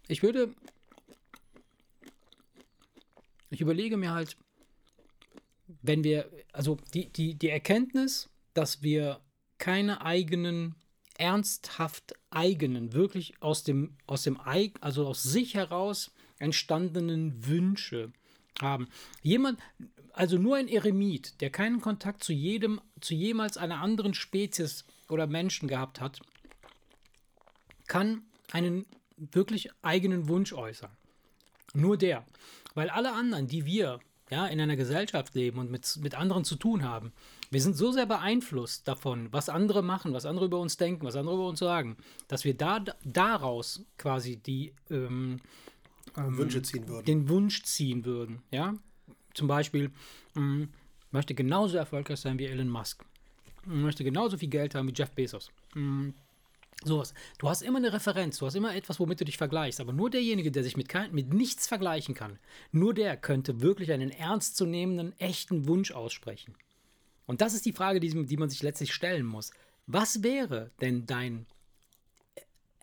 Ich 0.08 0.24
würde. 0.24 0.54
Ich 3.50 3.62
überlege 3.62 3.98
mir 3.98 4.12
halt, 4.12 4.38
wenn 5.82 6.04
wir, 6.04 6.30
also 6.52 6.78
die, 6.94 7.10
die, 7.12 7.36
die 7.36 7.50
Erkenntnis, 7.50 8.30
dass 8.54 8.82
wir 8.82 9.20
keine 9.58 10.04
eigenen, 10.06 10.76
ernsthaft 11.18 12.14
eigenen, 12.32 12.94
wirklich 12.94 13.42
aus 13.42 13.64
dem, 13.64 13.96
aus 14.08 14.24
dem 14.24 14.40
also 14.82 15.08
aus 15.08 15.24
sich 15.24 15.54
heraus 15.54 16.12
entstandenen 16.40 17.46
Wünsche 17.46 18.12
haben. 18.60 18.88
Jemand, 19.22 19.60
also 20.14 20.38
nur 20.38 20.56
ein 20.56 20.68
Eremit, 20.68 21.40
der 21.42 21.50
keinen 21.50 21.82
Kontakt 21.82 22.24
zu 22.24 22.34
jedem, 22.34 22.82
zu 23.00 23.14
jemals 23.14 23.58
einer 23.58 23.82
anderen 23.82 24.14
Spezies 24.14 24.86
oder 25.10 25.28
Menschen 25.28 25.68
gehabt 25.68 26.02
hat, 26.02 26.20
kann 27.88 28.24
einen 28.52 28.86
wirklich 29.18 29.70
eigenen 29.82 30.28
Wunsch 30.28 30.54
äußern. 30.54 30.92
Nur 31.74 31.98
der. 31.98 32.26
Weil 32.74 32.90
alle 32.90 33.14
anderen, 33.14 33.48
die 33.48 33.66
wir 33.66 34.00
ja, 34.30 34.48
in 34.48 34.60
einer 34.60 34.78
Gesellschaft 34.78 35.36
leben 35.36 35.60
und 35.60 35.70
mit, 35.70 35.98
mit 36.02 36.16
anderen 36.16 36.46
zu 36.46 36.56
tun 36.56 36.84
haben, 36.84 37.12
wir 37.52 37.62
sind 37.62 37.76
so 37.76 37.92
sehr 37.92 38.06
beeinflusst 38.06 38.88
davon, 38.88 39.28
was 39.32 39.50
andere 39.50 39.84
machen, 39.84 40.14
was 40.14 40.26
andere 40.26 40.46
über 40.46 40.60
uns 40.60 40.78
denken, 40.78 41.06
was 41.06 41.18
andere 41.18 41.36
über 41.36 41.48
uns 41.50 41.60
sagen, 41.60 41.98
dass 42.30 42.46
wir 42.46 42.56
da, 42.56 42.80
daraus 43.04 43.84
quasi 43.98 44.38
die, 44.38 44.74
ähm, 44.90 45.42
Wünsche 46.16 46.62
ziehen 46.62 46.88
würden. 46.88 47.06
den 47.06 47.30
Wunsch 47.30 47.64
ziehen 47.64 48.06
würden. 48.06 48.42
Ja? 48.52 48.74
Zum 49.34 49.48
Beispiel, 49.48 49.92
mh, 50.34 50.68
möchte 51.12 51.34
genauso 51.34 51.78
erfolgreich 51.78 52.22
sein 52.22 52.40
wie 52.40 52.46
Elon 52.46 52.70
Musk. 52.70 53.04
Möchte 53.66 54.04
genauso 54.04 54.38
viel 54.38 54.50
Geld 54.50 54.74
haben 54.74 54.88
wie 54.88 54.94
Jeff 54.94 55.12
Bezos. 55.12 55.52
Mh, 55.76 56.14
sowas. 56.86 57.14
Du 57.38 57.50
hast 57.50 57.64
immer 57.64 57.78
eine 57.80 57.92
Referenz, 57.92 58.38
du 58.40 58.46
hast 58.46 58.56
immer 58.56 58.74
etwas, 58.74 59.00
womit 59.00 59.20
du 59.20 59.26
dich 59.26 59.38
vergleichst. 59.38 59.82
Aber 59.82 59.92
nur 59.92 60.10
derjenige, 60.10 60.52
der 60.52 60.64
sich 60.64 60.78
mit, 60.78 60.88
kein, 60.88 61.14
mit 61.14 61.34
nichts 61.34 61.68
vergleichen 61.68 62.16
kann, 62.16 62.40
nur 62.72 62.94
der 62.94 63.18
könnte 63.18 63.60
wirklich 63.62 63.92
einen 63.92 64.10
ernstzunehmenden, 64.10 65.18
echten 65.20 65.68
Wunsch 65.68 65.92
aussprechen. 65.92 66.56
Und 67.32 67.40
das 67.40 67.54
ist 67.54 67.66
die 67.66 67.72
Frage, 67.72 68.02
die, 68.02 68.26
die 68.26 68.36
man 68.36 68.50
sich 68.50 68.62
letztlich 68.62 68.94
stellen 68.94 69.26
muss. 69.26 69.52
Was 69.88 70.22
wäre 70.22 70.72
denn 70.82 71.06
dein 71.06 71.46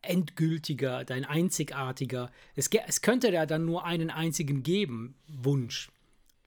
endgültiger, 0.01 1.05
dein 1.05 1.27
einzigartiger, 1.27 2.33
es, 2.57 2.69
es 2.69 3.03
könnte 3.03 3.31
ja 3.31 3.45
dann 3.45 3.67
nur 3.67 3.85
einen 3.85 4.09
einzigen 4.09 4.63
geben, 4.63 5.17
Wunsch. 5.27 5.91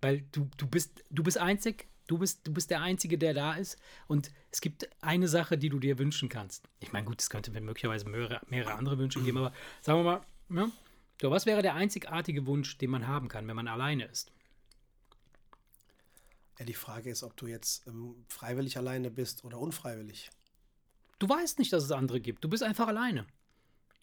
Weil 0.02 0.24
du, 0.32 0.50
du, 0.58 0.66
bist, 0.66 1.04
du 1.12 1.22
bist 1.22 1.38
einzig, 1.38 1.86
du 2.08 2.18
bist, 2.18 2.48
du 2.48 2.52
bist 2.52 2.72
der 2.72 2.82
Einzige, 2.82 3.20
der 3.20 3.36
da 3.36 3.54
ist. 3.54 3.78
Und 4.08 4.32
es 4.50 4.62
gibt 4.62 4.90
eine 5.02 5.28
Sache, 5.28 5.60
die 5.60 5.70
du 5.70 5.78
dir 5.78 6.00
wünschen 6.00 6.28
kannst. 6.28 6.68
Ich 6.80 6.92
meine, 6.92 7.06
gut, 7.06 7.22
es 7.22 7.30
könnte 7.30 7.52
möglicherweise 7.52 8.10
mehrere, 8.10 8.42
mehrere 8.50 8.74
andere 8.74 8.98
Wünsche 8.98 9.22
geben, 9.22 9.38
aber 9.38 9.54
sagen 9.82 10.00
wir 10.00 10.04
mal, 10.04 10.64
ja, 10.64 10.72
so, 11.22 11.30
was 11.30 11.46
wäre 11.46 11.62
der 11.62 11.76
einzigartige 11.76 12.48
Wunsch, 12.48 12.80
den 12.80 12.90
man 12.90 13.06
haben 13.06 13.28
kann, 13.28 13.48
wenn 13.48 13.56
man 13.56 13.68
alleine 13.68 14.06
ist? 14.06 14.32
Ja, 16.62 16.66
die 16.66 16.76
Frage 16.76 17.10
ist, 17.10 17.24
ob 17.24 17.36
du 17.38 17.48
jetzt 17.48 17.88
ähm, 17.88 18.24
freiwillig 18.28 18.78
alleine 18.78 19.10
bist 19.10 19.44
oder 19.44 19.58
unfreiwillig. 19.58 20.30
Du 21.18 21.28
weißt 21.28 21.58
nicht, 21.58 21.74
dass 21.74 21.84
es 21.84 21.90
andere 21.90 22.22
gibt. 22.22 22.44
Du 22.44 22.50
bist 22.50 22.62
einfach 22.62 22.88
alleine. 22.88 23.26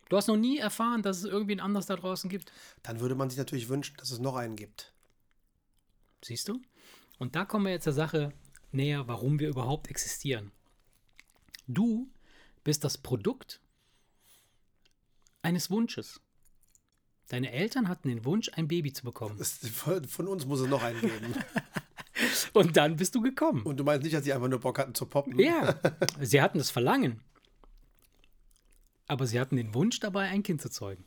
Du 0.09 0.17
hast 0.17 0.27
noch 0.27 0.37
nie 0.37 0.59
erfahren, 0.59 1.05
dass 1.05 1.19
es 1.19 1.25
irgendwen 1.25 1.61
anders 1.61 1.87
da 1.87 1.95
draußen 1.95 2.29
gibt. 2.29 2.51
Dann 2.83 2.99
würde 2.99 3.15
man 3.15 3.31
sich 3.31 3.39
natürlich 3.39 3.69
wünschen, 3.69 3.97
dass 3.99 4.11
es 4.11 4.19
noch 4.19 4.35
einen 4.35 4.57
gibt. 4.57 4.93
Siehst 6.25 6.49
du? 6.49 6.61
Und 7.21 7.37
da 7.37 7.45
kommen 7.45 7.65
wir 7.65 7.71
jetzt 7.71 7.87
der 7.87 7.93
Sache 7.93 8.33
näher, 8.73 9.07
warum 9.07 9.39
wir 9.39 9.51
überhaupt 9.51 9.87
existieren. 9.87 10.51
Du 11.69 12.11
bist 12.65 12.83
das 12.83 12.99
Produkt 12.99 13.61
eines 15.43 15.71
Wunsches. 15.71 16.21
Deine 17.29 17.53
Eltern 17.53 17.89
hatten 17.89 18.09
den 18.09 18.25
Wunsch, 18.25 18.51
ein 18.55 18.67
Baby 18.67 18.93
zu 18.93 19.05
bekommen. 19.05 19.39
Das, 19.39 19.61
von 20.09 20.27
uns 20.27 20.45
muss 20.45 20.59
es 20.59 20.67
noch 20.67 20.83
einen 20.83 21.01
geben. 21.01 21.35
Und 22.53 22.77
dann 22.77 22.97
bist 22.97 23.15
du 23.15 23.21
gekommen. 23.21 23.63
Und 23.63 23.79
du 23.79 23.85
meinst 23.85 24.03
nicht, 24.05 24.15
dass 24.15 24.25
sie 24.25 24.33
einfach 24.33 24.49
nur 24.49 24.61
Bock 24.61 24.79
hatten 24.79 24.95
zu 24.95 25.07
poppen? 25.07 25.39
Ja, 25.39 25.75
sie 26.21 26.41
hatten 26.41 26.59
das 26.59 26.71
Verlangen. 26.71 27.21
Aber 29.07 29.27
sie 29.27 29.41
hatten 29.41 29.57
den 29.57 29.75
Wunsch 29.75 30.01
dabei, 30.01 30.29
ein 30.29 30.43
Kind 30.43 30.61
zu 30.61 30.71
zeugen. 30.71 31.05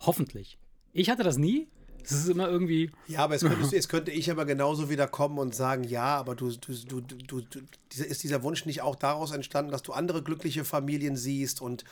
Hoffentlich. 0.00 0.58
Ich 0.92 1.10
hatte 1.10 1.24
das 1.24 1.36
nie. 1.36 1.68
Es 2.04 2.12
ist 2.12 2.28
immer 2.28 2.48
irgendwie. 2.48 2.90
Ja, 3.06 3.20
aber 3.20 3.34
es 3.34 3.42
könnte, 3.42 3.76
es 3.76 3.88
könnte 3.88 4.10
ich 4.10 4.30
aber 4.30 4.44
genauso 4.46 4.88
wieder 4.88 5.06
kommen 5.06 5.38
und 5.38 5.54
sagen, 5.54 5.84
ja, 5.84 6.16
aber 6.16 6.34
du, 6.34 6.50
du, 6.50 7.00
du, 7.00 7.40
du, 7.42 7.60
ist 7.90 8.22
dieser 8.22 8.42
Wunsch 8.42 8.64
nicht 8.66 8.82
auch 8.82 8.96
daraus 8.96 9.32
entstanden, 9.32 9.72
dass 9.72 9.82
du 9.82 9.92
andere 9.92 10.22
glückliche 10.22 10.64
Familien 10.64 11.16
siehst 11.16 11.60
und 11.60 11.84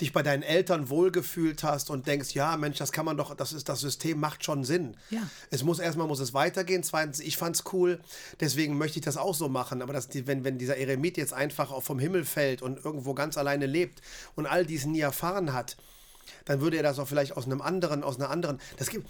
dich 0.00 0.12
bei 0.12 0.22
deinen 0.22 0.42
Eltern 0.42 0.88
wohlgefühlt 0.88 1.62
hast 1.62 1.90
und 1.90 2.06
denkst, 2.06 2.32
ja, 2.32 2.56
Mensch, 2.56 2.78
das 2.78 2.92
kann 2.92 3.04
man 3.04 3.16
doch, 3.16 3.34
das 3.34 3.52
ist 3.52 3.68
das 3.68 3.80
System 3.80 4.20
macht 4.20 4.44
schon 4.44 4.64
Sinn. 4.64 4.96
Ja. 5.10 5.22
Es 5.50 5.62
muss 5.62 5.78
erstmal 5.78 6.06
muss 6.06 6.20
es 6.20 6.34
weitergehen. 6.34 6.82
Zweitens, 6.82 7.20
ich 7.20 7.36
fand's 7.36 7.64
cool, 7.72 8.00
deswegen 8.40 8.78
möchte 8.78 8.98
ich 8.98 9.04
das 9.04 9.16
auch 9.16 9.34
so 9.34 9.48
machen. 9.48 9.82
Aber 9.82 9.92
das, 9.92 10.08
wenn, 10.12 10.44
wenn 10.44 10.58
dieser 10.58 10.76
Eremit 10.76 11.16
jetzt 11.16 11.32
einfach 11.32 11.82
vom 11.82 11.98
Himmel 11.98 12.24
fällt 12.24 12.62
und 12.62 12.84
irgendwo 12.84 13.14
ganz 13.14 13.38
alleine 13.38 13.66
lebt 13.66 14.00
und 14.36 14.46
all 14.46 14.66
diesen 14.66 14.92
nie 14.92 15.00
erfahren 15.00 15.52
hat, 15.52 15.76
dann 16.44 16.60
würde 16.60 16.76
er 16.76 16.82
das 16.82 16.98
auch 16.98 17.08
vielleicht 17.08 17.36
aus 17.36 17.46
einem 17.46 17.60
anderen, 17.60 18.02
aus 18.02 18.16
einer 18.16 18.30
anderen. 18.30 18.60
Das 18.76 18.90
gibt. 18.90 19.06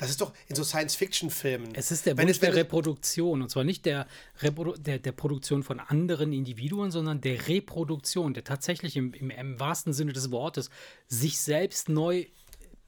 Das 0.00 0.10
ist 0.10 0.20
doch 0.20 0.32
in 0.48 0.56
so 0.56 0.64
Science-Fiction-Filmen. 0.64 1.74
Es 1.74 1.90
ist 1.92 2.06
der 2.06 2.16
Wenn 2.16 2.24
Wunsch 2.26 2.36
es- 2.36 2.40
der 2.40 2.54
Reproduktion. 2.56 3.42
Und 3.42 3.50
zwar 3.50 3.64
nicht 3.64 3.84
der, 3.86 4.06
Reprodu 4.42 4.72
der, 4.76 4.98
der 4.98 5.12
Produktion 5.12 5.62
von 5.62 5.78
anderen 5.78 6.32
Individuen, 6.32 6.90
sondern 6.90 7.20
der 7.20 7.46
Reproduktion, 7.48 8.34
der 8.34 8.44
tatsächlich 8.44 8.96
im, 8.96 9.12
im, 9.14 9.30
im 9.30 9.60
wahrsten 9.60 9.92
Sinne 9.92 10.12
des 10.12 10.30
Wortes 10.30 10.70
sich 11.06 11.38
selbst 11.38 11.88
neu 11.88 12.26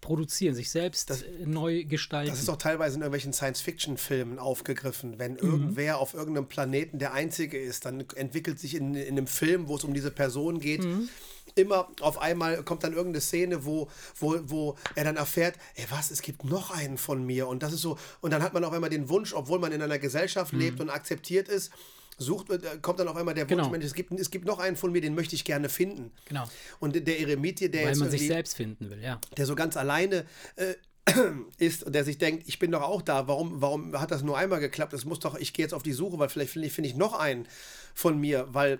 produzieren, 0.01 0.55
sich 0.57 0.69
selbst 0.71 1.11
äh, 1.13 1.15
neu 1.47 1.85
gestalten. 1.85 2.31
Das 2.31 2.41
ist 2.41 2.49
auch 2.49 2.57
teilweise 2.57 2.97
in 2.97 3.03
irgendwelchen 3.03 3.33
Science-Fiction-Filmen 3.33 4.39
aufgegriffen. 4.41 5.13
Mhm. 5.13 5.19
Wenn 5.19 5.37
irgendwer 5.37 5.99
auf 5.99 6.15
irgendeinem 6.15 6.49
Planeten 6.49 6.99
der 6.99 7.13
Einzige 7.13 7.57
ist, 7.61 7.85
dann 7.85 8.01
entwickelt 8.17 8.59
sich 8.59 8.75
in, 8.75 8.95
in 8.95 9.17
einem 9.17 9.29
Film, 9.29 9.69
wo 9.69 9.77
es 9.77 9.85
um 9.85 9.95
diese 9.95 10.11
Person 10.11 10.59
geht, 10.59 10.83
Mhm. 10.85 11.09
Immer 11.55 11.89
auf 12.01 12.19
einmal 12.19 12.63
kommt 12.63 12.85
dann 12.85 12.93
irgendeine 12.93 13.21
Szene, 13.21 13.65
wo, 13.65 13.89
wo, 14.19 14.39
wo 14.45 14.77
er 14.95 15.05
dann 15.05 15.17
erfährt, 15.17 15.57
ey 15.75 15.87
was, 15.91 16.11
es 16.11 16.23
gibt 16.23 16.45
noch 16.45 16.71
einen 16.71 16.99
von 16.99 17.25
mir. 17.25 17.49
Und 17.49 17.63
das 17.63 17.73
ist 17.73 17.83
so, 17.83 17.99
und 18.21 18.31
dann 18.33 18.43
hat 18.43 18.55
man 18.55 18.65
auf 18.65 18.73
einmal 18.73 18.91
den 18.91 19.09
Wunsch, 19.09 19.33
obwohl 19.35 19.59
man 19.59 19.73
in 19.73 19.83
einer 19.83 19.99
Gesellschaft 19.99 20.53
lebt 20.53 20.81
und 20.81 20.91
akzeptiert 20.91 21.49
ist, 21.49 21.71
sucht, 22.19 22.51
äh, 22.51 22.59
kommt 22.81 23.01
dann 23.01 23.09
auf 23.09 23.17
einmal 23.17 23.35
der 23.35 23.45
Wunsch, 23.45 23.53
Mhm. 23.53 23.57
Genau. 23.57 23.71
Mensch, 23.71 23.85
es 23.85 23.95
gibt, 23.95 24.13
es 24.13 24.31
gibt 24.31 24.45
noch 24.45 24.59
einen 24.59 24.77
von 24.77 24.93
mir, 24.93 25.01
den 25.01 25.15
möchte 25.15 25.35
ich 25.35 25.45
gerne 25.45 25.69
finden. 25.69 26.13
Genau. 26.27 26.45
Und 26.81 26.95
der 26.95 27.21
Eremit 27.21 27.59
hier, 27.59 27.71
der 27.71 27.87
Weil 27.87 27.97
man 27.97 28.11
sich 28.11 28.27
selbst 28.27 28.57
finden 28.57 28.91
will, 28.91 29.03
ja. 29.03 29.21
der 29.37 29.47
so 29.47 29.55
ganz 29.55 29.77
alleine 29.77 30.27
äh, 30.57 30.75
ist 31.59 31.83
und 31.83 31.95
der 31.95 32.05
sich 32.05 32.19
denkt, 32.19 32.45
ich 32.47 32.59
bin 32.59 32.71
doch 32.71 32.83
auch 32.83 33.03
da, 33.03 33.27
warum, 33.27 33.61
warum 33.61 33.99
hat 34.01 34.11
das 34.11 34.23
nur 34.23 34.39
einmal 34.39 34.61
geklappt? 34.61 34.93
Es 34.93 35.05
muss 35.05 35.19
doch, 35.19 35.35
ich 35.35 35.53
gehe 35.53 35.65
jetzt 35.65 35.75
auf 35.75 35.83
die 35.83 35.93
Suche, 35.93 36.19
weil 36.19 36.29
vielleicht 36.29 36.53
finde 36.53 36.69
ich, 36.69 36.75
finde 36.75 36.91
ich 36.91 36.97
noch 36.97 37.15
einen 37.15 37.49
von 37.95 38.19
mir, 38.19 38.47
weil 38.51 38.79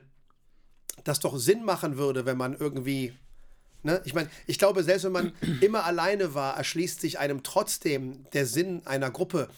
das 1.05 1.21
doch 1.21 1.37
Sinn 1.39 1.65
machen 1.65 1.97
würde, 1.97 2.25
wenn 2.27 2.37
man 2.37 2.55
irgendwie. 2.57 3.13
Ne? 3.83 4.01
Ich 4.05 4.15
meine, 4.15 4.31
ich 4.47 4.59
glaube, 4.59 4.83
selbst 4.85 5.05
wenn 5.05 5.13
man 5.13 5.33
immer 5.61 5.85
alleine 5.85 6.35
war, 6.35 6.57
erschließt 6.57 7.01
sich 7.01 7.19
einem 7.19 7.43
trotzdem 7.43 8.25
der 8.33 8.47
Sinn 8.47 8.83
einer 8.87 9.11
Gruppe 9.11 9.49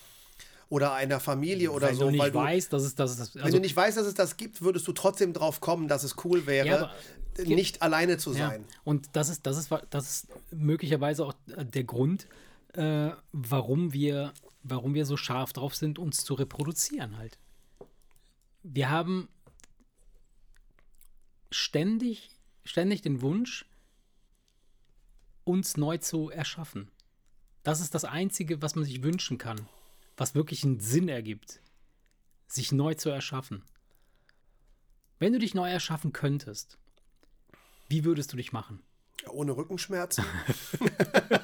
oder 0.71 0.95
einer 0.95 1.21
Familie 1.21 1.71
oder 1.71 1.89
Weil 1.89 1.95
so. 1.95 2.11
du 2.11 2.19
weil 2.19 2.31
du, 2.31 2.39
weißt, 2.39 2.73
dass 2.73 2.83
es 2.85 2.95
das 2.95 3.19
ist. 3.19 3.35
wenn 3.35 3.43
Also, 3.43 3.59
du 3.59 3.63
nicht 3.63 3.77
weißt, 3.77 3.97
dass 3.99 4.07
es 4.07 4.15
das 4.15 4.37
gibt, 4.37 4.63
würdest 4.63 4.89
du 4.89 4.93
trotzdem 4.93 5.33
drauf 5.35 5.61
kommen, 5.61 5.89
dass 5.89 6.05
es 6.05 6.17
cool 6.25 6.47
wäre, 6.47 6.67
Ja, 6.67 6.77
aber- 6.77 6.93
nicht 7.45 7.83
alleine 7.83 8.17
zu 8.17 8.31
ja. 8.33 8.49
sein. 8.49 8.65
Und 8.85 9.09
das 9.13 9.29
ist, 9.29 9.45
das 9.45 9.59
ist, 9.59 9.69
das 9.91 10.09
ist 10.09 10.27
möglicherweise 10.53 11.27
auch 11.27 11.35
äh, 11.57 11.65
der 11.65 11.83
Grund, 11.85 12.27
äh, 12.75 13.11
warum 13.33 13.93
wir, 13.93 14.33
warum 14.63 14.95
wir 14.95 15.05
so 15.05 15.17
scharf 15.17 15.53
drauf 15.53 15.75
sind, 15.75 15.99
uns 15.99 16.25
zu 16.25 16.35
reproduzieren 16.35 17.19
halt. 17.19 17.37
Wir 18.63 18.89
haben 18.91 19.29
ständig, 21.55 22.31
ständig 22.65 23.03
den 23.03 23.23
Wunsch, 23.23 23.65
uns 25.45 25.77
neu 25.77 25.99
zu 25.99 26.31
erschaffen. 26.31 26.91
Das 27.63 27.81
ist 27.81 27.95
das 27.95 28.05
Einzige, 28.05 28.61
was 28.61 28.75
man 28.75 28.85
sich 28.85 29.03
wünschen 29.03 29.39
kann, 29.39 29.69
was 30.17 30.35
wirklich 30.35 30.65
einen 30.65 30.81
Sinn 30.81 31.09
ergibt, 31.09 31.61
sich 32.47 32.73
neu 32.73 32.95
zu 32.95 33.09
erschaffen. 33.11 33.63
Wenn 35.19 35.33
du 35.33 35.39
dich 35.39 35.55
neu 35.55 35.71
erschaffen 35.71 36.13
könntest, 36.13 36.77
wie 37.89 38.05
würdest 38.05 38.33
du 38.33 38.37
dich 38.37 38.53
machen? 38.53 38.83
Ohne 39.29 39.57
Rückenschmerzen. 39.57 40.25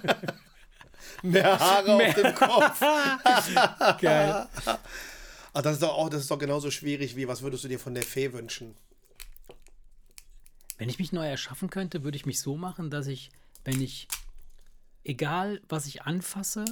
Mehr 1.23 1.59
Haare 1.59 1.95
auf 1.95 2.15
dem 2.15 2.35
Kopf. 2.35 2.81
Geil. 4.01 4.49
Ah, 5.53 5.63
das 5.63 5.75
ist 5.75 5.83
doch 5.83 5.95
auch, 5.95 6.09
das 6.09 6.23
ist 6.23 6.31
doch 6.31 6.39
genauso 6.39 6.71
schwierig 6.71 7.17
wie, 7.17 7.29
was 7.29 7.43
würdest 7.43 7.65
du 7.65 7.69
dir 7.69 7.79
von 7.79 7.95
der 7.95 8.03
Fee 8.03 8.33
wünschen? 8.33 8.77
Wenn 10.81 10.89
ich 10.89 10.99
mich 10.99 11.13
neu 11.13 11.29
erschaffen 11.29 11.69
könnte, 11.69 12.05
würde 12.05 12.17
ich 12.17 12.25
mich 12.25 12.41
so 12.41 12.57
machen, 12.57 12.89
dass 12.89 13.07
ich, 13.07 13.31
wenn 13.65 13.83
ich, 13.83 14.09
egal 15.05 15.61
was 15.69 15.87
ich 15.87 16.05
anfasse, 16.05 16.65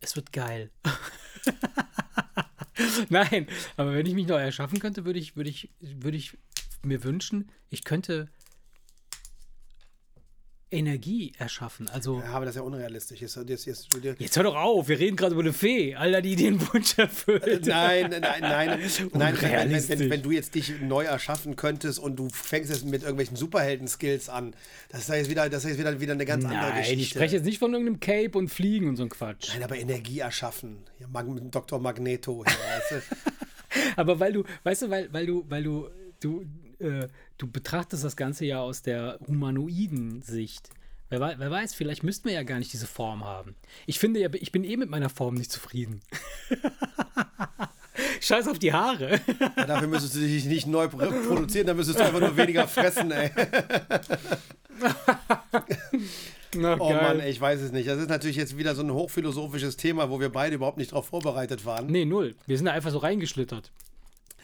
es 0.00 0.14
wird 0.14 0.30
geil. 0.30 0.70
Nein, 3.08 3.46
aber 3.78 3.94
wenn 3.94 4.04
ich 4.04 4.12
mich 4.12 4.26
neu 4.26 4.42
erschaffen 4.42 4.78
könnte, 4.78 5.06
würde 5.06 5.18
ich, 5.18 5.36
würde 5.36 5.48
ich, 5.48 5.70
würde 5.80 6.18
ich 6.18 6.36
mir 6.82 7.02
wünschen, 7.02 7.50
ich 7.70 7.82
könnte 7.82 8.28
Energie 10.70 11.32
erschaffen. 11.38 11.88
Also, 11.88 12.20
Ja, 12.20 12.32
aber 12.32 12.44
das 12.44 12.54
ist 12.54 12.60
ja 12.60 12.62
unrealistisch. 12.62 13.20
Jetzt, 13.20 13.36
jetzt, 13.36 13.66
jetzt, 13.66 13.94
jetzt, 14.02 14.20
jetzt 14.20 14.36
hör 14.36 14.44
doch 14.44 14.56
auf, 14.56 14.88
wir 14.88 14.98
reden 14.98 15.16
gerade 15.16 15.32
über 15.34 15.42
eine 15.42 15.52
Fee. 15.52 15.94
Alter, 15.94 16.22
die 16.22 16.36
den 16.36 16.60
Wunsch 16.60 16.98
erfüllt. 16.98 17.66
Nein, 17.66 18.10
nein, 18.10 18.20
nein, 18.20 18.40
nein. 18.40 18.80
nein 19.12 19.36
wenn, 19.40 19.72
wenn, 19.72 19.88
wenn, 19.88 20.10
wenn 20.10 20.22
du 20.22 20.30
jetzt 20.30 20.54
dich 20.54 20.72
neu 20.80 21.04
erschaffen 21.04 21.56
könntest 21.56 21.98
und 21.98 22.16
du 22.16 22.28
fängst 22.28 22.70
jetzt 22.70 22.84
mit 22.84 23.02
irgendwelchen 23.02 23.36
Superhelden-Skills 23.36 24.28
an, 24.28 24.54
das 24.88 25.02
ist 25.02 25.08
ja 25.08 25.16
jetzt 25.16 25.30
wieder, 25.30 25.48
das 25.48 25.64
ist 25.64 25.78
wieder, 25.78 26.00
wieder 26.00 26.14
eine 26.14 26.24
ganz 26.24 26.44
andere 26.44 26.60
Nein, 26.60 26.78
Geschichte. 26.78 27.02
ich 27.02 27.10
spreche 27.10 27.36
jetzt 27.36 27.44
nicht 27.44 27.58
von 27.58 27.72
irgendeinem 27.72 28.00
Cape 28.00 28.36
und 28.36 28.48
Fliegen 28.48 28.88
und 28.88 28.96
so 28.96 29.04
ein 29.04 29.08
Quatsch. 29.08 29.50
Nein, 29.52 29.62
aber 29.62 29.76
Energie 29.76 30.18
erschaffen. 30.18 30.78
Hier, 30.98 31.08
Mag 31.08 31.26
Dr. 31.50 31.78
Magneto. 31.78 32.44
Hier, 32.46 32.54
weißt 32.54 32.90
du? 32.90 33.16
Aber 33.96 34.20
weil 34.20 34.32
du, 34.32 34.44
weißt 34.62 34.82
du, 34.82 34.90
weil, 34.90 35.12
weil 35.12 35.26
du, 35.26 35.44
weil 35.48 35.62
du, 35.62 35.88
du, 36.20 36.44
äh, 36.84 37.08
du 37.38 37.46
betrachtest 37.50 38.04
das 38.04 38.16
Ganze 38.16 38.44
ja 38.44 38.60
aus 38.60 38.82
der 38.82 39.18
humanoiden 39.26 40.22
Sicht. 40.22 40.70
Wer, 41.10 41.20
wer 41.20 41.50
weiß, 41.50 41.74
vielleicht 41.74 42.02
müssten 42.02 42.28
wir 42.28 42.34
ja 42.34 42.42
gar 42.42 42.58
nicht 42.58 42.72
diese 42.72 42.86
Form 42.86 43.24
haben. 43.24 43.54
Ich 43.86 43.98
finde 43.98 44.20
ja, 44.20 44.28
ich 44.32 44.52
bin 44.52 44.64
eh 44.64 44.76
mit 44.76 44.90
meiner 44.90 45.10
Form 45.10 45.34
nicht 45.34 45.52
zufrieden. 45.52 46.00
Scheiß 48.20 48.48
auf 48.48 48.58
die 48.58 48.72
Haare. 48.72 49.20
Ja, 49.56 49.66
dafür 49.66 49.86
müsstest 49.88 50.16
du 50.16 50.20
dich 50.20 50.44
nicht 50.46 50.66
neu 50.66 50.88
pro- 50.88 51.10
produzieren, 51.28 51.66
dann 51.66 51.76
müsstest 51.76 51.98
du 52.00 52.04
einfach 52.04 52.20
nur 52.20 52.36
weniger 52.36 52.66
fressen, 52.66 53.10
ey. 53.12 53.30
Na, 56.56 56.76
Oh 56.78 56.88
geil. 56.88 57.02
Mann, 57.02 57.20
ey, 57.20 57.30
ich 57.30 57.40
weiß 57.40 57.60
es 57.60 57.72
nicht. 57.72 57.88
Das 57.88 57.98
ist 57.98 58.08
natürlich 58.08 58.36
jetzt 58.36 58.56
wieder 58.56 58.74
so 58.74 58.82
ein 58.82 58.92
hochphilosophisches 58.92 59.76
Thema, 59.76 60.08
wo 60.10 60.20
wir 60.20 60.30
beide 60.30 60.54
überhaupt 60.54 60.78
nicht 60.78 60.92
darauf 60.92 61.06
vorbereitet 61.08 61.64
waren. 61.66 61.86
Nee, 61.86 62.04
null. 62.04 62.34
Wir 62.46 62.56
sind 62.56 62.66
da 62.66 62.72
einfach 62.72 62.90
so 62.92 62.98
reingeschlittert. 62.98 63.72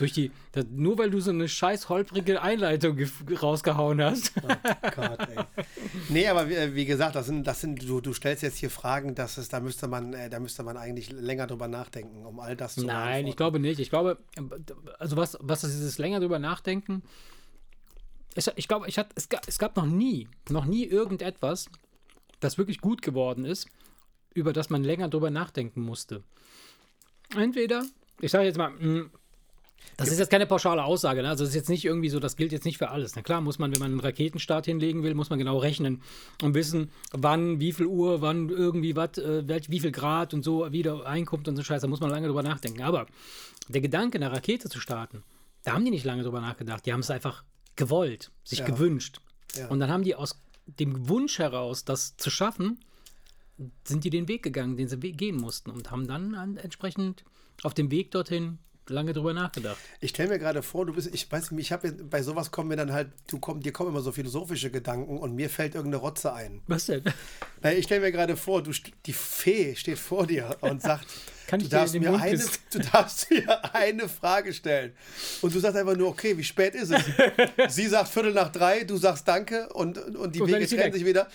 Durch 0.01 0.14
die, 0.14 0.30
das, 0.53 0.64
nur 0.70 0.96
weil 0.96 1.11
du 1.11 1.20
so 1.20 1.28
eine 1.28 1.46
scheiß 1.46 1.90
holprige 1.90 2.40
Einleitung 2.40 2.98
rausgehauen 3.42 4.03
hast. 4.03 4.32
Gott, 4.34 5.18
ey. 5.28 5.44
Nee, 6.09 6.26
aber 6.26 6.48
wie, 6.48 6.74
wie 6.74 6.86
gesagt, 6.86 7.16
das 7.16 7.26
sind, 7.26 7.46
das 7.46 7.61
sind, 7.61 7.86
du, 7.86 8.01
du 8.01 8.14
stellst 8.14 8.42
jetzt 8.42 8.57
hier 8.57 8.70
Fragen, 8.70 9.14
dass 9.14 9.36
es, 9.36 9.51
da 9.51 9.61
müsste 9.61 9.88
man, 9.88 10.14
äh, 10.14 10.30
da 10.30 10.40
müsste 10.40 10.62
man 10.62 10.78
eigentlich 10.78 11.12
länger 11.12 11.46
drüber 11.46 11.68
nachdenken, 11.68 12.24
um 12.24 12.40
all 12.40 12.57
das 12.57 12.76
zu 12.76 12.86
Nein, 12.86 13.26
ich 13.26 13.36
glaube 13.36 13.61
nicht. 13.61 13.78
Ich 13.78 13.90
glaube, 13.90 14.16
also 14.98 15.18
was, 15.18 15.36
was 15.42 15.64
ist 15.64 15.74
dieses 15.74 15.98
länger 15.98 16.20
drüber 16.20 16.38
nachdenken? 16.38 17.03
Ich, 18.36 18.51
ich 18.57 18.68
glaube, 18.68 18.88
ich 18.88 18.96
hat, 18.96 19.11
es, 19.16 19.28
gab, 19.28 19.46
es 19.46 19.59
gab 19.59 19.76
noch 19.76 19.84
nie, 19.84 20.28
noch 20.48 20.64
nie 20.64 20.86
irgendetwas, 20.86 21.68
das 22.40 22.57
wirklich 22.57 22.80
gut 22.80 23.03
geworden 23.03 23.44
ist, 23.44 23.68
über 24.32 24.55
das 24.55 24.70
man 24.70 24.82
länger 24.82 25.11
drüber 25.11 25.28
nachdenken 25.28 25.82
musste. 25.82 26.22
Entweder, 27.36 27.84
ich 28.18 28.30
sage 28.30 28.46
jetzt 28.46 28.57
mal, 28.57 28.70
mh, 28.70 29.11
das 29.97 30.09
ist 30.11 30.18
jetzt 30.18 30.31
keine 30.31 30.47
pauschale 30.47 30.85
Aussage, 30.85 31.22
ne? 31.22 31.28
also 31.28 31.45
das 31.45 31.51
ist 31.51 31.57
jetzt 31.57 31.68
nicht 31.68 31.85
irgendwie 31.85 32.09
so, 32.09 32.20
das 32.20 32.37
gilt 32.37 32.53
jetzt 32.53 32.64
nicht 32.64 32.78
für 32.78 32.91
alles. 32.91 33.14
Na 33.16 33.22
klar, 33.22 33.41
muss 33.41 33.59
man, 33.59 33.72
wenn 33.72 33.81
man 33.81 33.91
einen 33.91 34.01
Raketenstart 34.01 34.66
hinlegen 34.66 35.03
will, 35.03 35.14
muss 35.14 35.31
man 35.31 35.39
genau 35.39 35.59
rechnen 35.59 36.03
und 36.43 36.55
wissen, 36.55 36.91
wann, 37.12 37.61
wie 37.61 37.72
viel 37.72 37.87
Uhr, 37.87 38.20
wann 38.20 38.49
irgendwie 38.49 38.97
was, 38.97 39.18
äh, 39.18 39.45
wie 39.68 39.81
viel 39.81 39.93
Grad 39.93 40.35
und 40.35 40.43
so 40.43 40.70
wieder 40.72 41.07
einkommt 41.07 41.49
und 41.49 41.57
so 41.57 41.62
Scheiße, 41.62 41.83
da 41.83 41.89
muss 41.89 42.01
man 42.01 42.11
lange 42.11 42.26
drüber 42.28 42.43
nachdenken. 42.43 42.83
Aber 42.83 43.07
der 43.68 43.81
Gedanke, 43.81 44.18
eine 44.18 44.33
Rakete 44.33 44.68
zu 44.68 44.81
starten, 44.81 45.22
da 45.64 45.72
haben 45.72 45.85
die 45.85 45.91
nicht 45.91 46.05
lange 46.05 46.22
drüber 46.22 46.41
nachgedacht, 46.41 46.87
die 46.87 46.93
haben 46.93 47.01
es 47.01 47.11
einfach 47.11 47.45
gewollt, 47.76 48.31
sich 48.45 48.61
Ja. 48.61 48.66
gewünscht. 48.66 49.20
Ja. 49.57 49.68
Und 49.68 49.81
dann 49.81 49.91
haben 49.91 50.05
die 50.05 50.14
aus 50.14 50.41
dem 50.66 51.09
Wunsch 51.09 51.39
heraus, 51.39 51.85
das 51.85 52.16
zu 52.16 52.31
schaffen, 52.31 52.81
sind 53.85 54.05
die 54.05 54.11
den 54.11 54.28
Weg 54.28 54.43
gegangen, 54.43 54.76
den 54.76 54.89
sie 54.89 54.97
gehen 54.99 55.37
mussten 55.37 55.70
und 55.70 55.91
haben 55.91 56.07
dann 56.07 56.35
an, 56.35 56.57
entsprechend 56.57 57.24
auf 57.62 57.74
dem 57.74 57.91
Weg 57.91 58.11
dorthin 58.11 58.59
lange 58.91 59.12
drüber 59.12 59.32
nachgedacht. 59.32 59.78
Ich 60.01 60.11
stelle 60.11 60.30
mir 60.30 60.38
gerade 60.38 60.62
vor, 60.62 60.86
du 60.86 60.93
bist, 60.93 61.12
ich 61.12 61.30
weiß 61.30 61.53
nicht, 61.53 61.66
ich 61.66 61.72
habe 61.72 61.93
bei 61.93 62.22
sowas 62.22 62.51
kommen 62.51 62.68
mir 62.68 62.76
dann 62.76 62.93
halt, 62.93 63.09
du 63.28 63.38
komm, 63.38 63.61
dir 63.61 63.72
kommen 63.72 63.91
immer 63.91 64.01
so 64.01 64.12
philosophische 64.12 64.70
Gedanken 64.70 65.18
und 65.18 65.34
mir 65.34 65.49
fällt 65.49 65.74
irgendeine 65.74 66.03
Rotze 66.03 66.32
ein. 66.32 66.62
Was 66.66 66.86
denn? 66.86 67.03
Nein, 67.62 67.76
ich 67.76 67.84
stelle 67.84 68.01
mir 68.03 68.12
gerade 68.12 68.36
vor, 68.36 68.62
du, 68.62 68.72
die 69.07 69.12
Fee 69.12 69.74
steht 69.76 69.99
vor 69.99 70.26
dir 70.26 70.57
und 70.61 70.82
sagt, 70.82 71.07
Kann 71.47 71.61
du, 71.61 71.68
darfst 71.68 71.95
mir 71.95 72.11
Mund 72.11 72.22
eine, 72.22 72.45
du 72.72 72.78
darfst 72.78 73.30
mir 73.30 73.74
eine 73.74 74.09
Frage 74.09 74.53
stellen. 74.53 74.93
Und 75.41 75.55
du 75.55 75.61
sagst 75.61 75.76
einfach 75.76 75.97
nur, 75.97 76.09
okay, 76.09 76.36
wie 76.36 76.45
spät 76.45 76.74
ist 76.74 76.91
es? 76.91 77.05
sie 77.74 77.86
sagt 77.86 78.09
Viertel 78.09 78.32
nach 78.32 78.51
drei, 78.53 78.84
du 78.84 78.97
sagst 78.97 79.26
Danke 79.26 79.68
und, 79.70 79.99
und 79.99 80.34
die 80.34 80.41
Und 80.41 80.53
Wege 80.53 80.66
trennen 80.66 80.93
sich 80.93 81.05
wieder. 81.05 81.28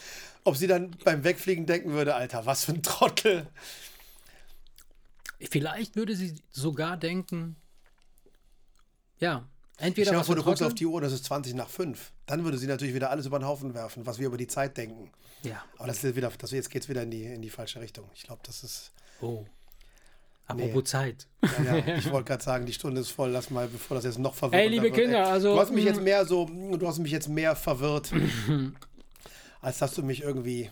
Ob 0.44 0.58
sie 0.58 0.68
dann 0.68 0.92
beim 1.04 1.24
Wegfliegen 1.24 1.66
denken 1.66 1.94
würde, 1.94 2.14
Alter, 2.14 2.46
was 2.46 2.66
für 2.66 2.74
ein 2.74 2.84
Trottel. 2.84 3.48
Vielleicht 5.40 5.96
würde 5.96 6.16
sie 6.16 6.36
sogar 6.52 6.98
denken, 6.98 7.56
ja, 9.20 9.48
Entweder 9.78 10.16
was 10.16 10.28
vor, 10.28 10.36
du 10.36 10.44
guckst 10.44 10.64
auf 10.64 10.74
die 10.74 10.86
Uhr, 10.86 11.02
das 11.02 11.12
ist 11.12 11.26
20 11.26 11.54
nach 11.54 11.68
5. 11.68 12.12
Dann 12.26 12.44
würde 12.44 12.58
sie 12.58 12.68
natürlich 12.68 12.96
wieder 12.96 13.10
alles 13.10 13.26
über 13.26 13.40
den 13.40 13.46
Haufen 13.46 13.74
werfen, 13.74 14.06
was 14.06 14.20
wir 14.20 14.28
über 14.28 14.38
die 14.38 14.48
Zeit 14.48 14.78
denken. 14.78 15.12
Ja. 15.44 15.64
Aber 15.78 15.88
das 15.88 15.98
ist 15.98 16.04
jetzt 16.04 16.16
wieder, 16.16 16.32
das, 16.38 16.52
jetzt 16.52 16.70
geht 16.70 16.84
es 16.84 16.90
wieder 16.90 17.04
in 17.04 17.12
die, 17.12 17.26
in 17.26 17.42
die 17.42 17.50
falsche 17.50 17.82
Richtung. 17.82 18.10
Ich 18.16 18.24
glaube, 18.24 18.42
das 18.46 18.64
ist. 18.64 18.92
Oh. 19.22 19.46
Apropos 20.48 20.84
Zeit. 20.86 21.28
Ja, 21.42 21.76
ja, 21.76 21.98
ich 21.98 22.10
wollte 22.12 22.28
gerade 22.28 22.44
sagen, 22.44 22.66
die 22.66 22.74
Stunde 22.74 23.02
ist 23.02 23.10
voll. 23.10 23.32
Lass 23.32 23.50
mal, 23.50 23.68
bevor 23.68 23.96
das 23.96 24.06
jetzt 24.06 24.20
noch 24.20 24.34
verwirrt 24.34 24.62
Ey, 24.62 24.70
liebe 24.70 24.92
Kinder, 24.92 25.28
also, 25.28 25.56
Du 25.56 25.60
hast 25.60 25.72
mich 25.74 25.84
mm. 25.84 25.88
jetzt 25.88 26.02
mehr 26.02 26.26
so, 26.26 26.46
du 26.46 26.88
hast 26.88 27.00
mich 27.00 27.12
jetzt 27.12 27.28
mehr 27.28 27.56
verwirrt, 27.56 28.12
als 29.62 29.80
dass 29.80 29.94
du 29.96 30.04
mich 30.04 30.22
irgendwie. 30.22 30.70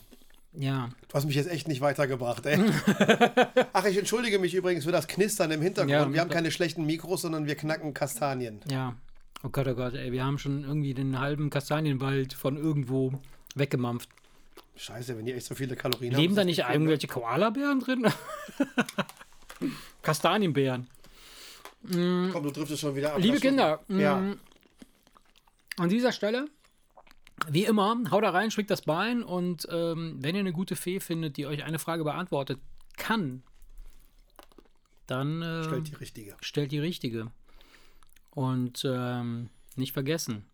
Ja. 0.55 0.89
Du 1.07 1.13
hast 1.15 1.25
mich 1.25 1.35
jetzt 1.35 1.49
echt 1.49 1.67
nicht 1.67 1.81
weitergebracht, 1.81 2.45
ey. 2.45 2.59
Ach, 3.73 3.85
ich 3.85 3.97
entschuldige 3.97 4.37
mich 4.39 4.53
übrigens 4.53 4.83
für 4.85 4.91
das 4.91 5.07
Knistern 5.07 5.49
im 5.51 5.61
Hintergrund. 5.61 5.91
Ja, 5.91 6.13
wir 6.13 6.21
haben 6.21 6.29
keine 6.29 6.51
schlechten 6.51 6.85
Mikros, 6.85 7.21
sondern 7.23 7.47
wir 7.47 7.55
knacken 7.55 7.93
Kastanien. 7.93 8.59
Ja. 8.69 8.95
Oh 9.43 9.49
Gott, 9.49 9.67
oh 9.67 9.73
Gott, 9.73 9.95
ey, 9.95 10.11
wir 10.11 10.23
haben 10.23 10.37
schon 10.37 10.63
irgendwie 10.63 10.93
den 10.93 11.19
halben 11.19 11.49
Kastanienwald 11.49 12.33
von 12.33 12.55
irgendwo 12.57 13.13
weggemampft. 13.55 14.09
Scheiße, 14.75 15.17
wenn 15.17 15.25
ihr 15.27 15.35
echt 15.35 15.45
so 15.47 15.55
viele 15.55 15.75
Kalorien 15.75 16.13
Leben 16.13 16.31
habt. 16.33 16.37
da 16.37 16.41
ist 16.41 16.45
nicht 16.45 16.59
das 16.59 16.65
viel, 16.67 16.71
ne? 16.71 16.75
irgendwelche 16.83 17.07
Koalabären 17.07 17.79
drin? 17.79 18.07
Kastanienbären. 20.01 20.87
Komm, 21.91 22.31
du 22.43 22.51
triffst 22.51 22.73
es 22.73 22.79
schon 22.79 22.95
wieder 22.95 23.13
ab. 23.13 23.19
Liebe 23.19 23.39
Kinder, 23.39 23.81
Ja. 23.89 24.15
mh, 24.19 24.35
an 25.77 25.89
dieser 25.89 26.11
Stelle, 26.11 26.45
wie 27.49 27.65
immer, 27.65 27.97
haut 28.11 28.23
da 28.23 28.29
rein, 28.29 28.51
schwingt 28.51 28.69
das 28.69 28.81
Bein 28.83 29.23
und 29.23 29.67
ähm, 29.71 30.17
wenn 30.19 30.35
ihr 30.35 30.41
eine 30.41 30.53
gute 30.53 30.75
Fee 30.75 30.99
findet, 30.99 31.37
die 31.37 31.45
euch 31.45 31.63
eine 31.63 31.79
Frage 31.79 32.03
beantwortet 32.03 32.59
kann, 32.97 33.43
dann 35.07 35.41
äh, 35.41 35.63
Stellt 35.63 35.87
die 35.87 35.95
richtige. 35.95 36.37
stellt 36.41 36.71
die 36.71 36.79
richtige. 36.79 37.31
Und 38.31 38.83
ähm, 38.85 39.49
nicht 39.75 39.93
vergessen, 39.93 40.45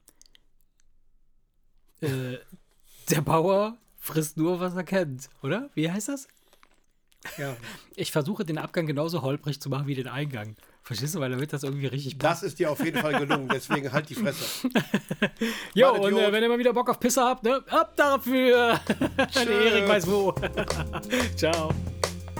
äh, 2.01 2.37
der 3.09 3.21
Bauer 3.21 3.77
frisst 3.97 4.37
nur, 4.37 4.59
was 4.59 4.75
er 4.75 4.83
kennt, 4.83 5.29
oder? 5.41 5.69
Wie 5.75 5.91
heißt 5.91 6.09
das? 6.09 6.27
Ja. 7.37 7.55
Ich 7.95 8.11
versuche 8.11 8.45
den 8.45 8.57
Abgang 8.57 8.87
genauso 8.87 9.21
holprig 9.21 9.59
zu 9.59 9.69
machen 9.69 9.87
wie 9.87 9.95
den 9.95 10.07
Eingang. 10.07 10.55
Verstehst 10.89 11.13
du, 11.13 11.19
weil 11.19 11.29
damit 11.29 11.53
das 11.53 11.61
irgendwie 11.61 11.85
richtig 11.85 12.17
passt. 12.17 12.41
Das 12.41 12.49
ist 12.49 12.57
dir 12.57 12.71
auf 12.71 12.83
jeden 12.83 12.99
Fall 12.99 13.19
gelungen, 13.19 13.47
deswegen 13.47 13.91
halt 13.91 14.09
die 14.09 14.15
Fresse. 14.15 14.67
jo, 15.75 15.91
Meine 15.91 16.01
und 16.01 16.17
äh, 16.17 16.31
wenn 16.31 16.41
ihr 16.41 16.49
mal 16.49 16.57
wieder 16.57 16.73
Bock 16.73 16.89
auf 16.89 16.99
Pisse 16.99 17.21
habt, 17.21 17.43
ne? 17.43 17.61
Ab 17.69 17.93
dafür! 17.95 18.79
Erik 19.35 19.87
weiß 19.87 20.07
wo. 20.07 20.33
Ciao. 21.35 21.69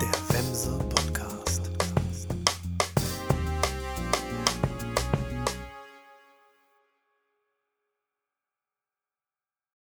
Der 0.02 0.36
Wemser. 0.36 0.89